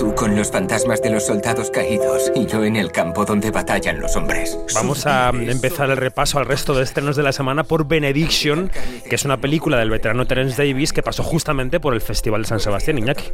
Tú 0.00 0.14
con 0.14 0.34
los 0.34 0.50
fantasmas 0.50 1.02
de 1.02 1.10
los 1.10 1.26
soldados 1.26 1.70
caídos 1.70 2.32
y 2.34 2.46
yo 2.46 2.64
en 2.64 2.76
el 2.76 2.90
campo 2.90 3.26
donde 3.26 3.50
batallan 3.50 4.00
los 4.00 4.16
hombres. 4.16 4.58
Vamos 4.74 5.04
a 5.04 5.28
empezar 5.28 5.90
el 5.90 5.98
repaso 5.98 6.38
al 6.38 6.46
resto 6.46 6.72
de 6.72 6.84
estrenos 6.84 7.16
de 7.16 7.22
la 7.22 7.32
semana 7.32 7.64
por 7.64 7.86
Benediction, 7.86 8.70
que 9.06 9.14
es 9.14 9.26
una 9.26 9.36
película 9.36 9.76
del 9.76 9.90
veterano 9.90 10.26
Terence 10.26 10.56
Davis 10.56 10.94
que 10.94 11.02
pasó 11.02 11.22
justamente 11.22 11.80
por 11.80 11.92
el 11.92 12.00
Festival 12.00 12.40
de 12.40 12.48
San 12.48 12.60
Sebastián, 12.60 12.96
Iñaki. 12.96 13.24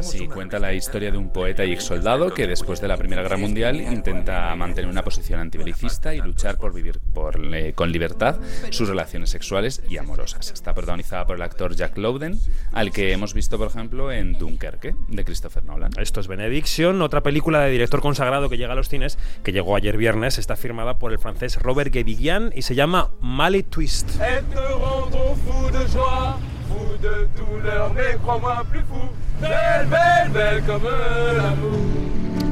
Sí, 0.00 0.28
cuenta 0.28 0.58
la 0.58 0.72
historia 0.72 1.10
de 1.10 1.18
un 1.18 1.30
poeta 1.30 1.64
y 1.64 1.72
ex 1.72 1.84
soldado 1.84 2.32
que 2.32 2.46
después 2.46 2.80
de 2.80 2.88
la 2.88 2.96
Primera 2.96 3.22
Guerra 3.22 3.36
Mundial 3.36 3.80
intenta 3.80 4.54
mantener 4.54 4.90
una 4.90 5.02
posición 5.02 5.40
antibelicista 5.40 6.14
y 6.14 6.20
luchar 6.20 6.56
por 6.56 6.72
vivir 6.72 7.00
por, 7.12 7.38
eh, 7.54 7.72
con 7.74 7.92
libertad 7.92 8.36
sus 8.70 8.88
relaciones 8.88 9.30
sexuales 9.30 9.82
y 9.88 9.98
amorosas. 9.98 10.50
Está 10.50 10.74
protagonizada 10.74 11.26
por 11.26 11.36
el 11.36 11.42
actor 11.42 11.74
Jack 11.74 11.98
Lowden, 11.98 12.38
al 12.72 12.90
que 12.90 13.12
hemos 13.12 13.34
visto, 13.34 13.58
por 13.58 13.68
ejemplo, 13.68 14.12
en 14.12 14.34
Dunkerque, 14.34 14.94
de 15.08 15.24
Christopher 15.24 15.64
Nolan. 15.64 15.92
Esto 15.98 16.20
es 16.20 16.28
Benediction, 16.28 17.02
otra 17.02 17.22
película 17.22 17.60
de 17.60 17.70
director 17.70 18.00
consagrado 18.00 18.48
que 18.48 18.56
llega 18.56 18.72
a 18.72 18.76
los 18.76 18.88
cines, 18.88 19.18
que 19.42 19.52
llegó 19.52 19.76
ayer 19.76 19.96
viernes, 19.96 20.38
está 20.38 20.56
firmada 20.56 20.98
por 20.98 21.12
el 21.12 21.18
francés 21.18 21.60
Robert 21.60 21.92
Guédiguian 21.92 22.52
y 22.54 22.62
se 22.62 22.74
llama 22.74 23.10
Mali 23.20 23.62
Twist. 23.62 24.20
Elles 24.20 24.44
te 24.48 24.56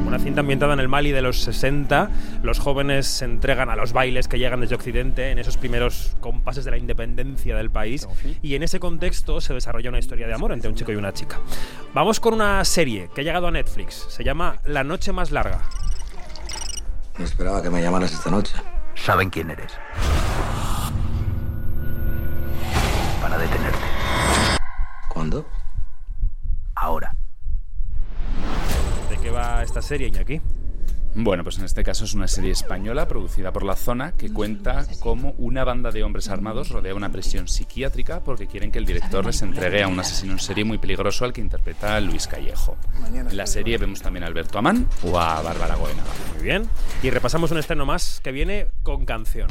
Una 0.06 0.18
cinta 0.18 0.40
ambientada 0.40 0.74
en 0.74 0.80
el 0.80 0.88
Mali 0.88 1.12
de 1.12 1.22
los 1.22 1.40
60. 1.40 2.10
Los 2.42 2.58
jóvenes 2.58 3.06
se 3.06 3.24
entregan 3.24 3.70
a 3.70 3.76
los 3.76 3.92
bailes 3.92 4.26
que 4.26 4.38
llegan 4.38 4.60
desde 4.60 4.74
Occidente 4.74 5.30
en 5.30 5.38
esos 5.38 5.56
primeros 5.56 6.16
compases 6.18 6.64
de 6.64 6.72
la 6.72 6.78
independencia 6.78 7.56
del 7.56 7.70
país. 7.70 8.08
Y 8.42 8.56
en 8.56 8.64
ese 8.64 8.80
contexto 8.80 9.40
se 9.40 9.54
desarrolla 9.54 9.88
una 9.88 10.00
historia 10.00 10.26
de 10.26 10.34
amor 10.34 10.50
entre 10.50 10.68
un 10.68 10.74
chico 10.74 10.90
y 10.90 10.96
una 10.96 11.12
chica. 11.12 11.38
Vamos 11.94 12.18
con 12.18 12.34
una 12.34 12.64
serie 12.64 13.08
que 13.14 13.20
ha 13.20 13.24
llegado 13.24 13.46
a 13.46 13.50
Netflix. 13.52 14.06
Se 14.08 14.24
llama 14.24 14.56
La 14.64 14.82
Noche 14.82 15.12
Más 15.12 15.30
Larga. 15.30 15.62
No 17.16 17.24
esperaba 17.24 17.62
que 17.62 17.70
me 17.70 17.80
llamaras 17.80 18.12
esta 18.12 18.30
noche. 18.30 18.56
Saben 18.96 19.30
quién 19.30 19.50
eres. 19.50 19.72
Van 23.22 23.32
a 23.32 23.38
detenerte. 23.38 23.78
¿Cuándo? 25.08 25.46
Ahora. 26.80 27.14
¿De 29.10 29.18
qué 29.18 29.30
va 29.30 29.62
esta 29.62 29.82
serie, 29.82 30.08
Iñaki? 30.08 30.40
Bueno, 31.14 31.42
pues 31.42 31.58
en 31.58 31.64
este 31.64 31.84
caso 31.84 32.04
es 32.04 32.14
una 32.14 32.26
serie 32.26 32.52
española 32.52 33.06
producida 33.06 33.52
por 33.52 33.64
La 33.64 33.76
Zona 33.76 34.12
que 34.12 34.32
cuenta 34.32 34.86
cómo 35.00 35.34
una 35.38 35.64
banda 35.64 35.90
de 35.90 36.04
hombres 36.04 36.28
armados 36.28 36.70
rodea 36.70 36.94
una 36.94 37.10
prisión 37.10 37.48
psiquiátrica 37.48 38.22
porque 38.24 38.46
quieren 38.46 38.72
que 38.72 38.78
el 38.78 38.86
director 38.86 39.26
les 39.26 39.42
entregue 39.42 39.82
a 39.82 39.88
un 39.88 40.00
asesino 40.00 40.32
en 40.32 40.38
serie 40.38 40.64
muy 40.64 40.78
peligroso 40.78 41.24
al 41.24 41.32
que 41.32 41.42
interpreta 41.42 42.00
Luis 42.00 42.26
Callejo. 42.26 42.76
En 43.12 43.36
la 43.36 43.46
serie 43.46 43.76
vemos 43.76 44.00
también 44.00 44.22
a 44.22 44.28
Alberto 44.28 44.58
Amán 44.58 44.86
o 45.02 45.18
a 45.18 45.42
Bárbara 45.42 45.74
Goena. 45.74 46.02
Muy 46.34 46.44
bien. 46.44 46.68
Y 47.02 47.10
repasamos 47.10 47.50
un 47.50 47.58
estreno 47.58 47.84
más 47.84 48.20
que 48.22 48.32
viene 48.32 48.68
con 48.84 49.04
canción. 49.04 49.48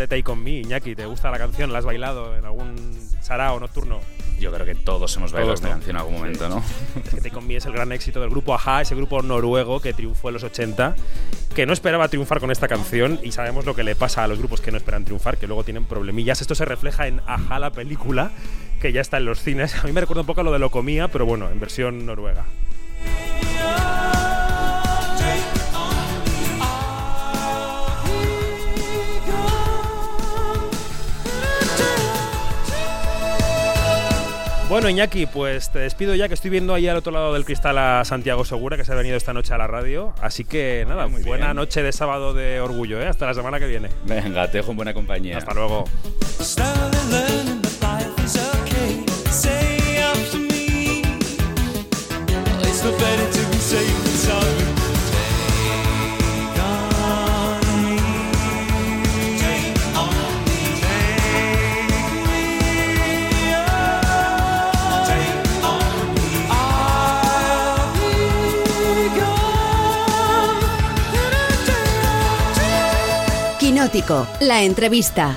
De 0.00 0.08
Take 0.08 0.30
On 0.30 0.42
Me, 0.42 0.60
Iñaki, 0.60 0.94
¿te 0.94 1.04
gusta 1.06 1.30
la 1.30 1.38
canción? 1.38 1.72
¿La 1.72 1.78
has 1.78 1.84
bailado 1.84 2.36
en 2.36 2.44
algún 2.44 2.74
sarao 3.20 3.60
nocturno? 3.60 4.00
Yo 4.38 4.50
creo 4.50 4.64
que 4.64 4.74
todos 4.74 5.14
hemos 5.16 5.32
bailado 5.32 5.54
Todos, 5.54 5.60
esta 5.60 5.68
¿no? 5.68 5.74
canción 5.74 5.96
en 5.96 6.00
algún 6.00 6.14
momento, 6.14 6.48
¿no? 6.48 6.64
Es 7.04 7.14
que 7.14 7.20
Take 7.20 7.36
On 7.36 7.46
Me 7.46 7.56
es 7.56 7.66
el 7.66 7.72
gran 7.72 7.92
éxito 7.92 8.20
del 8.20 8.30
grupo 8.30 8.54
Aja, 8.54 8.80
ese 8.80 8.94
grupo 8.94 9.20
noruego 9.20 9.80
que 9.80 9.92
triunfó 9.92 10.30
en 10.30 10.34
los 10.34 10.44
80, 10.44 10.96
que 11.54 11.66
no 11.66 11.74
esperaba 11.74 12.08
triunfar 12.08 12.40
con 12.40 12.50
esta 12.50 12.66
canción 12.66 13.20
y 13.22 13.32
sabemos 13.32 13.66
lo 13.66 13.74
que 13.74 13.84
le 13.84 13.94
pasa 13.94 14.24
a 14.24 14.28
los 14.28 14.38
grupos 14.38 14.62
que 14.62 14.70
no 14.70 14.78
esperan 14.78 15.04
triunfar, 15.04 15.36
que 15.36 15.46
luego 15.46 15.64
tienen 15.64 15.84
problemillas. 15.84 16.40
Esto 16.40 16.54
se 16.54 16.64
refleja 16.64 17.06
en 17.06 17.20
Aja, 17.26 17.58
la 17.58 17.70
película, 17.70 18.30
que 18.80 18.92
ya 18.92 19.02
está 19.02 19.18
en 19.18 19.26
los 19.26 19.40
cines. 19.40 19.74
A 19.76 19.86
mí 19.86 19.92
me 19.92 20.00
recuerda 20.00 20.22
un 20.22 20.26
poco 20.26 20.40
a 20.40 20.44
lo 20.44 20.52
de 20.52 20.58
Locomía, 20.58 21.08
pero 21.08 21.26
bueno, 21.26 21.50
en 21.50 21.60
versión 21.60 22.06
noruega. 22.06 22.46
Bueno, 34.70 34.88
Iñaki, 34.88 35.26
pues 35.26 35.70
te 35.70 35.80
despido 35.80 36.14
ya 36.14 36.28
que 36.28 36.34
estoy 36.34 36.48
viendo 36.48 36.72
ahí 36.74 36.86
al 36.86 36.96
otro 36.96 37.10
lado 37.10 37.34
del 37.34 37.44
cristal 37.44 37.76
a 37.76 38.04
Santiago 38.04 38.44
Segura, 38.44 38.76
que 38.76 38.84
se 38.84 38.92
ha 38.92 38.94
venido 38.94 39.16
esta 39.16 39.32
noche 39.32 39.52
a 39.52 39.58
la 39.58 39.66
radio. 39.66 40.14
Así 40.22 40.44
que 40.44 40.84
nada, 40.88 41.08
Muy 41.08 41.22
buena 41.24 41.46
bien. 41.46 41.56
noche 41.56 41.82
de 41.82 41.90
sábado 41.90 42.34
de 42.34 42.60
orgullo, 42.60 43.00
¿eh? 43.02 43.08
Hasta 43.08 43.26
la 43.26 43.34
semana 43.34 43.58
que 43.58 43.66
viene. 43.66 43.88
Venga, 44.06 44.48
te 44.48 44.58
dejo 44.58 44.70
en 44.70 44.76
buena 44.76 44.94
compañía. 44.94 45.38
Hasta 45.38 45.54
luego. 45.54 45.86
La 74.38 74.62
entrevista. 74.62 75.36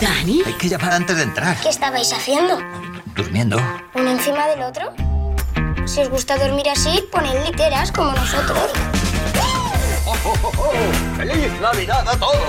Dani. 0.00 0.42
Hay 0.46 0.54
que 0.54 0.66
llamar 0.66 0.94
antes 0.94 1.14
de 1.14 1.24
entrar. 1.24 1.54
¿Qué 1.60 1.68
estabais 1.68 2.10
haciendo? 2.10 2.58
Durmiendo. 3.14 3.58
¿Uno 3.94 4.10
encima 4.10 4.46
del 4.46 4.62
otro? 4.62 4.94
Si 5.84 6.00
os 6.00 6.08
gusta 6.08 6.38
dormir 6.38 6.70
así, 6.70 7.04
poned 7.12 7.46
literas 7.46 7.92
como 7.92 8.12
nosotros. 8.12 8.70
¡Feliz 11.18 11.60
Navidad 11.60 12.08
a 12.08 12.16
todos! 12.16 12.40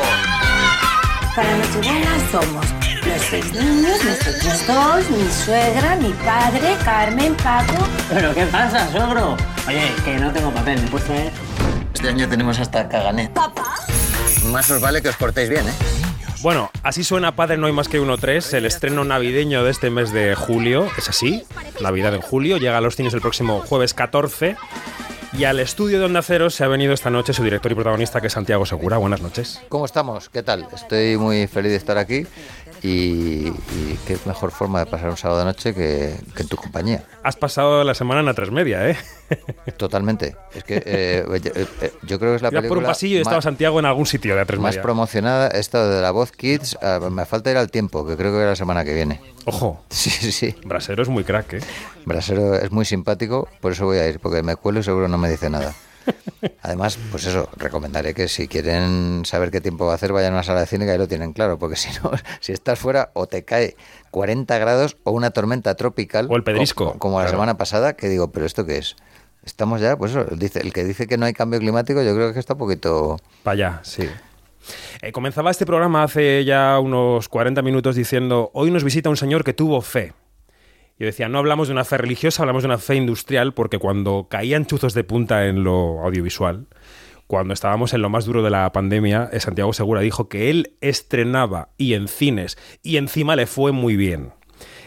Para 1.36 1.58
Nochebuena 1.58 2.18
somos 2.32 2.66
los 3.06 3.22
seis 3.30 3.52
niños, 3.52 3.98
nosotros 4.02 4.68
dos, 4.68 5.10
mi 5.10 5.30
suegra, 5.30 5.98
mi 5.98 6.14
padre, 6.14 6.78
Carmen, 6.86 7.36
Paco. 7.36 7.86
¿Pero 8.10 8.34
qué 8.34 8.46
pasa, 8.46 8.90
suegro? 8.92 9.36
Oye, 9.68 9.94
que 10.06 10.16
no 10.16 10.32
tengo 10.32 10.52
papel, 10.52 10.82
¿me 10.82 10.88
puedes 10.88 11.06
traer? 11.06 11.34
Este 11.94 12.08
año 12.08 12.30
tenemos 12.30 12.58
hasta 12.60 12.88
caganet. 12.88 13.32
Más 14.46 14.70
os 14.72 14.82
vale 14.82 15.02
que 15.02 15.10
os 15.10 15.16
portéis 15.16 15.50
bien, 15.50 15.68
¿eh? 15.68 15.74
Bueno, 16.42 16.72
así 16.82 17.04
suena 17.04 17.36
Padre 17.36 17.58
No 17.58 17.68
hay 17.68 17.74
más 17.74 17.88
que 17.88 18.00
uno 18.00 18.18
3, 18.18 18.54
el 18.56 18.66
estreno 18.66 19.04
navideño 19.04 19.64
de 19.64 19.70
este 19.70 19.92
mes 19.92 20.12
de 20.12 20.34
julio. 20.34 20.88
Es 20.98 21.08
así, 21.08 21.44
Navidad 21.82 22.16
en 22.16 22.22
julio, 22.22 22.58
llega 22.58 22.78
a 22.78 22.82
los 22.82 22.96
cines 22.96 23.14
el 23.14 23.22
próximo 23.22 23.60
jueves 23.60 23.94
14. 23.94 24.56
Y 25.34 25.46
al 25.46 25.60
estudio 25.60 26.00
de 26.00 26.06
Onda 26.06 26.22
Cero 26.24 26.50
se 26.50 26.64
ha 26.64 26.68
venido 26.68 26.94
esta 26.94 27.10
noche 27.10 27.32
su 27.32 27.44
director 27.44 27.72
y 27.72 27.76
protagonista, 27.76 28.20
que 28.20 28.28
es 28.28 28.34
Santiago 28.34 28.66
Segura. 28.66 28.98
Buenas 28.98 29.22
noches. 29.22 29.62
¿Cómo 29.70 29.86
estamos? 29.86 30.30
¿Qué 30.30 30.44
tal? 30.44 30.68
Estoy 30.74 31.16
muy 31.18 31.48
feliz 31.48 31.72
de 31.72 31.78
estar 31.78 31.98
aquí 31.98 32.26
y, 32.84 33.48
y 33.50 34.00
qué 34.08 34.18
mejor 34.26 34.52
forma 34.52 34.80
de 34.80 34.86
pasar 34.88 35.10
un 35.10 35.18
sábado 35.18 35.40
de 35.40 35.46
noche 35.46 35.74
que, 35.74 36.16
que 36.36 36.42
en 36.44 36.48
tu 36.48 36.56
compañía. 36.58 37.04
Has 37.24 37.36
pasado 37.36 37.84
la 37.84 37.94
semana 37.94 38.22
en 38.22 38.26
la 38.26 38.34
3 38.34 38.52
media, 38.52 38.90
¿eh? 38.90 38.98
Totalmente. 39.78 40.36
Es 40.54 40.64
que 40.64 40.82
eh, 40.86 41.24
yo, 41.44 41.52
eh, 41.56 41.92
yo 42.04 42.20
creo 42.20 42.32
que 42.32 42.36
es 42.38 42.42
la 42.42 42.50
película 42.50 42.68
por 42.70 42.78
un 42.80 42.84
pasillo 42.84 43.16
y 43.16 43.20
más- 43.20 43.28
estaba 43.28 43.42
Santiago 43.42 43.80
en 43.80 43.86
algún 43.86 44.06
sitio 44.06 44.36
de 44.36 44.42
A3 44.42 44.58
más 44.58 44.72
media. 44.72 44.82
promocionada. 44.82 45.48
Esto 45.50 45.88
de 45.90 46.02
la 46.02 46.12
voz 46.12 46.32
Kids, 46.32 46.78
ah, 46.82 47.00
me 47.12 47.26
falta 47.26 47.52
ir 47.52 47.58
al 47.58 47.70
tiempo, 47.72 48.06
que 48.06 48.18
creo 48.18 48.32
que 48.32 48.38
era 48.40 48.50
la 48.50 48.56
semana 48.56 48.84
que 48.84 48.94
viene. 48.94 49.22
Ojo. 49.46 49.82
Sí, 49.90 50.10
sí, 50.10 50.32
sí. 50.32 50.56
Brasero 50.66 51.04
es 51.04 51.10
muy 51.10 51.24
crack, 51.24 51.54
¿eh? 51.54 51.60
Brasero 52.06 52.56
es 52.56 52.72
muy 52.72 52.86
simpático, 52.86 53.48
por 53.62 53.74
eso 53.74 53.86
voy 53.86 54.00
a 54.00 54.08
ir, 54.08 54.20
porque 54.20 54.42
me 54.42 54.56
cuelo 54.56 54.80
y 54.80 54.84
seguro 54.84 55.08
no 55.08 55.18
me 55.20 55.30
dice 55.30 55.50
nada. 55.50 55.74
Además, 56.62 56.98
pues 57.12 57.26
eso, 57.26 57.50
recomendaré 57.58 58.14
que 58.14 58.28
si 58.28 58.48
quieren 58.48 59.24
saber 59.26 59.52
qué 59.52 59.62
tiempo 59.62 59.86
va 59.86 59.94
a 59.94 59.96
hacer, 59.96 60.12
vayan 60.14 60.34
a 60.34 60.38
una 60.38 60.44
sala 60.44 60.62
de 60.62 60.66
cine 60.68 60.86
que 60.86 60.92
ahí 60.92 60.98
lo 60.98 61.08
tienen 61.08 61.34
claro, 61.34 61.60
porque 61.60 61.76
si 61.78 61.90
no, 62.02 62.12
si 62.40 62.52
estás 62.52 62.80
fuera 62.80 63.12
o 63.14 63.28
te 63.28 63.44
cae 63.44 63.76
40 64.12 64.58
grados 64.58 64.98
o 65.04 65.12
una 65.12 65.32
tormenta 65.32 65.76
tropical. 65.76 66.28
O 66.30 66.36
el 66.36 66.44
pedrisco, 66.44 66.98
Como, 67.00 67.18
la 67.20 67.26
claro. 67.26 67.38
semana 67.38 67.58
pasada, 67.58 67.94
que 67.94 68.10
digo, 68.10 68.32
¿pero 68.32 68.46
esto 68.46 68.66
qué 68.66 68.78
es? 68.78 68.96
Estamos 69.44 69.82
ya, 69.82 69.98
pues 69.98 70.12
eso, 70.12 70.26
dice, 70.36 70.60
el 70.60 70.72
que 70.72 70.84
dice 70.84 71.08
que 71.08 71.18
no 71.18 71.26
hay 71.26 71.34
cambio 71.34 71.60
climático, 71.60 72.02
yo 72.04 72.14
creo 72.14 72.34
que 72.34 72.40
está 72.40 72.54
un 72.54 72.60
poquito... 72.60 73.18
Para 73.44 73.54
allá, 73.54 73.80
sí. 73.84 74.08
Eh, 75.02 75.12
comenzaba 75.12 75.50
este 75.50 75.66
programa 75.66 76.04
hace 76.04 76.46
ya 76.46 76.80
unos 76.80 77.28
40 77.28 77.62
minutos 77.64 77.96
diciendo, 77.96 78.52
hoy 78.54 78.70
nos 78.70 78.84
visita 78.84 79.10
un 79.10 79.18
señor 79.18 79.44
que 79.44 79.54
tuvo 79.54 79.82
fe. 79.82 80.14
Yo 81.02 81.08
decía, 81.08 81.28
no 81.30 81.40
hablamos 81.40 81.68
de 81.68 81.72
una 81.74 81.84
fe 81.84 81.98
religiosa, 81.98 82.44
hablamos 82.44 82.62
de 82.62 82.68
una 82.68 82.78
fe 82.78 82.94
industrial, 82.94 83.56
porque 83.56 83.80
cuando 83.80 84.28
caían 84.30 84.68
chuzos 84.68 84.94
de 84.94 85.04
punta 85.04 85.48
en 85.48 85.64
lo 85.64 86.00
audiovisual, 86.06 86.68
cuando 87.26 87.56
estábamos 87.56 87.96
en 87.96 88.04
lo 88.04 88.10
más 88.12 88.26
duro 88.26 88.44
de 88.44 88.52
la 88.52 88.72
pandemia, 88.72 89.28
eh, 89.34 89.40
Santiago 89.40 89.74
Segura 89.74 90.02
dijo 90.02 90.30
que 90.30 90.52
él 90.52 90.76
estrenaba 90.80 91.70
y 91.76 91.96
en 91.96 92.08
cines, 92.08 92.56
y 92.84 92.98
encima 92.98 93.36
le 93.36 93.48
fue 93.48 93.72
muy 93.72 93.96
bien. 93.96 94.34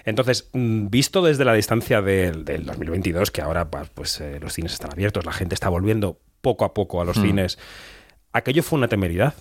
Entonces, 0.05 0.51
mm, 0.53 0.87
visto 0.89 1.21
desde 1.21 1.45
la 1.45 1.53
distancia 1.53 2.01
del, 2.01 2.45
del 2.45 2.65
2022, 2.65 3.33
que 3.33 3.43
ahora 3.43 3.69
pues, 3.69 4.21
eh, 4.21 4.39
los 4.41 4.53
cines 4.53 4.73
están 4.73 4.93
abiertos, 4.93 5.27
la 5.27 5.33
gente 5.33 5.57
está 5.57 5.69
volviendo 5.69 6.21
poco 6.43 6.65
a 6.65 6.75
poco 6.75 7.01
a 7.01 7.05
los 7.05 7.19
Hmm. 7.19 7.23
cines, 7.23 7.59
aquello 8.33 8.63
fue 8.63 8.79
una 8.79 8.87
temeridad. 8.87 9.35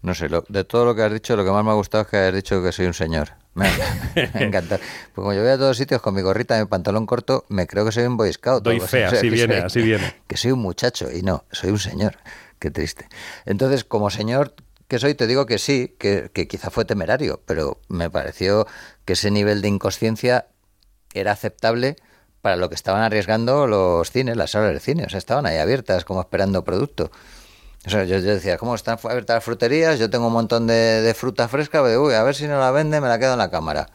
No 0.00 0.14
sé, 0.14 0.30
lo- 0.30 0.44
de 0.48 0.64
todo 0.64 0.86
lo 0.86 0.94
que 0.94 1.02
has 1.02 1.12
dicho, 1.12 1.36
lo 1.36 1.44
que 1.44 1.50
más 1.50 1.62
me 1.62 1.72
ha 1.72 1.74
gustado 1.74 2.04
es 2.04 2.08
que 2.08 2.16
hayas 2.16 2.34
dicho 2.36 2.62
que 2.62 2.72
soy 2.72 2.86
un 2.86 2.94
señor. 2.94 3.30
Me, 3.58 4.28
me 4.34 4.42
encanta. 4.46 4.78
Pues 4.78 5.12
como 5.14 5.32
yo 5.32 5.42
voy 5.42 5.50
a 5.50 5.58
todos 5.58 5.76
sitios 5.76 6.00
con 6.00 6.14
mi 6.14 6.22
gorrita 6.22 6.56
y 6.56 6.60
mi 6.60 6.66
pantalón 6.66 7.06
corto, 7.06 7.44
me 7.48 7.66
creo 7.66 7.84
que 7.84 7.92
soy 7.92 8.04
un 8.04 8.16
boy 8.16 8.32
scout. 8.32 8.62
Doy 8.62 8.76
algo 8.76 8.86
fe, 8.86 9.04
O 9.06 9.10
sea, 9.10 9.18
así 9.18 9.30
viene, 9.30 9.54
soy- 9.56 9.62
así 9.64 9.82
viene. 9.82 10.14
Que 10.26 10.36
soy 10.36 10.52
un 10.52 10.60
muchacho 10.60 11.08
y 11.12 11.22
no, 11.22 11.44
soy 11.50 11.70
un 11.70 11.78
señor. 11.78 12.16
Qué 12.58 12.70
triste. 12.70 13.08
Entonces, 13.46 13.84
como 13.84 14.10
señor 14.10 14.54
que 14.88 14.98
soy, 14.98 15.14
te 15.14 15.26
digo 15.26 15.44
que 15.46 15.58
sí, 15.58 15.94
que, 15.98 16.30
que 16.32 16.48
quizá 16.48 16.70
fue 16.70 16.84
temerario, 16.86 17.42
pero 17.44 17.78
me 17.88 18.08
pareció 18.10 18.66
que 19.04 19.12
ese 19.12 19.30
nivel 19.30 19.60
de 19.60 19.68
inconsciencia 19.68 20.46
era 21.12 21.32
aceptable 21.32 21.96
para 22.40 22.56
lo 22.56 22.68
que 22.68 22.74
estaban 22.74 23.02
arriesgando 23.02 23.66
los 23.66 24.10
cines, 24.10 24.36
las 24.36 24.52
salas 24.52 24.72
de 24.72 24.80
cine. 24.80 25.04
O 25.04 25.08
sea, 25.10 25.18
estaban 25.18 25.44
ahí 25.44 25.58
abiertas, 25.58 26.04
como 26.04 26.20
esperando 26.20 26.64
producto. 26.64 27.10
O 27.86 27.90
sea, 27.90 28.04
yo, 28.04 28.20
decía, 28.20 28.58
¿cómo 28.58 28.74
están 28.74 28.98
abiertas 29.02 29.36
las 29.36 29.44
fruterías? 29.44 29.98
Yo 29.98 30.10
tengo 30.10 30.26
un 30.26 30.32
montón 30.32 30.66
de, 30.66 31.14
fruta 31.16 31.48
fresca, 31.48 31.82
pero, 31.82 32.02
uy, 32.02 32.14
a 32.14 32.22
ver 32.22 32.34
si 32.34 32.46
no 32.46 32.58
la 32.58 32.70
vende, 32.70 33.00
me 33.00 33.08
la 33.08 33.18
quedo 33.18 33.32
en 33.32 33.38
la 33.38 33.50
cámara. 33.50 33.88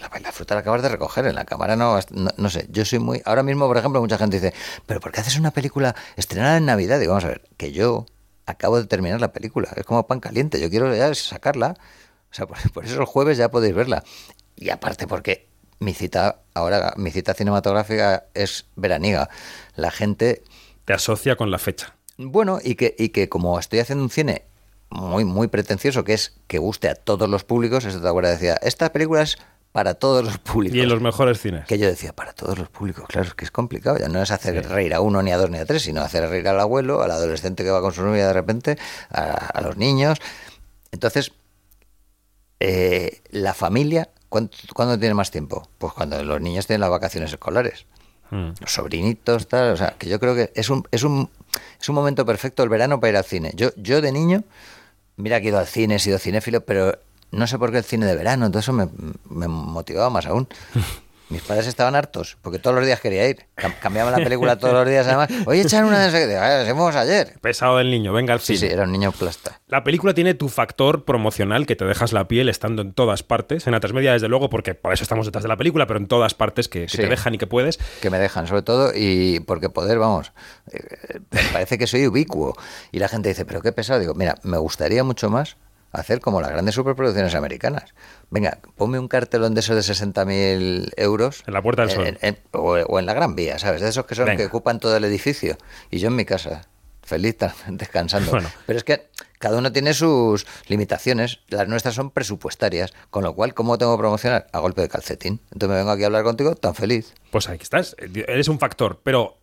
La, 0.00 0.30
fruta 0.30 0.54
la 0.54 0.60
acabas 0.60 0.82
de 0.82 0.88
recoger, 0.88 1.26
en 1.26 1.34
la 1.34 1.44
cámara 1.44 1.74
no, 1.74 2.00
sé, 2.48 2.68
yo 2.70 2.84
soy 2.84 3.00
muy... 3.00 3.20
Ahora 3.24 3.42
mismo, 3.42 3.66
por 3.66 3.76
ejemplo, 3.76 4.00
mucha 4.00 4.16
gente 4.16 4.40
dice, 4.40 4.54
¿pero 4.86 5.00
por 5.00 5.10
qué 5.10 5.20
haces 5.20 5.36
una 5.36 5.50
película 5.50 5.96
estrenada 6.16 6.56
en 6.56 6.66
Navidad? 6.66 7.00
Digo, 7.00 7.12
vamos 7.12 7.24
a 7.24 7.28
ver, 7.28 7.42
que 7.56 7.72
yo 7.72 8.06
acabo 8.46 8.80
de 8.80 8.86
terminar 8.86 9.20
la 9.20 9.32
película, 9.32 9.70
es 9.76 9.84
como 9.84 10.06
pan 10.06 10.20
caliente, 10.20 10.60
yo 10.60 10.70
quiero 10.70 10.94
ya 10.94 11.12
sacarla. 11.14 11.76
O 12.30 12.34
sea, 12.34 12.46
por, 12.46 12.58
por 12.72 12.84
eso 12.84 13.00
el 13.00 13.06
jueves 13.06 13.36
ya 13.36 13.50
podéis 13.50 13.74
verla. 13.74 14.04
Y 14.56 14.70
aparte 14.70 15.08
porque 15.08 15.48
mi 15.80 15.92
cita, 15.92 16.40
ahora, 16.54 16.94
mi 16.96 17.10
cita 17.10 17.34
cinematográfica 17.34 18.26
es 18.34 18.66
veraniega. 18.76 19.28
La 19.76 19.90
gente... 19.90 20.42
Te 20.84 20.92
asocia 20.92 21.36
con 21.36 21.50
la 21.50 21.58
fecha. 21.58 21.96
Bueno, 22.16 22.58
y 22.62 22.74
que, 22.76 22.94
y 22.98 23.08
que 23.10 23.28
como 23.28 23.58
estoy 23.58 23.80
haciendo 23.80 24.04
un 24.04 24.10
cine 24.10 24.44
muy, 24.90 25.24
muy 25.24 25.48
pretencioso, 25.48 26.04
que 26.04 26.14
es 26.14 26.36
que 26.46 26.58
guste 26.58 26.88
a 26.88 26.94
todos 26.94 27.28
los 27.28 27.44
públicos, 27.44 27.84
eso 27.84 28.00
te 28.00 28.08
acuerdas, 28.08 28.34
decía, 28.40 28.54
esta 28.62 28.92
película 28.92 29.22
es 29.22 29.38
para 29.72 29.94
todos 29.94 30.24
los 30.24 30.38
públicos. 30.38 30.76
Y 30.76 30.80
en 30.82 30.88
los 30.88 31.00
mejores 31.00 31.40
cines. 31.40 31.66
Que 31.66 31.78
yo 31.78 31.88
decía, 31.88 32.12
para 32.12 32.32
todos 32.32 32.56
los 32.58 32.68
públicos, 32.68 33.04
claro, 33.08 33.26
es 33.26 33.34
que 33.34 33.44
es 33.44 33.50
complicado, 33.50 33.98
ya 33.98 34.08
no 34.08 34.22
es 34.22 34.30
hacer 34.30 34.68
reír 34.68 34.94
a 34.94 35.00
uno, 35.00 35.20
ni 35.22 35.32
a 35.32 35.36
dos, 35.36 35.50
ni 35.50 35.58
a 35.58 35.66
tres, 35.66 35.82
sino 35.82 36.00
hacer 36.02 36.28
reír 36.28 36.46
al 36.46 36.60
abuelo, 36.60 37.02
al 37.02 37.10
adolescente 37.10 37.64
que 37.64 37.70
va 37.70 37.80
con 37.80 37.92
su 37.92 38.02
novia 38.02 38.28
de 38.28 38.32
repente, 38.32 38.78
a, 39.10 39.22
a 39.32 39.60
los 39.62 39.76
niños. 39.76 40.18
Entonces, 40.92 41.32
eh, 42.60 43.20
la 43.30 43.52
familia, 43.54 44.10
¿cuánto- 44.28 44.56
¿cuándo 44.74 44.98
tiene 44.98 45.14
más 45.14 45.30
tiempo? 45.30 45.68
Pues 45.78 45.92
cuando 45.92 46.22
los 46.22 46.40
niños 46.40 46.66
tienen 46.66 46.80
las 46.80 46.90
vacaciones 46.90 47.32
escolares 47.32 47.86
los 48.60 48.72
sobrinitos, 48.72 49.46
tal, 49.48 49.72
o 49.72 49.76
sea, 49.76 49.94
que 49.98 50.08
yo 50.08 50.18
creo 50.18 50.34
que 50.34 50.50
es 50.54 50.68
un, 50.70 50.82
es 50.90 51.02
un, 51.04 51.30
es 51.80 51.88
un 51.88 51.94
momento 51.94 52.24
perfecto 52.24 52.62
el 52.62 52.68
verano 52.68 53.00
para 53.00 53.10
ir 53.10 53.16
al 53.16 53.24
cine. 53.24 53.52
Yo, 53.54 53.70
yo 53.76 54.00
de 54.00 54.12
niño, 54.12 54.44
mira 55.16 55.40
que 55.40 55.46
he 55.46 55.48
ido 55.50 55.58
al 55.58 55.66
cine, 55.66 55.96
he 55.96 55.98
sido 55.98 56.18
cinéfilo, 56.18 56.64
pero 56.64 56.98
no 57.30 57.46
sé 57.46 57.58
por 57.58 57.70
qué 57.72 57.78
el 57.78 57.84
cine 57.84 58.06
de 58.06 58.16
verano, 58.16 58.46
entonces 58.46 58.66
eso 58.68 58.72
me, 58.72 58.88
me 59.28 59.48
motivaba 59.48 60.10
más 60.10 60.26
aún. 60.26 60.48
Mis 61.30 61.40
padres 61.40 61.66
estaban 61.66 61.94
hartos, 61.96 62.36
porque 62.42 62.58
todos 62.58 62.76
los 62.76 62.84
días 62.84 63.00
quería 63.00 63.26
ir. 63.26 63.46
Cam- 63.56 63.74
Cambiaban 63.80 64.12
la 64.12 64.18
película 64.18 64.56
todos 64.58 64.74
los 64.74 64.86
días, 64.86 65.06
además. 65.06 65.28
Oye, 65.46 65.62
echan 65.62 65.84
una 65.86 65.98
de 66.00 66.08
esas 66.08 66.20
que 66.20 66.26
digo, 66.26 66.40
"Ah, 66.40 66.60
hacemos 66.60 66.94
ayer. 66.96 67.34
Pesado 67.40 67.78
del 67.78 67.90
niño, 67.90 68.12
venga 68.12 68.34
al 68.34 68.40
Sí, 68.40 68.56
cine. 68.58 68.68
sí, 68.68 68.74
era 68.74 68.82
un 68.84 68.92
niño 68.92 69.10
plasta. 69.10 69.60
La 69.66 69.82
película 69.84 70.12
tiene 70.12 70.34
tu 70.34 70.48
factor 70.50 71.04
promocional 71.06 71.66
que 71.66 71.76
te 71.76 71.86
dejas 71.86 72.12
la 72.12 72.28
piel 72.28 72.48
estando 72.50 72.82
en 72.82 72.92
todas 72.92 73.22
partes. 73.22 73.66
En 73.66 73.72
la 73.72 73.80
media, 73.94 74.12
desde 74.12 74.28
luego, 74.28 74.50
porque 74.50 74.74
por 74.74 74.92
eso 74.92 75.02
estamos 75.02 75.24
detrás 75.24 75.42
de 75.42 75.48
la 75.48 75.56
película, 75.56 75.86
pero 75.86 75.98
en 75.98 76.08
todas 76.08 76.34
partes 76.34 76.68
que, 76.68 76.82
que 76.82 76.88
Sí. 76.88 76.98
te 76.98 77.06
dejan 77.06 77.34
y 77.34 77.38
que 77.38 77.46
puedes. 77.46 77.78
que 78.02 78.10
me 78.10 78.18
dejan, 78.18 78.46
sobre 78.46 78.62
todo, 78.62 78.92
y 78.94 79.40
porque 79.46 79.70
poder, 79.70 79.98
vamos, 79.98 80.32
eh, 80.72 81.20
parece 81.52 81.78
que 81.78 81.86
soy 81.86 82.06
ubicuo. 82.06 82.54
Y 82.92 82.98
la 82.98 83.08
gente 83.08 83.30
dice, 83.30 83.44
pero 83.46 83.62
qué 83.62 83.72
pesado. 83.72 83.98
Digo, 83.98 84.14
mira, 84.14 84.36
me 84.42 84.58
gustaría 84.58 85.02
mucho 85.04 85.30
más 85.30 85.56
hacer 85.94 86.20
como 86.20 86.40
las 86.40 86.50
grandes 86.50 86.74
superproducciones 86.74 87.34
americanas. 87.34 87.94
Venga, 88.30 88.58
ponme 88.76 88.98
un 88.98 89.08
cartelón 89.08 89.54
de 89.54 89.60
esos 89.60 89.76
de 89.76 89.82
60.000 89.82 90.92
euros. 90.96 91.42
En 91.46 91.54
la 91.54 91.62
Puerta 91.62 91.82
del 91.82 91.90
Sol. 91.90 92.06
en- 92.06 92.18
en- 92.20 92.38
o, 92.52 92.72
o 92.74 92.98
en 92.98 93.06
la 93.06 93.14
Gran 93.14 93.34
Vía, 93.36 93.58
¿sabes? 93.58 93.80
De 93.80 93.88
esos 93.88 94.06
que 94.06 94.14
son 94.14 94.26
Venga. 94.26 94.38
que 94.38 94.46
ocupan 94.46 94.80
todo 94.80 94.96
el 94.96 95.04
edificio. 95.04 95.56
Y 95.90 95.98
yo 95.98 96.08
en 96.08 96.16
mi 96.16 96.24
casa, 96.24 96.68
feliz, 97.02 97.36
descansando. 97.68 98.30
Bueno. 98.30 98.50
Pero 98.66 98.76
es 98.78 98.84
que 98.84 99.08
cada 99.38 99.58
uno 99.58 99.72
tiene 99.72 99.92
sus 99.94 100.46
limitaciones. 100.68 101.40
Las 101.48 101.68
nuestras 101.68 101.94
son 101.94 102.10
presupuestarias. 102.10 102.92
Con 103.10 103.24
lo 103.24 103.34
cual, 103.34 103.54
¿cómo 103.54 103.76
tengo 103.78 103.96
que 103.96 104.00
promocionar? 104.00 104.46
A 104.52 104.58
golpe 104.58 104.82
de 104.82 104.88
calcetín. 104.88 105.40
Entonces 105.52 105.68
me 105.68 105.76
vengo 105.76 105.90
aquí 105.90 106.02
a 106.02 106.06
hablar 106.06 106.24
contigo 106.24 106.54
tan 106.56 106.74
feliz. 106.74 107.14
Pues 107.30 107.48
aquí 107.48 107.62
estás. 107.62 107.94
Eres 107.98 108.48
un 108.48 108.58
factor. 108.58 109.00
Pero 109.02 109.38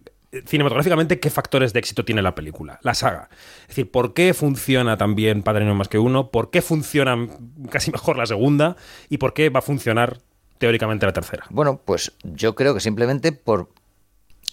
cinematográficamente, 0.45 1.19
¿qué 1.19 1.29
factores 1.29 1.73
de 1.73 1.79
éxito 1.79 2.05
tiene 2.05 2.21
la 2.21 2.35
película? 2.35 2.79
La 2.83 2.93
saga. 2.93 3.29
Es 3.63 3.67
decir, 3.69 3.91
¿por 3.91 4.13
qué 4.13 4.33
funciona 4.33 4.97
también 4.97 5.43
Padre 5.43 5.65
No 5.65 5.75
más 5.75 5.87
que 5.89 5.99
uno? 5.99 6.31
¿Por 6.31 6.49
qué 6.51 6.61
funciona 6.61 7.27
casi 7.69 7.91
mejor 7.91 8.17
la 8.17 8.25
segunda? 8.25 8.75
¿Y 9.09 9.17
por 9.17 9.33
qué 9.33 9.49
va 9.49 9.59
a 9.59 9.63
funcionar 9.63 10.19
teóricamente 10.57 11.05
la 11.05 11.13
tercera? 11.13 11.45
Bueno, 11.49 11.81
pues 11.83 12.13
yo 12.23 12.55
creo 12.55 12.73
que 12.73 12.79
simplemente 12.79 13.31
por... 13.31 13.69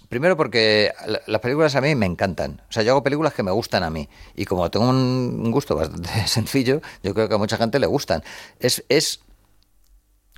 Primero 0.08 0.36
porque 0.38 0.90
la- 1.06 1.20
las 1.26 1.40
películas 1.42 1.76
a 1.76 1.80
mí 1.82 1.94
me 1.94 2.06
encantan. 2.06 2.62
O 2.68 2.72
sea, 2.72 2.82
yo 2.82 2.92
hago 2.92 3.02
películas 3.02 3.34
que 3.34 3.42
me 3.42 3.50
gustan 3.50 3.82
a 3.84 3.90
mí. 3.90 4.08
Y 4.34 4.46
como 4.46 4.70
tengo 4.70 4.88
un 4.88 4.96
un 5.44 5.50
gusto 5.52 5.76
bastante 5.76 6.08
sencillo, 6.26 6.80
yo 7.02 7.12
creo 7.14 7.28
que 7.28 7.34
a 7.34 7.38
mucha 7.38 7.56
gente 7.58 7.78
le 7.78 7.86
gustan. 7.86 8.22
Es, 8.58 8.84
es 8.88 9.20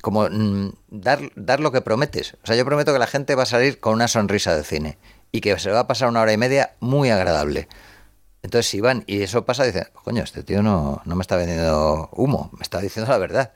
como 0.03 0.29
mm, 0.29 0.71
dar, 0.89 1.21
dar 1.37 1.61
lo 1.61 1.73
que 1.73 1.83
prometes. 1.83 2.35
O 2.43 2.47
sea, 2.47 2.57
yo 2.57 2.65
prometo 2.65 2.93
que 2.93 2.99
la 2.99 3.07
gente 3.07 3.35
va 3.35 3.45
a 3.45 3.47
salir 3.47 3.81
con 3.81 3.95
una 3.95 4.09
sonrisa 4.09 4.57
de 4.57 4.65
cine. 4.65 4.99
Y 5.33 5.41
que 5.41 5.59
se 5.59 5.71
va 5.71 5.81
a 5.81 5.87
pasar 5.87 6.09
una 6.09 6.21
hora 6.21 6.33
y 6.33 6.37
media 6.37 6.73
muy 6.81 7.11
agradable. 7.11 7.69
Entonces 8.43 8.69
si 8.71 8.81
van 8.81 9.05
y 9.07 9.23
eso 9.23 9.45
pasa, 9.45 9.65
dicen, 9.65 9.87
coño, 10.03 10.23
este 10.23 10.43
tío 10.43 10.63
no, 10.63 11.03
no 11.05 11.15
me 11.15 11.23
está 11.23 11.37
vendiendo 11.37 12.09
humo, 12.13 12.51
me 12.57 12.63
está 12.63 12.81
diciendo 12.81 13.11
la 13.13 13.19
verdad. 13.19 13.53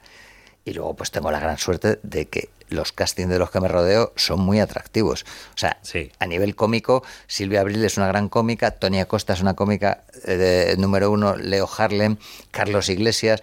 Y 0.65 0.73
luego 0.73 0.95
pues 0.95 1.11
tengo 1.11 1.31
la 1.31 1.41
gran 1.41 1.59
suerte 1.59 1.99
de 2.03 2.27
que 2.27 2.49
los 2.69 2.93
castings 2.93 3.29
de 3.29 3.39
los 3.39 3.51
que 3.51 3.61
me 3.61 3.69
rodeo 3.69 4.13
son 4.17 4.41
muy 4.41 4.61
atractivos. 4.61 5.25
O 5.55 5.59
sea, 5.59 5.79
a 6.19 6.27
nivel 6.27 6.55
cómico, 6.57 7.03
Silvia 7.27 7.61
Abril 7.61 7.85
es 7.85 7.97
una 7.97 8.07
gran 8.09 8.29
cómica, 8.29 8.71
Tony 8.73 9.01
Acosta 9.01 9.33
es 9.35 9.41
una 9.43 9.55
cómica 9.55 10.05
eh, 10.27 10.37
de- 10.37 10.77
número 10.79 11.11
uno, 11.11 11.37
Leo 11.37 11.69
Harlem, 11.79 12.17
Carlos 12.51 12.89
Iglesias. 12.89 13.43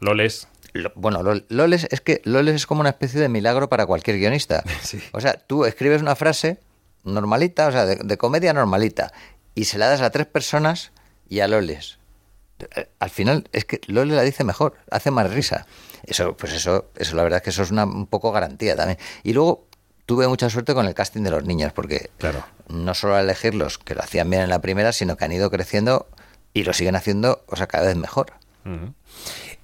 Loles. 0.00 0.48
Lo- 0.74 0.92
Bueno, 0.94 1.22
Lol- 1.22 1.46
Loles 1.48 1.86
es 1.90 2.00
que 2.02 2.20
Loles 2.24 2.54
es 2.56 2.66
como 2.66 2.80
una 2.80 2.90
especie 2.90 3.20
de 3.20 3.28
milagro 3.28 3.68
para 3.68 3.86
cualquier 3.86 4.18
guionista. 4.18 4.62
O 5.12 5.20
sea, 5.20 5.34
tú 5.34 5.64
escribes 5.64 6.02
una 6.02 6.16
frase 6.16 6.58
normalita, 7.04 7.68
o 7.68 7.72
sea, 7.72 7.86
de, 7.86 7.96
de 7.96 8.16
comedia 8.18 8.52
normalita, 8.52 9.12
y 9.54 9.64
se 9.64 9.78
la 9.78 9.88
das 9.88 10.00
a 10.00 10.10
tres 10.10 10.26
personas 10.26 10.92
y 11.28 11.40
a 11.40 11.48
Loles. 11.48 11.98
Eh, 12.76 12.88
Al 12.98 13.10
final 13.10 13.48
es 13.52 13.64
que 13.64 13.80
Loles 13.86 14.16
la 14.16 14.22
dice 14.22 14.44
mejor, 14.44 14.74
hace 14.90 15.10
más 15.10 15.30
risa. 15.30 15.66
Eso, 16.04 16.36
pues 16.36 16.52
eso, 16.52 16.86
eso 16.96 17.16
la 17.16 17.22
verdad 17.22 17.38
es 17.38 17.42
que 17.42 17.50
eso 17.50 17.62
es 17.62 17.70
una 17.70 17.84
un 17.84 18.06
poco 18.06 18.32
garantía 18.32 18.76
también. 18.76 18.98
Y 19.22 19.32
luego 19.32 19.66
tuve 20.06 20.26
mucha 20.28 20.48
suerte 20.48 20.74
con 20.74 20.86
el 20.86 20.94
casting 20.94 21.22
de 21.22 21.30
los 21.30 21.44
niños, 21.44 21.72
porque 21.72 22.10
no 22.68 22.94
solo 22.94 23.16
al 23.16 23.24
elegirlos, 23.24 23.78
que 23.78 23.94
lo 23.94 24.02
hacían 24.02 24.30
bien 24.30 24.42
en 24.42 24.48
la 24.48 24.60
primera, 24.60 24.92
sino 24.92 25.16
que 25.16 25.24
han 25.24 25.32
ido 25.32 25.50
creciendo 25.50 26.06
y 26.54 26.64
lo 26.64 26.72
siguen 26.72 26.96
haciendo, 26.96 27.44
o 27.46 27.56
sea, 27.56 27.66
cada 27.66 27.86
vez 27.86 27.96
mejor. 27.96 28.32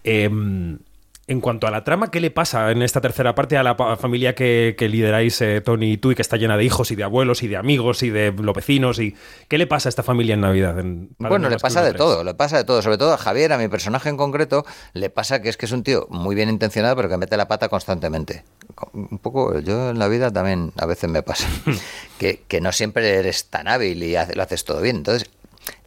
Em, 0.05 0.79
en 1.27 1.41
cuanto 1.41 1.67
a 1.67 1.71
la 1.71 1.85
trama, 1.85 2.11
¿qué 2.11 2.21
le 2.21 2.31
pasa 2.31 2.71
en 2.71 2.83
esta 2.83 3.01
tercera 3.01 3.35
parte 3.35 3.57
a 3.57 3.63
la 3.63 3.75
familia 3.97 4.35
que, 4.35 4.75
que 4.79 4.89
lideráis 4.89 5.41
eh, 5.41 5.61
Tony 5.63 5.93
y 5.93 5.97
tú 5.97 6.13
y 6.13 6.15
que 6.15 6.23
está 6.23 6.37
llena 6.37 6.57
de 6.57 6.65
hijos 6.65 6.91
y 6.91 6.97
de 6.97 7.05
abuelos 7.05 7.43
y 7.43 7.49
de 7.49 7.57
amigos 7.57 8.03
y 8.03 8.11
de 8.11 8.31
los 8.33 8.55
vecinos? 8.55 8.99
y 8.99 9.15
¿Qué 9.49 9.57
le 9.57 9.67
pasa 9.67 9.89
a 9.89 9.91
esta 9.91 10.03
familia 10.03 10.35
en 10.35 10.43
Navidad? 10.43 10.79
en 10.79 11.15
Bueno, 11.19 11.49
le 11.49 11.59
pasa 11.59 11.83
de 11.83 11.95
todo, 11.95 12.25
le 12.25 12.35
pasa 12.35 12.59
de 12.59 12.65
todo. 12.65 12.83
Sobre 12.83 12.99
todo 12.99 13.15
a 13.15 13.17
Javier, 13.19 13.53
a 13.53 13.59
mi 13.59 13.69
personaje 13.69 14.09
en 14.09 14.17
concreto, 14.17 14.67
le 14.93 15.09
pasa 15.11 15.41
que 15.41 15.49
es 15.49 15.57
que 15.57 15.67
es 15.67 15.73
un 15.73 15.83
tío 15.83 16.07
muy 16.11 16.35
bien 16.35 16.49
intencionado, 16.51 16.95
pero 16.97 17.09
que 17.09 17.17
mete 17.17 17.37
la 17.37 17.49
pata 17.49 17.69
constantemente. 17.69 18.45
Co- 18.75 18.91
Un 18.93 19.19
poco, 19.19 19.59
yo 19.61 19.91
en 19.91 19.99
la 19.99 20.09
vida 20.09 20.31
también 20.31 20.73
a 20.77 20.87
veces 20.87 21.09
me 21.09 21.23
pasa. 21.23 21.49
que, 22.19 22.43
que 22.49 22.61
no 22.61 22.71
siempre 22.73 23.15
eres 23.15 23.47
tan 23.47 23.69
hábil 23.69 24.03
y 24.03 24.15
lo 24.35 24.43
haces 24.43 24.65
todo 24.65 24.81
bien. 24.83 24.97
Entonces, 24.97 25.31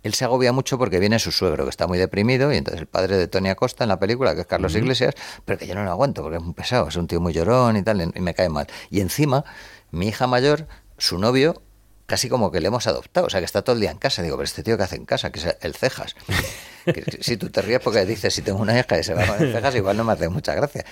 él 0.07 0.15
se 0.15 0.25
agobia 0.25 0.51
mucho 0.51 0.77
porque 0.77 0.99
viene 0.99 1.19
su 1.19 1.31
suegro, 1.31 1.65
que 1.65 1.69
está 1.69 1.85
muy 1.85 1.99
deprimido, 1.99 2.51
y 2.51 2.57
entonces 2.57 2.81
el 2.81 2.87
padre 2.87 3.17
de 3.17 3.27
Tony 3.27 3.49
Acosta 3.49 3.83
en 3.83 3.89
la 3.89 3.99
película, 3.99 4.33
que 4.33 4.41
es 4.41 4.47
Carlos. 4.47 4.75
Iglesias, 4.75 5.13
pero 5.45 5.59
que 5.59 5.67
yo 5.67 5.75
no 5.75 5.83
lo 5.83 5.91
aguanto 5.91 6.21
porque 6.21 6.37
es 6.37 6.43
muy 6.43 6.53
pesado, 6.53 6.87
es 6.87 6.95
un 6.95 7.07
tío 7.07 7.21
muy 7.21 7.33
llorón 7.33 7.77
y 7.77 7.83
tal, 7.83 8.11
y 8.13 8.21
me 8.21 8.33
cae 8.33 8.49
mal. 8.49 8.67
Y 8.89 9.01
encima, 9.01 9.43
mi 9.91 10.07
hija 10.07 10.27
mayor, 10.27 10.67
su 10.97 11.17
novio, 11.17 11.61
casi 12.07 12.27
como 12.29 12.49
que 12.51 12.59
le 12.61 12.67
hemos 12.69 12.87
adoptado, 12.87 13.27
o 13.27 13.29
sea, 13.29 13.39
que 13.41 13.45
está 13.45 13.61
todo 13.61 13.75
el 13.75 13.81
día 13.81 13.91
en 13.91 13.97
casa. 13.99 14.23
Digo, 14.23 14.35
pero 14.37 14.45
este 14.45 14.63
tío 14.63 14.75
que 14.77 14.83
hace 14.83 14.95
en 14.95 15.05
casa, 15.05 15.29
que 15.29 15.39
es 15.39 15.55
el 15.61 15.75
cejas. 15.75 16.15
Que- 16.87 17.01
que 17.03 17.21
si 17.21 17.35
tú 17.35 17.49
te 17.49 17.61
ríes 17.61 17.81
porque 17.81 18.05
dices, 18.05 18.33
si 18.33 18.41
tengo 18.41 18.59
una 18.59 18.79
hija 18.79 18.97
y 18.97 19.03
se 19.03 19.13
va 19.13 19.25
con 19.27 19.43
el 19.43 19.51
cejas, 19.51 19.75
igual 19.75 19.97
no 19.97 20.05
me 20.05 20.13
hace 20.13 20.29
mucha 20.29 20.55
gracia. 20.55 20.85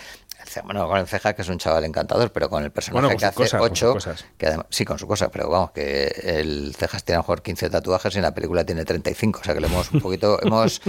Bueno, 0.66 0.90
con 0.90 0.98
el 0.98 1.08
cejas, 1.08 1.34
que 1.36 1.42
es 1.42 1.48
un 1.48 1.58
chaval 1.58 1.86
encantador, 1.86 2.34
pero 2.34 2.50
con 2.50 2.66
el 2.66 2.70
personaje 2.70 2.96
Bueno, 3.02 3.08
con 3.08 3.18
que 3.18 3.26
hace 3.26 3.56
ocho, 3.72 3.94
que 4.38 4.48
además, 4.48 4.66
sí, 4.72 4.84
con 4.84 5.00
su 5.00 5.08
cosa, 5.08 5.32
pero 5.32 5.48
vamos, 5.50 5.72
que 5.72 6.08
el 6.26 6.76
cejas 6.78 7.06
tiene 7.06 7.16
a 7.16 7.20
lo 7.20 7.24
mejor 7.24 7.42
15 7.42 7.70
tatuajes 7.70 8.14
y 8.14 8.18
en 8.18 8.24
la 8.24 8.34
película 8.34 8.66
tiene 8.66 8.84
35, 8.84 9.40
o 9.40 9.44
sea 9.46 9.54
que 9.54 9.62
le 9.62 9.68
hemos 9.68 9.90
un 9.94 10.02
poquito, 10.02 10.38
hemos 10.44 10.82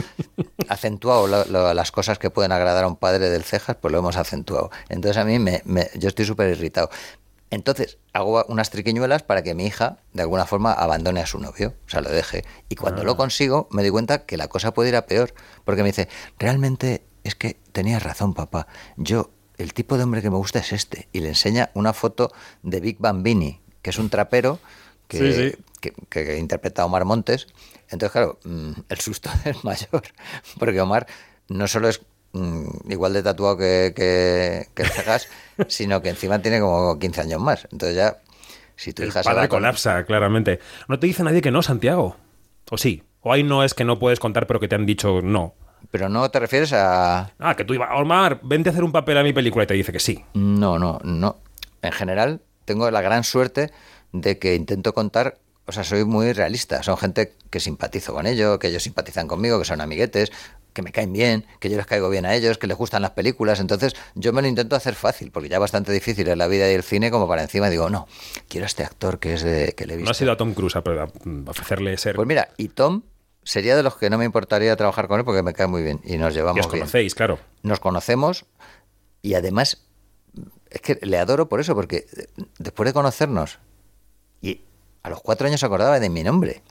acentuado 0.69 1.29
lo- 1.29 1.45
lo- 1.45 1.73
las 1.73 1.93
cosas 1.93 2.19
que 2.19 2.31
pueden 2.31 2.51
agradar 2.51 2.83
a 2.83 2.89
un 2.89 2.97
padre 2.97 3.31
del 3.31 3.45
cejas, 3.45 3.77
pues 3.81 3.93
lo 3.93 3.99
hemos 3.99 4.17
acentuado. 4.17 4.71
Entonces 4.89 5.17
a 5.19 5.25
mí 5.25 5.39
me, 5.39 5.63
me- 5.67 5.89
yo 5.95 6.09
estoy 6.09 6.25
súper 6.25 6.51
irritado. 6.51 6.91
Entonces 7.51 7.99
hago 8.13 8.45
unas 8.49 8.71
triquiñuelas 8.71 9.23
para 9.23 9.43
que 9.43 9.55
mi 9.55 9.67
hija 9.67 9.99
de 10.13 10.23
alguna 10.23 10.47
forma 10.47 10.73
abandone 10.73 11.21
a 11.21 11.27
su 11.27 11.39
novio, 11.39 11.75
o 11.87 11.89
sea, 11.89 12.01
lo 12.01 12.11
deje. 12.11 12.45
Y 12.69 12.75
cuando 12.75 13.03
Ah. 13.03 13.05
lo 13.05 13.17
consigo 13.17 13.69
me 13.71 13.83
doy 13.83 13.91
cuenta 13.93 14.27
que 14.27 14.37
la 14.37 14.49
cosa 14.49 14.75
puede 14.75 14.89
ir 14.91 14.97
a 14.97 15.07
peor, 15.07 15.33
porque 15.65 15.83
me 15.83 15.91
dice, 15.91 16.09
realmente 16.39 17.07
es 17.25 17.35
que 17.35 17.55
tenías 17.73 18.03
razón, 18.03 18.35
papá. 18.35 18.67
Yo, 18.97 19.31
el 19.59 19.75
tipo 19.75 19.97
de 19.97 20.05
hombre 20.05 20.23
que 20.23 20.31
me 20.31 20.37
gusta 20.37 20.59
es 20.59 20.73
este. 20.73 21.09
Y 21.13 21.21
le 21.21 21.29
enseña 21.29 21.71
una 21.75 21.93
foto 21.93 22.33
de 22.63 22.81
Big 22.81 22.99
Bambini, 22.99 23.61
que 23.83 23.91
es 23.91 23.99
un 23.99 24.11
trapero 24.11 24.59
que, 25.09 25.19
Sí, 25.19 25.33
sí. 25.53 25.65
que, 25.81 25.93
que 26.09 26.39
interpreta 26.39 26.83
a 26.83 26.87
Omar 26.87 27.05
Montes. 27.05 27.47
Entonces, 27.89 28.11
claro, 28.11 28.39
mm, 28.45 28.71
el 28.89 29.01
susto 29.01 29.31
es 29.45 29.63
mayor, 29.65 30.03
porque 30.59 30.81
Omar 30.81 31.07
no 31.49 31.69
solo 31.69 31.89
es 31.89 32.01
igual 32.89 33.13
de 33.13 33.23
tatuado 33.23 33.57
que, 33.57 33.93
que, 33.95 34.67
que 34.75 34.83
el 34.83 34.89
Cejas, 34.89 35.29
sino 35.69 36.03
que 36.03 36.09
encima 36.11 36.41
tiene 36.41 36.61
como 36.61 36.99
15 36.99 37.21
años 37.23 37.41
más. 37.41 37.67
Entonces 37.73 37.97
ya, 37.97 38.19
si 38.77 38.93
tu 38.93 39.03
El 39.03 39.09
hija 39.09 39.23
se 39.23 39.29
padre 39.29 39.43
va 39.43 39.49
con- 39.49 39.59
colapsa, 39.61 40.05
claramente. 40.05 40.61
No 40.89 40.99
te 40.99 41.07
dice 41.07 41.23
nadie 41.23 41.41
que 41.43 41.51
no, 41.51 41.63
Santiago. 41.63 42.17
¿O 42.71 42.79
sí? 42.79 43.03
¿O 43.21 43.33
ahí 43.33 43.43
no 43.43 43.65
es 43.65 43.75
que 43.75 43.85
no 43.85 43.99
puedes 43.99 44.21
contar, 44.21 44.47
pero 44.47 44.61
que 44.61 44.69
te 44.69 44.75
han 44.75 44.87
dicho 44.87 45.21
no? 45.23 45.55
Pero 45.91 46.09
no 46.09 46.29
te 46.31 46.41
refieres 46.41 46.73
a... 46.73 47.33
Ah, 47.39 47.55
que 47.55 47.65
tú 47.65 47.75
ibas, 47.75 47.89
Omar, 47.95 48.41
vente 48.43 48.69
a 48.69 48.73
hacer 48.73 48.83
un 48.85 48.93
papel 48.93 49.19
a 49.19 49.23
mi 49.23 49.33
película 49.33 49.65
y 49.65 49.67
te 49.67 49.75
dice 49.75 49.93
que 49.93 50.01
sí. 50.01 50.25
No, 50.35 50.79
no, 50.79 50.99
no. 51.05 51.37
En 51.83 51.93
general, 51.93 52.41
tengo 52.65 52.91
la 52.91 53.01
gran 53.03 53.23
suerte 53.25 53.71
de 54.13 54.39
que 54.39 54.55
intento 54.57 54.95
contar, 54.95 55.39
o 55.67 55.73
sea, 55.73 55.85
soy 55.85 56.05
muy 56.05 56.33
realista. 56.33 56.83
Son 56.83 56.97
gente 56.97 57.35
que 57.51 57.61
simpatizo 57.61 58.13
con 58.15 58.27
ellos, 58.27 58.59
que 58.59 58.69
ellos 58.69 58.83
simpatizan 58.83 59.29
conmigo, 59.29 59.59
que 59.59 59.65
son 59.65 59.81
amiguetes, 59.81 60.33
que 60.77 60.83
me 60.83 60.93
caen 60.93 61.11
bien, 61.13 61.47
que 61.59 61.71
yo 61.71 61.79
les 61.79 61.87
caigo 61.87 62.11
bien 62.11 62.27
a 62.27 62.35
ellos, 62.35 62.59
que 62.59 62.67
les 62.67 62.77
gustan 62.77 63.01
las 63.01 63.13
películas. 63.13 63.61
Entonces, 63.61 63.95
yo 64.15 64.35
me 64.35 64.43
lo 64.43 64.49
intento 64.49 64.77
hacer 64.77 64.95
fácil, 64.95 65.31
porque 65.31 65.49
ya 65.49 65.59
bastante 65.59 65.91
difícil 65.91 66.29
es 66.29 66.37
la 66.37 66.47
vida 66.49 66.71
y 66.71 66.75
el 66.75 66.83
cine, 66.83 67.11
como 67.11 67.27
para 67.27 67.43
encima 67.43 67.71
digo, 67.71 67.89
no, 67.89 68.07
quiero 68.49 68.65
a 68.65 68.69
este 68.69 68.85
actor 68.85 69.19
que 69.19 69.33
es 69.33 69.43
de 69.43 69.73
que 69.75 69.87
le 69.87 69.95
he 69.95 69.97
No 69.97 70.01
visto. 70.03 70.11
ha 70.11 70.15
sido 70.15 70.33
a 70.33 70.37
Tom 70.37 70.53
Cruise 70.53 70.77
a, 70.77 70.81
a- 70.81 71.09
ofrecerle 71.51 71.97
ser. 71.97 72.15
Pues 72.15 72.29
mira, 72.29 72.51
y 72.59 72.69
Tom 72.69 73.03
sería 73.43 73.75
de 73.75 73.83
los 73.83 73.97
que 73.97 74.11
no 74.11 74.19
me 74.19 74.27
importaría 74.27 74.77
trabajar 74.77 75.09
con 75.09 75.19
él 75.19 75.25
porque 75.25 75.43
me 75.43 75.55
cae 75.55 75.67
muy 75.67 75.83
bien 75.83 76.01
y 76.05 76.19
nos 76.19 76.35
y 76.35 76.37
llevamos 76.37 76.67
os 76.67 76.73
bien. 76.73 76.83
conocéis, 76.83 77.15
claro. 77.15 77.39
Nos 77.63 77.81
conocemos 77.81 78.45
y 79.23 79.33
además 79.35 79.83
es 80.69 80.81
que 80.83 80.99
le 81.01 81.17
adoro 81.19 81.49
por 81.49 81.61
eso, 81.61 81.75
porque 81.75 82.05
después 82.59 82.87
de 82.87 82.93
conocernos 82.93 83.59
y 84.43 84.61
a 85.03 85.09
los 85.09 85.23
cuatro 85.23 85.47
años 85.47 85.61
se 85.61 85.67
acordaba 85.67 85.99
de 86.01 86.11
mi 86.11 86.23
nombre. 86.23 86.63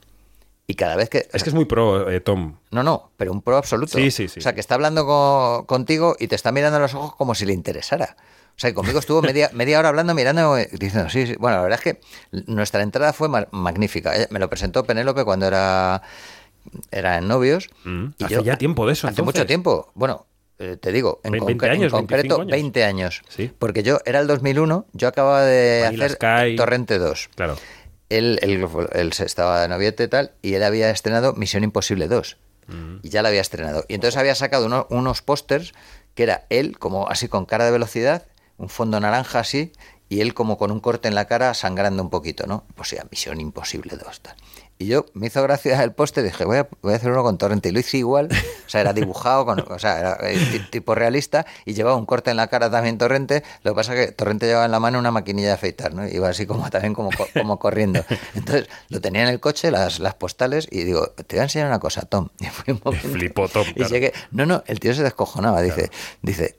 Y 0.67 0.73
cada 0.75 0.95
vez 0.95 1.09
que... 1.09 1.27
Es 1.31 1.43
que 1.43 1.49
es 1.49 1.53
muy 1.53 1.65
pro, 1.65 2.09
eh, 2.09 2.19
Tom. 2.21 2.55
No, 2.71 2.81
no, 2.81 3.11
pero 3.17 3.31
un 3.31 3.41
pro 3.41 3.57
absoluto. 3.57 3.97
Sí, 3.99 4.09
sí, 4.09 4.27
sí. 4.27 4.39
O 4.39 4.41
sea, 4.41 4.53
que 4.53 4.59
está 4.59 4.73
hablando 4.75 5.05
co- 5.05 5.65
contigo 5.67 6.15
y 6.19 6.27
te 6.27 6.35
está 6.35 6.51
mirando 6.51 6.77
a 6.77 6.79
los 6.79 6.93
ojos 6.95 7.15
como 7.15 7.35
si 7.35 7.45
le 7.45 7.53
interesara. 7.53 8.17
O 8.19 8.57
sea, 8.59 8.71
que 8.71 8.73
conmigo 8.73 8.97
estuvo 8.99 9.21
media, 9.21 9.51
media 9.53 9.77
hora 9.77 9.89
hablando, 9.89 10.15
mirando, 10.15 10.57
y 10.59 10.65
diciendo, 10.77 11.09
sí, 11.09 11.27
sí. 11.27 11.35
Bueno, 11.37 11.57
la 11.57 11.63
verdad 11.63 11.79
es 11.85 11.93
que 11.93 12.01
nuestra 12.47 12.81
entrada 12.81 13.13
fue 13.13 13.29
ma- 13.29 13.47
magnífica. 13.51 14.15
Ella- 14.15 14.27
Me 14.31 14.39
lo 14.39 14.49
presentó 14.49 14.83
Penélope 14.85 15.23
cuando 15.23 15.45
era, 15.45 16.01
era 16.91 17.17
en 17.19 17.27
novios. 17.27 17.69
y 17.85 17.89
Mm, 17.89 18.13
hace 18.23 18.43
ya 18.43 18.57
tiempo 18.57 18.87
de 18.87 18.93
eso, 18.93 19.07
Hace 19.07 19.19
entonces. 19.21 19.35
mucho 19.41 19.45
tiempo. 19.45 19.91
Bueno, 19.93 20.25
eh, 20.57 20.77
te 20.81 20.91
digo, 20.91 21.19
en, 21.23 21.33
Ve- 21.33 21.39
conca- 21.39 21.47
20 21.67 21.69
años, 21.69 21.83
en 21.93 21.99
concreto, 21.99 22.37
25 22.37 22.41
años. 22.41 22.51
20 22.51 22.83
años. 22.85 23.21
Sí. 23.29 23.51
Porque 23.59 23.83
yo, 23.83 23.99
era 24.05 24.19
el 24.19 24.25
2001, 24.25 24.87
yo 24.93 25.07
acababa 25.09 25.43
de 25.43 25.81
Vanilla 25.83 26.05
hacer 26.05 26.17
Sky. 26.17 26.55
Torrente 26.55 26.97
2. 26.97 27.29
Claro. 27.35 27.55
Él, 28.09 28.39
él, 28.41 29.11
estaba 29.19 29.61
de 29.61 29.67
noviete 29.67 30.03
y 30.03 30.07
tal, 30.07 30.31
y 30.41 30.53
él 30.53 30.63
había 30.63 30.89
estrenado 30.91 31.33
Misión 31.33 31.63
Imposible 31.63 32.07
2. 32.07 32.37
Mm. 32.67 32.95
Y 33.03 33.09
ya 33.09 33.21
la 33.21 33.29
había 33.29 33.41
estrenado. 33.41 33.85
Y 33.87 33.95
entonces 33.95 34.17
había 34.17 34.35
sacado 34.35 34.65
uno- 34.65 34.87
unos 34.89 35.21
pósters 35.21 35.73
que 36.13 36.23
era 36.23 36.45
él, 36.49 36.77
como 36.79 37.09
así 37.09 37.27
con 37.27 37.45
cara 37.45 37.65
de 37.65 37.71
velocidad, 37.71 38.25
un 38.57 38.69
fondo 38.69 38.99
naranja 38.99 39.39
así, 39.39 39.73
y 40.07 40.21
él 40.21 40.33
como 40.33 40.57
con 40.57 40.71
un 40.71 40.79
corte 40.79 41.07
en 41.07 41.15
la 41.15 41.25
cara 41.25 41.53
sangrando 41.53 42.01
un 42.03 42.09
poquito, 42.09 42.45
¿no? 42.47 42.63
Pues 42.75 42.91
ya, 42.91 43.05
Misión 43.09 43.41
Imposible 43.41 43.97
2. 43.97 44.21
Tal. 44.21 44.35
Y 44.77 44.87
yo 44.87 45.05
me 45.13 45.27
hizo 45.27 45.41
gracia 45.41 45.81
el 45.83 45.93
póster 45.93 46.25
y 46.25 46.27
dije, 46.27 46.43
voy 46.43 46.57
a, 46.57 46.67
voy 46.81 46.91
a 46.91 46.97
hacer 46.97 47.09
uno 47.09 47.23
con 47.23 47.37
Torrente. 47.37 47.69
Y 47.69 47.71
lo 47.71 47.79
hice 47.79 47.95
igual, 47.97 48.27
o 48.29 48.69
sea, 48.69 48.81
era 48.81 48.91
dibujado, 48.91 49.45
con, 49.45 49.59
o 49.71 49.79
sea, 49.79 49.99
era 49.99 50.17
eh, 50.29 50.37
ti- 50.51 50.59
tipo 50.69 50.93
realista, 50.95 51.45
y 51.63 51.73
llevaba 51.73 51.95
un 51.95 52.05
corte 52.05 52.29
en 52.31 52.35
la 52.35 52.47
cara 52.47 52.69
también 52.69 52.97
Torrente. 52.97 53.41
Lo 53.63 53.71
que 53.71 53.75
pasa 53.75 53.95
es 53.95 54.05
que 54.07 54.11
Torrente 54.11 54.47
llevaba 54.47 54.65
en 54.65 54.71
la 54.71 54.81
mano 54.81 54.99
una 54.99 55.11
maquinilla 55.11 55.47
de 55.47 55.53
afeitar, 55.53 55.93
¿no? 55.93 56.05
Iba 56.05 56.27
así 56.27 56.45
como 56.45 56.69
también 56.69 56.93
como, 56.93 57.09
co- 57.11 57.29
como 57.33 57.57
corriendo. 57.57 58.03
Entonces, 58.33 58.67
lo 58.89 58.99
tenía 58.99 59.23
en 59.23 59.29
el 59.29 59.39
coche, 59.39 59.71
las, 59.71 59.99
las 59.99 60.13
postales, 60.15 60.67
y 60.69 60.83
digo, 60.83 61.07
te 61.07 61.37
voy 61.37 61.39
a 61.39 61.43
enseñar 61.43 61.67
una 61.69 61.79
cosa, 61.79 62.01
Tom. 62.01 62.27
Y 62.41 62.45
fue 62.47 62.73
un 62.73 62.93
Flipó 62.93 63.47
Tom. 63.47 63.65
y 63.69 63.73
claro. 63.75 63.89
llegué, 63.93 64.13
no, 64.31 64.45
no, 64.45 64.61
el 64.67 64.81
tío 64.81 64.93
se 64.93 65.03
descojonaba, 65.03 65.61
dice, 65.61 65.89
dice, 66.21 66.57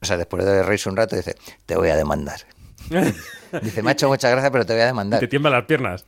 o 0.00 0.06
sea, 0.06 0.16
después 0.16 0.46
de 0.46 0.62
reírse 0.62 0.88
un 0.88 0.96
rato, 0.96 1.14
dice, 1.14 1.36
te 1.66 1.76
voy 1.76 1.90
a 1.90 1.96
demandar. 1.96 2.40
Dice, 3.62 3.82
me 3.82 3.90
ha 3.90 3.92
hecho 3.92 4.08
mucha 4.08 4.28
gracia, 4.30 4.50
pero 4.50 4.66
te 4.66 4.72
voy 4.72 4.82
a 4.82 4.86
demandar. 4.86 5.20
Te 5.20 5.28
tiemblan 5.28 5.52
las 5.52 5.64
piernas. 5.64 6.04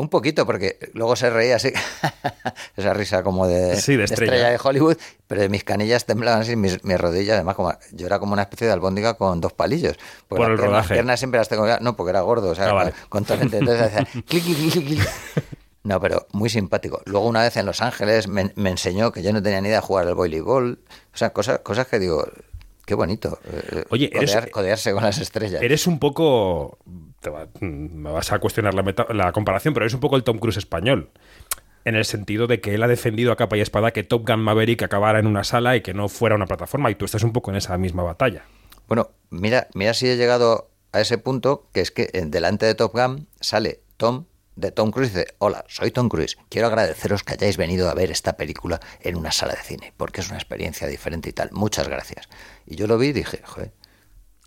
Un 0.00 0.08
poquito, 0.08 0.46
porque 0.46 0.78
luego 0.94 1.14
se 1.16 1.28
reía 1.30 1.56
así, 1.56 1.72
esa 2.76 2.94
risa 2.94 3.22
como 3.22 3.46
de, 3.46 3.76
Sí, 3.76 3.96
de 3.96 4.04
estrella. 4.04 4.48
de 4.50 4.58
Hollywood, 4.62 4.96
pero 5.26 5.48
mis 5.48 5.62
canillas 5.64 6.06
temblaban 6.06 6.40
así, 6.42 6.56
mis, 6.56 6.82
mis 6.84 6.98
rodillas, 6.98 7.34
además, 7.34 7.54
como 7.56 7.74
yo 7.92 8.06
era 8.06 8.18
como 8.18 8.32
una 8.32 8.42
especie 8.42 8.66
de 8.66 8.72
albóndiga 8.72 9.14
con 9.14 9.40
dos 9.40 9.52
palillos. 9.52 9.96
Por 10.28 10.40
las 10.40 10.48
el 10.50 10.58
rodaje. 10.58 10.94
piernas 10.94 11.20
siempre 11.20 11.38
las 11.38 11.48
tengo, 11.48 11.66
no, 11.80 11.96
porque 11.96 12.10
era 12.10 12.20
gordo, 12.22 12.50
o 12.50 12.54
sea, 12.54 12.70
Ah, 12.70 12.72
vale. 12.72 12.92
con 13.08 13.24
torrente, 13.24 13.58
entonces 13.58 13.82
hacía 13.92 14.04
clic, 14.26 14.44
clic, 14.44 14.56
clic, 14.56 14.72
clic, 14.72 14.86
clic. 14.86 15.08
No, 15.82 15.98
pero 16.00 16.26
muy 16.32 16.50
simpático. 16.50 17.00
Luego 17.06 17.26
una 17.26 17.42
vez 17.42 17.56
en 17.56 17.66
Los 17.66 17.80
Ángeles 17.80 18.28
me, 18.28 18.52
me 18.54 18.70
enseñó 18.70 19.12
que 19.12 19.22
yo 19.22 19.32
no 19.32 19.42
tenía 19.42 19.60
ni 19.60 19.68
idea 19.68 19.80
de 19.80 19.86
jugar 19.86 20.06
al 20.06 20.14
voleibol, 20.14 20.78
o 21.12 21.16
sea, 21.16 21.30
cosas, 21.30 21.60
cosas 21.60 21.86
que 21.86 21.98
digo, 21.98 22.26
qué 22.84 22.94
bonito. 22.94 23.38
eh, 23.44 23.84
Oye, 23.90 24.10
eres- 24.12 24.30
codear- 24.34 24.50
codearse 24.50 24.92
con 24.92 25.02
las 25.04 25.18
estrellas. 25.18 25.62
Eres 25.62 25.86
un 25.86 25.98
poco. 25.98 26.78
Te 27.20 27.30
va- 27.30 27.48
me 27.60 28.10
vas 28.10 28.32
a 28.32 28.38
cuestionar 28.38 28.74
la, 28.74 28.82
meta- 28.82 29.06
la 29.12 29.32
comparación, 29.32 29.74
pero 29.74 29.84
eres 29.84 29.94
un 29.94 30.00
poco 30.00 30.16
el 30.16 30.24
Tom 30.24 30.38
Cruise 30.38 30.56
español. 30.56 31.10
en 31.86 31.94
el 31.96 32.04
sentido 32.04 32.46
de 32.46 32.60
que 32.60 32.74
él 32.74 32.82
ha 32.82 32.88
defendido 32.88 33.32
a 33.32 33.36
capa 33.36 33.56
y 33.56 33.60
espada 33.62 33.92
que 33.92 34.02
Top 34.04 34.28
Gun 34.28 34.40
Maverick 34.40 34.82
acabara 34.82 35.18
en 35.18 35.26
una 35.26 35.44
sala 35.44 35.76
y 35.76 35.80
que 35.80 35.94
no 35.94 36.08
fuera 36.10 36.34
una 36.36 36.44
plataforma, 36.46 36.90
y 36.90 36.94
tú 36.94 37.06
estás 37.06 37.22
un 37.24 37.32
poco 37.32 37.50
en 37.50 37.56
esa 37.56 37.78
misma 37.78 38.02
batalla. 38.02 38.44
Bueno, 38.86 39.10
mira, 39.30 39.66
mira 39.74 39.94
si 39.94 40.06
he 40.06 40.16
llegado 40.18 40.68
a 40.92 41.00
ese 41.00 41.16
punto, 41.16 41.68
que 41.72 41.80
es 41.80 41.90
que 41.90 42.10
en- 42.12 42.30
delante 42.30 42.66
de 42.66 42.74
Top 42.74 42.92
Gun 42.92 43.26
sale 43.40 43.80
Tom 43.96 44.26
de 44.56 44.72
Tom 44.72 44.90
Cruise 44.90 45.10
y 45.14 45.18
dice, 45.20 45.34
hola, 45.38 45.64
soy 45.68 45.90
Tom 45.90 46.10
Cruise, 46.10 46.36
quiero 46.50 46.66
agradeceros 46.66 47.22
que 47.22 47.32
hayáis 47.32 47.56
venido 47.56 47.88
a 47.88 47.94
ver 47.94 48.10
esta 48.10 48.36
película 48.36 48.78
en 49.00 49.16
una 49.16 49.32
sala 49.32 49.54
de 49.54 49.62
cine, 49.62 49.94
porque 49.96 50.20
es 50.20 50.28
una 50.28 50.36
experiencia 50.36 50.86
diferente 50.86 51.30
y 51.30 51.32
tal. 51.32 51.48
Muchas 51.52 51.88
gracias. 51.88 52.28
Y 52.66 52.76
yo 52.76 52.86
lo 52.86 52.98
vi 52.98 53.06
y 53.08 53.12
dije, 53.14 53.40
joder, 53.42 53.72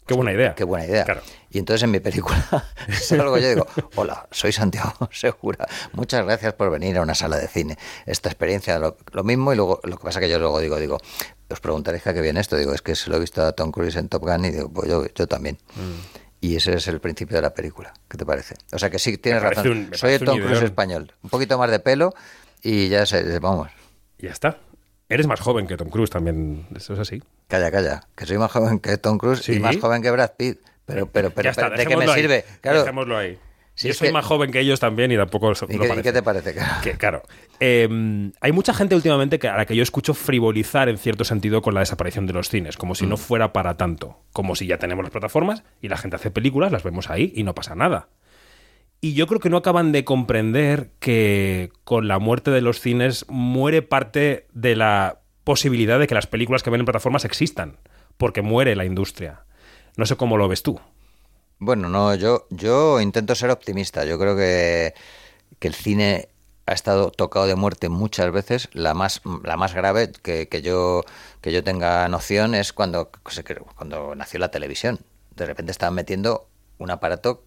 Qué 0.05 0.13
buena 0.13 0.31
idea. 0.33 0.53
Qué 0.55 0.63
buena 0.63 0.85
idea. 0.85 1.05
Y 1.49 1.59
entonces 1.59 1.83
en 1.83 1.91
mi 1.91 1.99
película 1.99 2.65
salgo 3.01 3.37
yo 3.37 3.45
y 3.47 3.49
digo, 3.55 3.67
hola, 3.95 4.27
soy 4.31 4.51
Santiago 4.51 4.91
Segura. 5.11 5.67
Muchas 5.93 6.25
gracias 6.25 6.53
por 6.53 6.69
venir 6.71 6.97
a 6.97 7.01
una 7.01 7.15
sala 7.15 7.37
de 7.37 7.47
cine. 7.47 7.77
Esta 8.05 8.29
experiencia, 8.29 8.79
lo, 8.79 8.97
lo 9.11 9.23
mismo, 9.23 9.53
y 9.53 9.55
luego 9.55 9.79
lo 9.83 9.97
que 9.97 10.03
pasa 10.03 10.19
que 10.19 10.29
yo 10.29 10.39
luego 10.39 10.59
digo, 10.59 10.77
digo, 10.77 10.97
os 11.49 11.59
preguntaréis 11.59 12.03
que 12.03 12.09
a 12.09 12.13
qué 12.13 12.21
viene 12.21 12.39
esto. 12.39 12.57
Digo, 12.57 12.73
es 12.73 12.81
que 12.81 12.95
se 12.95 13.09
lo 13.09 13.17
he 13.17 13.19
visto 13.19 13.45
a 13.45 13.51
Tom 13.53 13.71
Cruise 13.71 13.95
en 13.95 14.09
Top 14.09 14.23
Gun 14.23 14.45
y 14.45 14.51
digo, 14.51 14.69
pues 14.71 14.89
yo, 14.89 15.05
yo 15.13 15.27
también. 15.27 15.57
Y 16.41 16.57
ese 16.57 16.73
es 16.75 16.87
el 16.87 16.99
principio 16.99 17.37
de 17.37 17.41
la 17.43 17.53
película. 17.53 17.93
¿Qué 18.09 18.17
te 18.17 18.25
parece? 18.25 18.55
O 18.73 18.79
sea 18.79 18.89
que 18.89 18.99
sí, 18.99 19.17
tienes 19.17 19.41
razón. 19.41 19.71
un- 19.71 19.91
soy 19.93 20.13
el 20.13 20.19
Tom 20.25 20.35
Cruise 20.47 20.63
español. 20.65 21.13
Un 21.23 21.29
poquito 21.29 21.57
más 21.57 21.71
de 21.71 21.79
pelo 21.79 22.13
y 22.61 22.89
ya 22.89 23.05
sé, 23.05 23.39
vamos. 23.39 23.69
Ya 24.17 24.31
está. 24.31 24.57
Eres 25.14 25.28
más 25.28 25.39
joven 25.39 25.68
que 25.68 25.78
Tom 25.78 25.89
Cruise 25.89 26.09
también, 26.09 26.66
eso 26.76 26.93
es 26.93 26.99
así. 26.99 27.22
Calla, 27.47 27.70
calla. 27.72 28.01
Que 28.16 28.26
soy 28.26 28.38
más 28.38 28.51
joven 28.51 28.80
que 28.80 28.97
Tom 28.97 29.18
Cruise 29.18 29.47
y 29.49 29.59
más 29.59 29.78
joven 29.78 30.01
que 30.01 30.09
Brad 30.11 30.32
Pitt. 30.38 30.59
Pero, 30.86 31.05
pero, 31.07 31.30
pero, 31.30 31.49
está, 31.49 31.70
pero, 31.70 31.78
¿de 31.78 31.86
qué 31.86 31.95
me 31.95 32.05
ahí, 32.05 32.22
sirve? 32.22 32.43
Claro. 32.61 32.80
Dejémoslo 32.80 33.18
ahí. 33.18 33.38
Yo 33.78 33.93
soy 33.93 34.09
que- 34.09 34.14
más 34.14 34.26
joven 34.26 34.51
que 34.51 34.59
ellos 34.59 34.80
también 34.80 35.11
y 35.11 35.16
tampoco 35.18 35.47
lo 35.49 35.53
¿Y 35.53 35.68
qué, 35.68 35.76
y 35.76 35.78
parece. 35.78 36.01
qué 36.03 36.11
te 36.14 36.22
parece? 36.24 36.53
Claro. 36.53 36.82
Que, 36.84 36.93
claro. 36.93 37.24
Eh, 37.59 38.32
hay 38.41 38.51
mucha 38.51 38.74
gente 38.74 38.93
últimamente 38.95 39.39
que, 39.39 39.47
a 39.47 39.55
la 39.57 39.66
que 39.66 39.76
yo 39.76 39.82
escucho 39.82 40.14
frivolizar 40.14 40.89
en 40.89 40.97
cierto 40.97 41.24
sentido 41.24 41.61
con 41.61 41.74
la 41.74 41.80
desaparición 41.80 42.28
de 42.28 42.34
los 42.34 42.49
cines, 42.49 42.78
como 42.78 42.93
si 42.93 43.07
no 43.07 43.18
fuera 43.18 43.51
para 43.53 43.76
tanto, 43.78 44.20
como 44.32 44.55
si 44.55 44.68
ya 44.68 44.78
tenemos 44.78 45.03
las 45.03 45.11
plataformas 45.11 45.64
y 45.82 45.88
la 45.89 45.97
gente 45.97 46.16
hace 46.18 46.30
películas, 46.32 46.72
las 46.72 46.84
vemos 46.84 47.09
ahí 47.09 47.32
y 47.36 47.43
no 47.43 47.55
pasa 47.55 47.74
nada. 47.76 48.09
Y 49.03 49.15
yo 49.15 49.27
creo 49.27 49.41
que 49.41 49.49
no 49.49 49.57
acaban 49.57 49.91
de 49.91 50.05
comprender 50.05 50.91
que 51.01 51.73
con 51.83 52.07
la 52.07 52.19
muerte 52.19 52.51
de 52.51 52.61
los 52.61 52.79
cines 52.79 53.25
muere 53.27 53.81
parte 53.81 54.47
de 54.53 54.77
la 54.77 55.19
posibilidad 55.43 55.99
de 55.99 56.07
que 56.07 56.15
las 56.15 56.25
películas 56.25 56.63
que 56.63 56.69
ven 56.69 56.79
en 56.79 56.85
plataformas 56.85 57.25
existan, 57.25 57.75
porque 58.15 58.41
muere 58.41 58.77
la 58.77 58.85
industria. 58.85 59.43
No 59.97 60.05
sé 60.05 60.15
cómo 60.15 60.37
lo 60.37 60.47
ves 60.47 60.63
tú. 60.63 60.79
Bueno, 61.59 61.89
no, 61.89 62.15
yo, 62.15 62.47
yo 62.49 63.01
intento 63.01 63.35
ser 63.35 63.49
optimista. 63.49 64.05
Yo 64.05 64.17
creo 64.17 64.37
que, 64.37 64.93
que 65.59 65.67
el 65.67 65.73
cine 65.73 66.29
ha 66.65 66.71
estado 66.71 67.11
tocado 67.11 67.45
de 67.45 67.55
muerte 67.55 67.89
muchas 67.89 68.31
veces. 68.31 68.69
La 68.71 68.93
más, 68.93 69.21
la 69.43 69.57
más 69.57 69.73
grave 69.73 70.13
que, 70.13 70.47
que 70.47 70.61
yo, 70.61 71.03
que 71.41 71.51
yo 71.51 71.61
tenga 71.61 72.07
noción 72.07 72.55
es 72.55 72.71
cuando, 72.71 73.11
cuando 73.75 74.15
nació 74.15 74.39
la 74.39 74.49
televisión. 74.49 75.01
De 75.35 75.45
repente 75.45 75.73
estaban 75.73 75.93
metiendo 75.93 76.47
un 76.77 76.89
aparato 76.89 77.43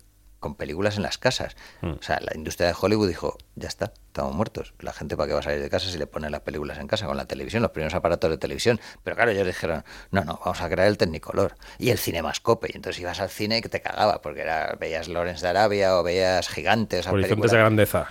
con 0.46 0.54
películas 0.54 0.96
en 0.96 1.02
las 1.02 1.18
casas. 1.18 1.56
O 1.82 2.02
sea, 2.02 2.20
la 2.20 2.32
industria 2.36 2.68
de 2.68 2.74
Hollywood 2.80 3.08
dijo, 3.08 3.36
ya 3.56 3.68
está, 3.68 3.92
estamos 4.06 4.34
muertos. 4.34 4.74
La 4.80 4.92
gente 4.92 5.16
para 5.16 5.26
qué 5.26 5.32
va 5.34 5.40
a 5.40 5.42
salir 5.42 5.60
de 5.60 5.68
casa 5.68 5.90
si 5.90 5.98
le 5.98 6.06
ponen 6.06 6.30
las 6.30 6.40
películas 6.42 6.78
en 6.78 6.86
casa 6.86 7.06
con 7.06 7.16
la 7.16 7.24
televisión, 7.26 7.62
los 7.62 7.72
primeros 7.72 7.94
aparatos 7.94 8.30
de 8.30 8.38
televisión. 8.38 8.80
Pero 9.02 9.16
claro, 9.16 9.32
ellos 9.32 9.46
dijeron, 9.46 9.84
no, 10.12 10.24
no, 10.24 10.38
vamos 10.44 10.60
a 10.60 10.68
crear 10.68 10.86
el 10.88 10.96
Technicolor 10.98 11.56
y 11.78 11.90
el 11.90 11.98
cinemascope. 11.98 12.68
Y 12.72 12.76
entonces 12.76 13.00
ibas 13.00 13.20
al 13.20 13.28
cine 13.30 13.58
y 13.58 13.62
que 13.62 13.68
te 13.68 13.80
cagaba, 13.82 14.22
porque 14.22 14.42
era, 14.42 14.76
veías 14.78 15.08
Lawrence 15.08 15.42
de 15.42 15.48
Arabia 15.48 15.98
o 15.98 16.02
veías 16.02 16.48
Gigantes. 16.48 17.06
Horizontes 17.08 17.50
de 17.50 17.58
grandeza. 17.58 18.08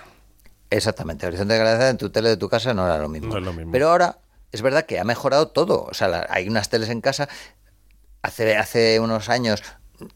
Exactamente, 0.70 1.26
Horizonte 1.26 1.54
de 1.54 1.60
Grandeza 1.60 1.88
en 1.90 1.96
tu 1.96 2.10
tele 2.10 2.28
de 2.30 2.36
tu 2.36 2.48
casa 2.48 2.74
no 2.74 2.84
era 2.86 2.98
lo 2.98 3.08
mismo. 3.08 3.32
No 3.32 3.38
es 3.38 3.44
lo 3.44 3.52
mismo. 3.52 3.72
Pero 3.72 3.88
ahora 3.90 4.18
es 4.52 4.62
verdad 4.62 4.84
que 4.84 4.98
ha 4.98 5.04
mejorado 5.04 5.48
todo. 5.48 5.84
O 5.84 5.94
sea, 5.94 6.08
la- 6.08 6.26
hay 6.28 6.48
unas 6.48 6.68
teles 6.68 6.88
en 6.88 7.00
casa. 7.00 7.28
Hace, 8.22 8.56
hace 8.56 8.98
unos 8.98 9.28
años 9.28 9.62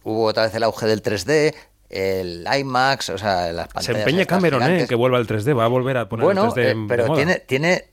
hubo 0.02 0.24
otra 0.24 0.42
vez 0.44 0.54
el 0.54 0.64
auge 0.64 0.86
del 0.86 1.02
3D, 1.02 1.54
el 1.90 2.46
IMAX, 2.60 3.10
o 3.10 3.18
sea, 3.18 3.52
las 3.52 3.66
pantallas. 3.68 3.84
Se 3.86 3.92
empeña 3.98 4.24
Cameron, 4.24 4.62
¿eh? 4.62 4.64
gigantes. 4.66 4.88
que 4.88 4.94
vuelva 4.94 5.18
al 5.18 5.26
3D, 5.26 5.56
va 5.58 5.64
a 5.64 5.68
volver 5.68 5.96
a 5.96 6.08
poner 6.08 6.24
Bueno, 6.24 6.44
el 6.46 6.50
3D 6.52 6.64
eh, 6.64 6.70
en- 6.70 6.88
pero 6.88 7.06
moda. 7.06 7.16
tiene, 7.16 7.34
tiene, 7.40 7.90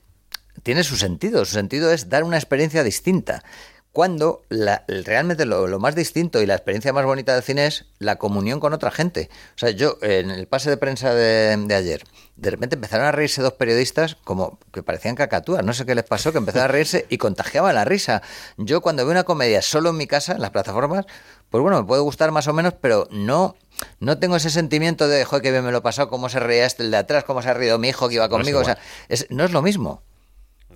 tiene 0.62 0.84
su 0.84 0.96
sentido. 0.96 1.44
Su 1.44 1.52
sentido 1.54 1.92
es 1.92 2.08
dar 2.08 2.24
una 2.24 2.36
experiencia 2.36 2.82
distinta. 2.84 3.42
Cuando 3.90 4.42
la- 4.48 4.84
realmente 4.86 5.44
lo, 5.44 5.66
lo 5.66 5.80
más 5.80 5.94
distinto 5.96 6.40
y 6.40 6.46
la 6.46 6.54
experiencia 6.54 6.92
más 6.92 7.04
bonita 7.04 7.34
del 7.34 7.42
cine 7.42 7.66
es 7.66 7.86
la 7.98 8.16
comunión 8.16 8.60
con 8.60 8.72
otra 8.72 8.90
gente. 8.92 9.28
O 9.56 9.58
sea, 9.58 9.70
yo 9.70 9.98
en 10.02 10.30
el 10.30 10.46
pase 10.46 10.70
de 10.70 10.76
prensa 10.76 11.14
de, 11.14 11.56
de 11.56 11.74
ayer, 11.74 12.04
de 12.36 12.50
repente 12.50 12.76
empezaron 12.76 13.06
a 13.06 13.12
reírse 13.12 13.42
dos 13.42 13.54
periodistas 13.54 14.14
como 14.22 14.60
que 14.72 14.84
parecían 14.84 15.16
cacatúas. 15.16 15.64
No 15.64 15.72
sé 15.72 15.84
qué 15.84 15.96
les 15.96 16.04
pasó, 16.04 16.30
que 16.30 16.38
empezaron 16.38 16.66
a 16.66 16.72
reírse 16.72 17.06
y 17.08 17.18
contagiaban 17.18 17.74
la 17.74 17.84
risa. 17.84 18.22
Yo 18.56 18.82
cuando 18.82 19.04
veo 19.04 19.10
una 19.12 19.24
comedia 19.24 19.62
solo 19.62 19.90
en 19.90 19.96
mi 19.96 20.06
casa, 20.06 20.34
en 20.34 20.42
las 20.42 20.50
plataformas, 20.50 21.06
pues 21.50 21.62
bueno, 21.62 21.80
me 21.82 21.86
puede 21.86 22.02
gustar 22.02 22.30
más 22.32 22.46
o 22.48 22.52
menos, 22.52 22.74
pero 22.80 23.06
no... 23.10 23.56
No 24.00 24.18
tengo 24.18 24.34
ese 24.34 24.50
sentimiento 24.50 25.06
de, 25.06 25.24
joder, 25.24 25.40
que 25.40 25.52
bien 25.52 25.64
me 25.64 25.70
lo 25.70 25.78
he 25.78 25.82
pasado, 25.82 26.08
cómo 26.08 26.28
se 26.28 26.40
reía 26.40 26.66
este 26.66 26.82
el 26.82 26.90
de 26.90 26.96
atrás, 26.96 27.22
cómo 27.22 27.42
se 27.42 27.48
ha 27.50 27.54
reído 27.54 27.78
mi 27.78 27.88
hijo 27.88 28.08
que 28.08 28.16
iba 28.16 28.24
No 28.26 28.30
conmigo. 28.30 28.58
o 28.58 28.64
sea, 28.64 28.76
es- 29.08 29.26
no 29.30 29.44
es 29.44 29.52
lo 29.52 29.62
mismo. 29.62 30.02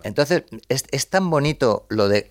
Entonces, 0.05 0.45
es, 0.69 0.85
es 0.93 1.11
tan 1.11 1.29
bonito 1.29 1.85
lo 1.89 2.09
de 2.09 2.31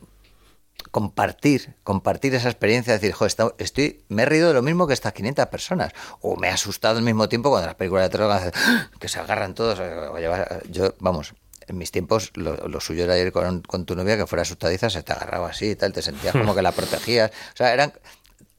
compartir, 0.92 1.76
compartir 1.84 2.34
esa 2.36 2.50
experiencia, 2.50 2.94
decir, 2.94 3.12
jo, 3.14 3.26
esta- 3.26 3.54
estoy, 3.58 4.04
me 4.10 4.24
he 4.24 4.26
reído 4.26 4.48
de 4.48 4.54
lo 4.54 4.62
mismo 4.62 4.88
que 4.88 4.94
estas 4.94 5.14
500 5.14 5.48
personas, 5.48 5.92
o 6.22 6.36
me 6.38 6.48
he 6.48 6.52
asustado 6.52 6.98
al 6.98 7.04
mismo 7.04 7.30
tiempo 7.30 7.50
cuando 7.50 7.68
las 7.68 7.76
películas 7.76 8.06
de 8.06 8.10
terror 8.10 8.32
¡ah! 8.32 8.90
que 9.00 9.08
se 9.08 9.20
agarran 9.20 9.54
todos. 9.54 9.80
eh, 9.82 10.62
yo, 10.70 10.94
vamos, 11.00 11.34
en 11.68 11.78
mis 11.78 11.92
tiempos 11.92 12.32
lo, 12.36 12.56
lo 12.68 12.80
suyo 12.82 13.04
era 13.04 13.18
ir 13.18 13.32
con, 13.32 13.62
con 13.62 13.86
tu 13.86 13.96
novia 13.96 14.18
que 14.18 14.26
fuera 14.26 14.42
asustadiza, 14.42 14.90
se 14.90 15.04
te 15.04 15.14
agarraba 15.14 15.50
así 15.50 15.72
y 15.72 15.76
tal, 15.76 15.94
te 15.94 16.02
sentías 16.02 16.34
como 16.34 16.56
que 16.56 16.62
la 16.62 16.72
protegías. 16.72 17.32
O 17.54 17.58
sea, 17.58 17.74
eran, 17.74 17.94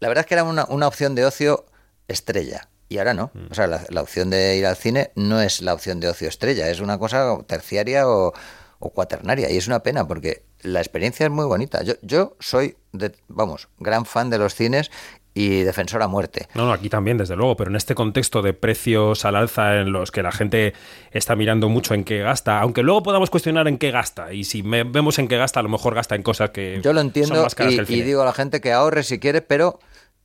la 0.03 0.09
verdad 0.09 0.22
es 0.24 0.26
que 0.26 0.34
era 0.34 0.42
una, 0.44 0.64
una 0.68 0.88
opción 0.88 1.14
de 1.14 1.24
ocio 1.24 1.64
estrella. 2.09 2.68
Y 2.88 2.98
ahora 2.98 3.14
no. 3.14 3.30
O 3.50 3.55
sea, 3.55 3.66
la, 3.68 3.82
la 3.88 4.03
opción 4.03 4.28
de 4.30 4.57
ir 4.57 4.66
al 4.66 4.76
cine 4.76 5.12
no 5.14 5.40
es 5.40 5.62
la 5.62 5.72
opción 5.72 6.00
de 6.00 6.09
ocio 6.09 6.28
estrella, 6.28 6.68
es 6.68 6.80
una 6.80 6.98
cosa 6.98 7.38
terciaria 7.46 8.07
o, 8.07 8.34
o 8.80 8.90
cuaternaria. 8.90 9.50
Y 9.50 9.57
es 9.57 9.66
una 9.66 9.82
pena 9.82 10.07
porque 10.07 10.42
la 10.62 10.80
experiencia 10.80 11.24
es 11.24 11.32
muy 11.32 11.46
bonita. 11.46 11.82
Yo, 11.84 11.94
yo 12.03 12.36
soy, 12.40 12.76
de, 12.92 13.12
vamos, 13.28 13.68
gran 13.78 14.05
fan 14.05 14.28
de 14.28 14.36
los 14.38 14.55
cines 14.55 14.90
y 15.34 15.62
defensor 15.62 16.03
a 16.03 16.09
muerte. 16.09 16.48
No, 16.55 16.66
no, 16.66 16.72
aquí 16.74 16.90
también, 16.90 17.16
desde 17.16 17.34
luego, 17.36 17.57
pero 17.57 17.70
en 17.70 17.76
este 17.76 17.94
contexto 17.94 18.42
de 18.42 18.53
precios 18.53 19.24
al 19.24 19.36
alza 19.36 19.76
en 19.80 19.90
los 19.90 20.11
que 20.11 20.22
la 20.22 20.30
gente 20.30 20.74
está 21.12 21.34
mirando 21.36 21.70
mucho 21.70 21.94
en 21.94 22.05
qué 22.05 22.18
gasta, 22.18 22.61
aunque 22.61 22.82
luego 22.82 23.03
podamos 23.03 23.30
cuestionar 23.30 23.66
en 23.68 23.78
qué 23.78 23.90
gasta, 23.90 24.34
y 24.34 24.44
si 24.44 24.62
me- 24.62 24.84
vemos 24.84 25.18
en 25.18 25.28
qué 25.28 25.38
gasta, 25.38 25.61
a 25.61 25.62
lo 25.62 25.70
mejor 25.70 25.94
gasta 25.94 26.14
en 26.16 26.22
cosas 26.22 26.50
que 26.50 26.80
Yo 26.82 26.92
lo 26.92 27.00
son 27.00 27.07
entiendo 27.07 27.42
más 27.42 27.55
caras 27.55 27.72
y, 27.72 27.76
que 27.76 27.82
el 27.84 27.90
y 28.00 28.03
digo 28.03 28.20
a 28.20 28.26
la 28.26 28.34
gente 28.34 28.61
que 28.61 28.72
ahorre 28.74 29.03
si 29.05 29.18
quiere, 29.18 29.40
pero 29.40 29.78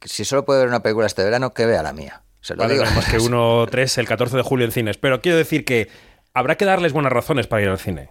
si 0.03 0.25
solo 0.25 0.45
puede 0.45 0.59
ver 0.59 0.69
una 0.69 0.81
película 0.83 1.07
este 1.07 1.23
verano, 1.23 1.53
que 1.53 1.65
vea 1.65 1.83
la 1.83 1.93
mía. 1.93 2.23
Se 2.41 2.55
lo 2.55 2.61
Vale, 2.63 2.75
digo. 2.75 2.85
más 2.85 3.09
que 3.09 3.19
uno 3.19 3.65
tres 3.71 3.97
el 3.97 4.07
14 4.07 4.37
de 4.37 4.43
julio 4.43 4.65
en 4.65 4.71
cines, 4.71 4.97
pero 4.97 5.21
quiero 5.21 5.37
decir 5.37 5.65
que 5.65 5.89
habrá 6.33 6.55
que 6.55 6.65
darles 6.65 6.93
buenas 6.93 7.11
razones 7.11 7.47
para 7.47 7.61
ir 7.61 7.69
al 7.69 7.79
cine. 7.79 8.09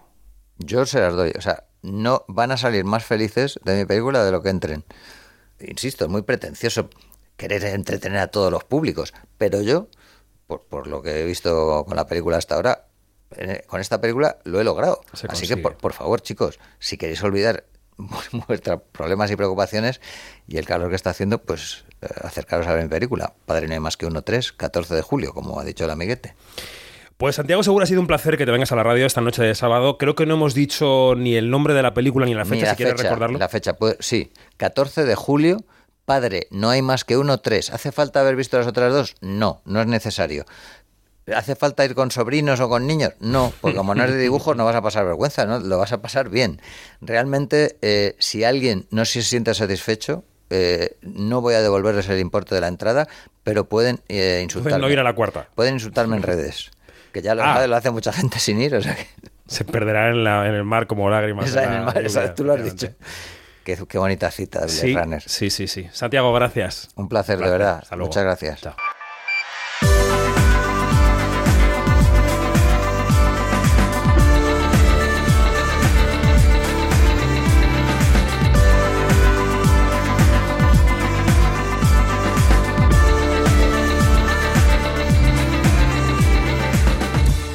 Yo 0.57 0.85
se 0.85 0.99
las 0.99 1.13
doy. 1.13 1.31
O 1.37 1.41
sea, 1.41 1.65
no 1.81 2.25
van 2.27 2.51
a 2.51 2.57
salir 2.57 2.83
más 2.83 3.05
felices 3.05 3.59
de 3.63 3.77
mi 3.77 3.85
película 3.85 4.23
de 4.23 4.31
lo 4.31 4.41
que 4.41 4.49
entren. 4.49 4.83
Insisto, 5.59 6.05
es 6.05 6.11
muy 6.11 6.21
pretencioso 6.23 6.89
querer 7.35 7.63
entretener 7.65 8.19
a 8.19 8.27
todos 8.27 8.51
los 8.51 8.63
públicos, 8.63 9.13
pero 9.37 9.61
yo, 9.61 9.87
por, 10.47 10.63
por 10.63 10.87
lo 10.87 11.01
que 11.01 11.21
he 11.21 11.25
visto 11.25 11.85
con 11.85 11.95
la 11.95 12.07
película 12.07 12.37
hasta 12.37 12.55
ahora, 12.55 12.87
eh, 13.35 13.63
con 13.67 13.79
esta 13.79 14.01
película 14.01 14.39
lo 14.43 14.59
he 14.59 14.63
logrado. 14.63 15.01
Así 15.29 15.47
que, 15.47 15.57
por, 15.57 15.77
por 15.77 15.93
favor, 15.93 16.21
chicos, 16.21 16.59
si 16.79 16.97
queréis 16.97 17.21
olvidar 17.23 17.65
vuestros 18.47 18.81
problemas 18.91 19.31
y 19.31 19.35
preocupaciones 19.35 20.01
y 20.47 20.57
el 20.57 20.65
calor 20.65 20.89
que 20.89 20.95
está 20.95 21.11
haciendo, 21.11 21.39
pues 21.39 21.85
eh, 22.01 22.07
acercaros 22.23 22.67
a 22.67 22.73
ver 22.73 22.83
mi 22.83 22.89
película. 22.89 23.33
Padre 23.45 23.67
no 23.67 23.73
hay 23.73 23.79
más 23.79 23.97
que 23.97 24.05
uno, 24.05 24.21
tres, 24.21 24.51
14 24.51 24.95
de 24.95 25.01
julio, 25.01 25.33
como 25.33 25.59
ha 25.59 25.63
dicho 25.63 25.85
el 25.85 25.91
amiguete. 25.91 26.35
Pues 27.17 27.35
Santiago, 27.35 27.63
seguro 27.63 27.83
ha 27.83 27.87
sido 27.87 27.99
un 27.99 28.05
placer 28.05 28.37
que 28.37 28.45
te 28.45 28.51
vengas 28.51 28.71
a 28.71 28.75
la 28.75 28.83
radio 28.83 29.07
esta 29.07 29.21
noche 29.21 29.41
de 29.41 29.55
sábado. 29.55 29.97
Creo 29.97 30.13
que 30.13 30.27
no 30.27 30.35
hemos 30.35 30.53
dicho 30.53 31.15
ni 31.17 31.35
el 31.35 31.49
nombre 31.49 31.73
de 31.73 31.81
la 31.81 31.95
película 31.95 32.27
ni 32.27 32.35
la 32.35 32.45
fecha, 32.45 32.55
Ni 32.55 32.61
la 32.61 32.69
si 32.71 32.77
quieres 32.77 32.93
fecha, 32.93 33.03
recordarlo. 33.05 33.39
La 33.39 33.49
fecha, 33.49 33.73
pues, 33.73 33.97
sí, 33.99 34.31
14 34.57 35.03
de 35.03 35.15
julio. 35.15 35.57
Padre, 36.05 36.47
no 36.51 36.69
hay 36.69 36.83
más 36.83 37.03
que 37.03 37.17
uno, 37.17 37.39
tres. 37.39 37.71
¿Hace 37.71 37.91
falta 37.91 38.21
haber 38.21 38.35
visto 38.35 38.57
las 38.57 38.67
otras 38.67 38.93
dos? 38.93 39.15
No, 39.19 39.61
no 39.65 39.81
es 39.81 39.87
necesario. 39.87 40.45
¿Hace 41.35 41.55
falta 41.55 41.83
ir 41.85 41.93
con 41.93 42.09
sobrinos 42.11 42.59
o 42.61 42.69
con 42.69 42.87
niños? 42.87 43.13
No, 43.19 43.51
porque 43.61 43.75
como 43.77 43.93
no 43.95 44.03
es 44.05 44.11
de 44.11 44.17
dibujos 44.17 44.55
no 44.55 44.63
vas 44.65 44.75
a 44.75 44.81
pasar 44.81 45.05
vergüenza, 45.05 45.45
¿no? 45.45 45.59
Lo 45.59 45.77
vas 45.77 45.91
a 45.91 46.01
pasar 46.01 46.29
bien. 46.29 46.61
Realmente, 47.01 47.77
eh, 47.81 48.15
si 48.19 48.43
alguien 48.43 48.87
no 48.91 49.03
se 49.05 49.21
siente 49.21 49.53
satisfecho, 49.53 50.23
eh, 50.49 50.97
no 51.01 51.41
voy 51.41 51.55
a 51.55 51.61
devolverles 51.61 52.07
el 52.09 52.19
importe 52.19 52.55
de 52.55 52.61
la 52.61 52.67
entrada, 52.69 53.07
pero 53.43 53.67
pueden 53.67 53.99
eh, 54.07 54.39
insultarme. 54.43 54.79
no 54.79 54.89
ir 54.89 54.99
a 54.99 55.03
la 55.03 55.13
cuarta. 55.13 55.49
Pueden 55.55 55.73
insultarme 55.73 56.15
en 56.15 56.23
redes. 56.23 56.71
Que 57.11 57.21
ya 57.21 57.35
lo, 57.35 57.43
Ah. 57.43 57.65
lo 57.67 57.75
hace 57.75 57.91
mucha 57.91 58.13
gente 58.13 58.39
sin 58.39 58.61
ir, 58.61 58.75
o 58.75 58.81
sea 58.81 58.95
que... 58.95 59.07
Se 59.47 59.63
perderá 59.65 60.09
en, 60.09 60.23
la- 60.23 60.47
en 60.47 60.53
el 60.55 60.63
mar 60.63 60.87
como 60.87 61.09
lágrimas. 61.09 61.49
Esa 61.49 61.63
en 61.63 61.73
el 61.73 61.81
mar, 61.83 61.97
esa- 62.05 62.33
tú 62.35 62.43
lo 62.45 62.53
has 62.53 62.63
dicho. 62.63 62.93
Qué, 63.65 63.77
qué 63.87 63.97
bonita 63.97 64.31
cita 64.31 64.61
de 64.61 64.69
Sí, 64.69 64.95
Runner. 64.95 65.21
sí, 65.25 65.49
sí, 65.49 65.67
sí. 65.67 65.87
Santiago, 65.91 66.31
gracias. 66.33 66.89
Un 66.95 67.09
placer, 67.09 67.37
de 67.39 67.49
verdad. 67.49 67.83
Muchas 67.97 68.23
gracias. 68.23 68.61
Chao. 68.61 68.75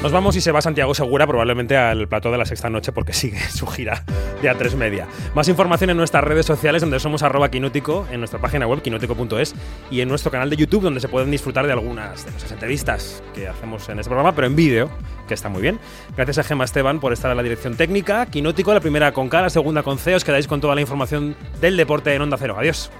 Nos 0.03 0.11
vamos 0.11 0.35
y 0.35 0.41
se 0.41 0.51
va 0.51 0.61
Santiago 0.61 0.95
Segura 0.95 1.29
probablemente 1.29 1.77
al 1.77 2.09
plató 2.09 2.33
de 2.33 2.39
la 2.39 2.45
sexta 2.45 2.69
noche 2.69 2.91
porque 2.91 3.13
sigue 3.13 3.39
su 3.39 3.69
gira 3.69 4.05
de 4.43 4.51
A3 4.51 4.75
Media. 4.75 5.07
Más 5.33 5.47
información 5.47 5.91
en 5.91 5.97
nuestras 5.97 6.25
redes 6.25 6.45
sociales 6.45 6.83
donde 6.83 6.99
somos 6.99 7.23
arroba 7.23 7.53
quinótico, 7.53 8.09
en 8.11 8.19
nuestra 8.19 8.41
página 8.41 8.67
web 8.67 8.83
quinótico.es 8.83 9.55
y 9.93 10.01
en 10.01 10.09
nuestro 10.09 10.33
canal 10.33 10.51
de 10.51 10.57
YouTube 10.57 10.83
donde 10.83 10.99
se 10.99 11.09
pueden 11.09 11.31
disfrutar 11.31 11.67
de 11.67 11.73
algunas 11.73 12.25
de 12.25 12.33
nuestras 12.33 12.51
entrevistas 12.51 13.23
que 13.33 13.47
hacemos 13.47 13.89
en 13.91 14.01
este 14.01 14.11
programa, 14.11 14.35
pero 14.35 14.49
en 14.49 14.57
vídeo, 14.57 14.91
que 15.29 15.35
está 15.35 15.49
muy 15.49 15.63
bien. 15.63 15.79
Gracias 16.17 16.39
a 16.39 16.43
Gemma 16.43 16.65
Esteban 16.65 16.99
por 16.99 17.13
estar 17.13 17.31
en 17.31 17.37
la 17.37 17.43
dirección 17.45 17.77
técnica. 17.77 18.27
Quinótico, 18.27 18.75
la 18.75 18.81
primera 18.81 19.13
con 19.13 19.29
K, 19.29 19.43
la 19.43 19.51
segunda 19.51 19.85
con 19.85 19.99
C. 19.99 20.17
Os 20.17 20.25
quedáis 20.25 20.49
con 20.49 20.61
toda 20.61 20.75
la 20.75 20.81
información 20.81 21.37
del 21.61 21.77
deporte 21.77 22.13
en 22.13 22.23
Onda 22.23 22.37
Cero. 22.39 22.57
Adiós. 22.59 22.91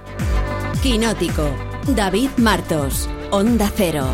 Quinótico. 0.81 1.49
David 1.85 2.29
Martos. 2.37 3.09
Onda 3.29 3.69
Cero. 3.75 4.07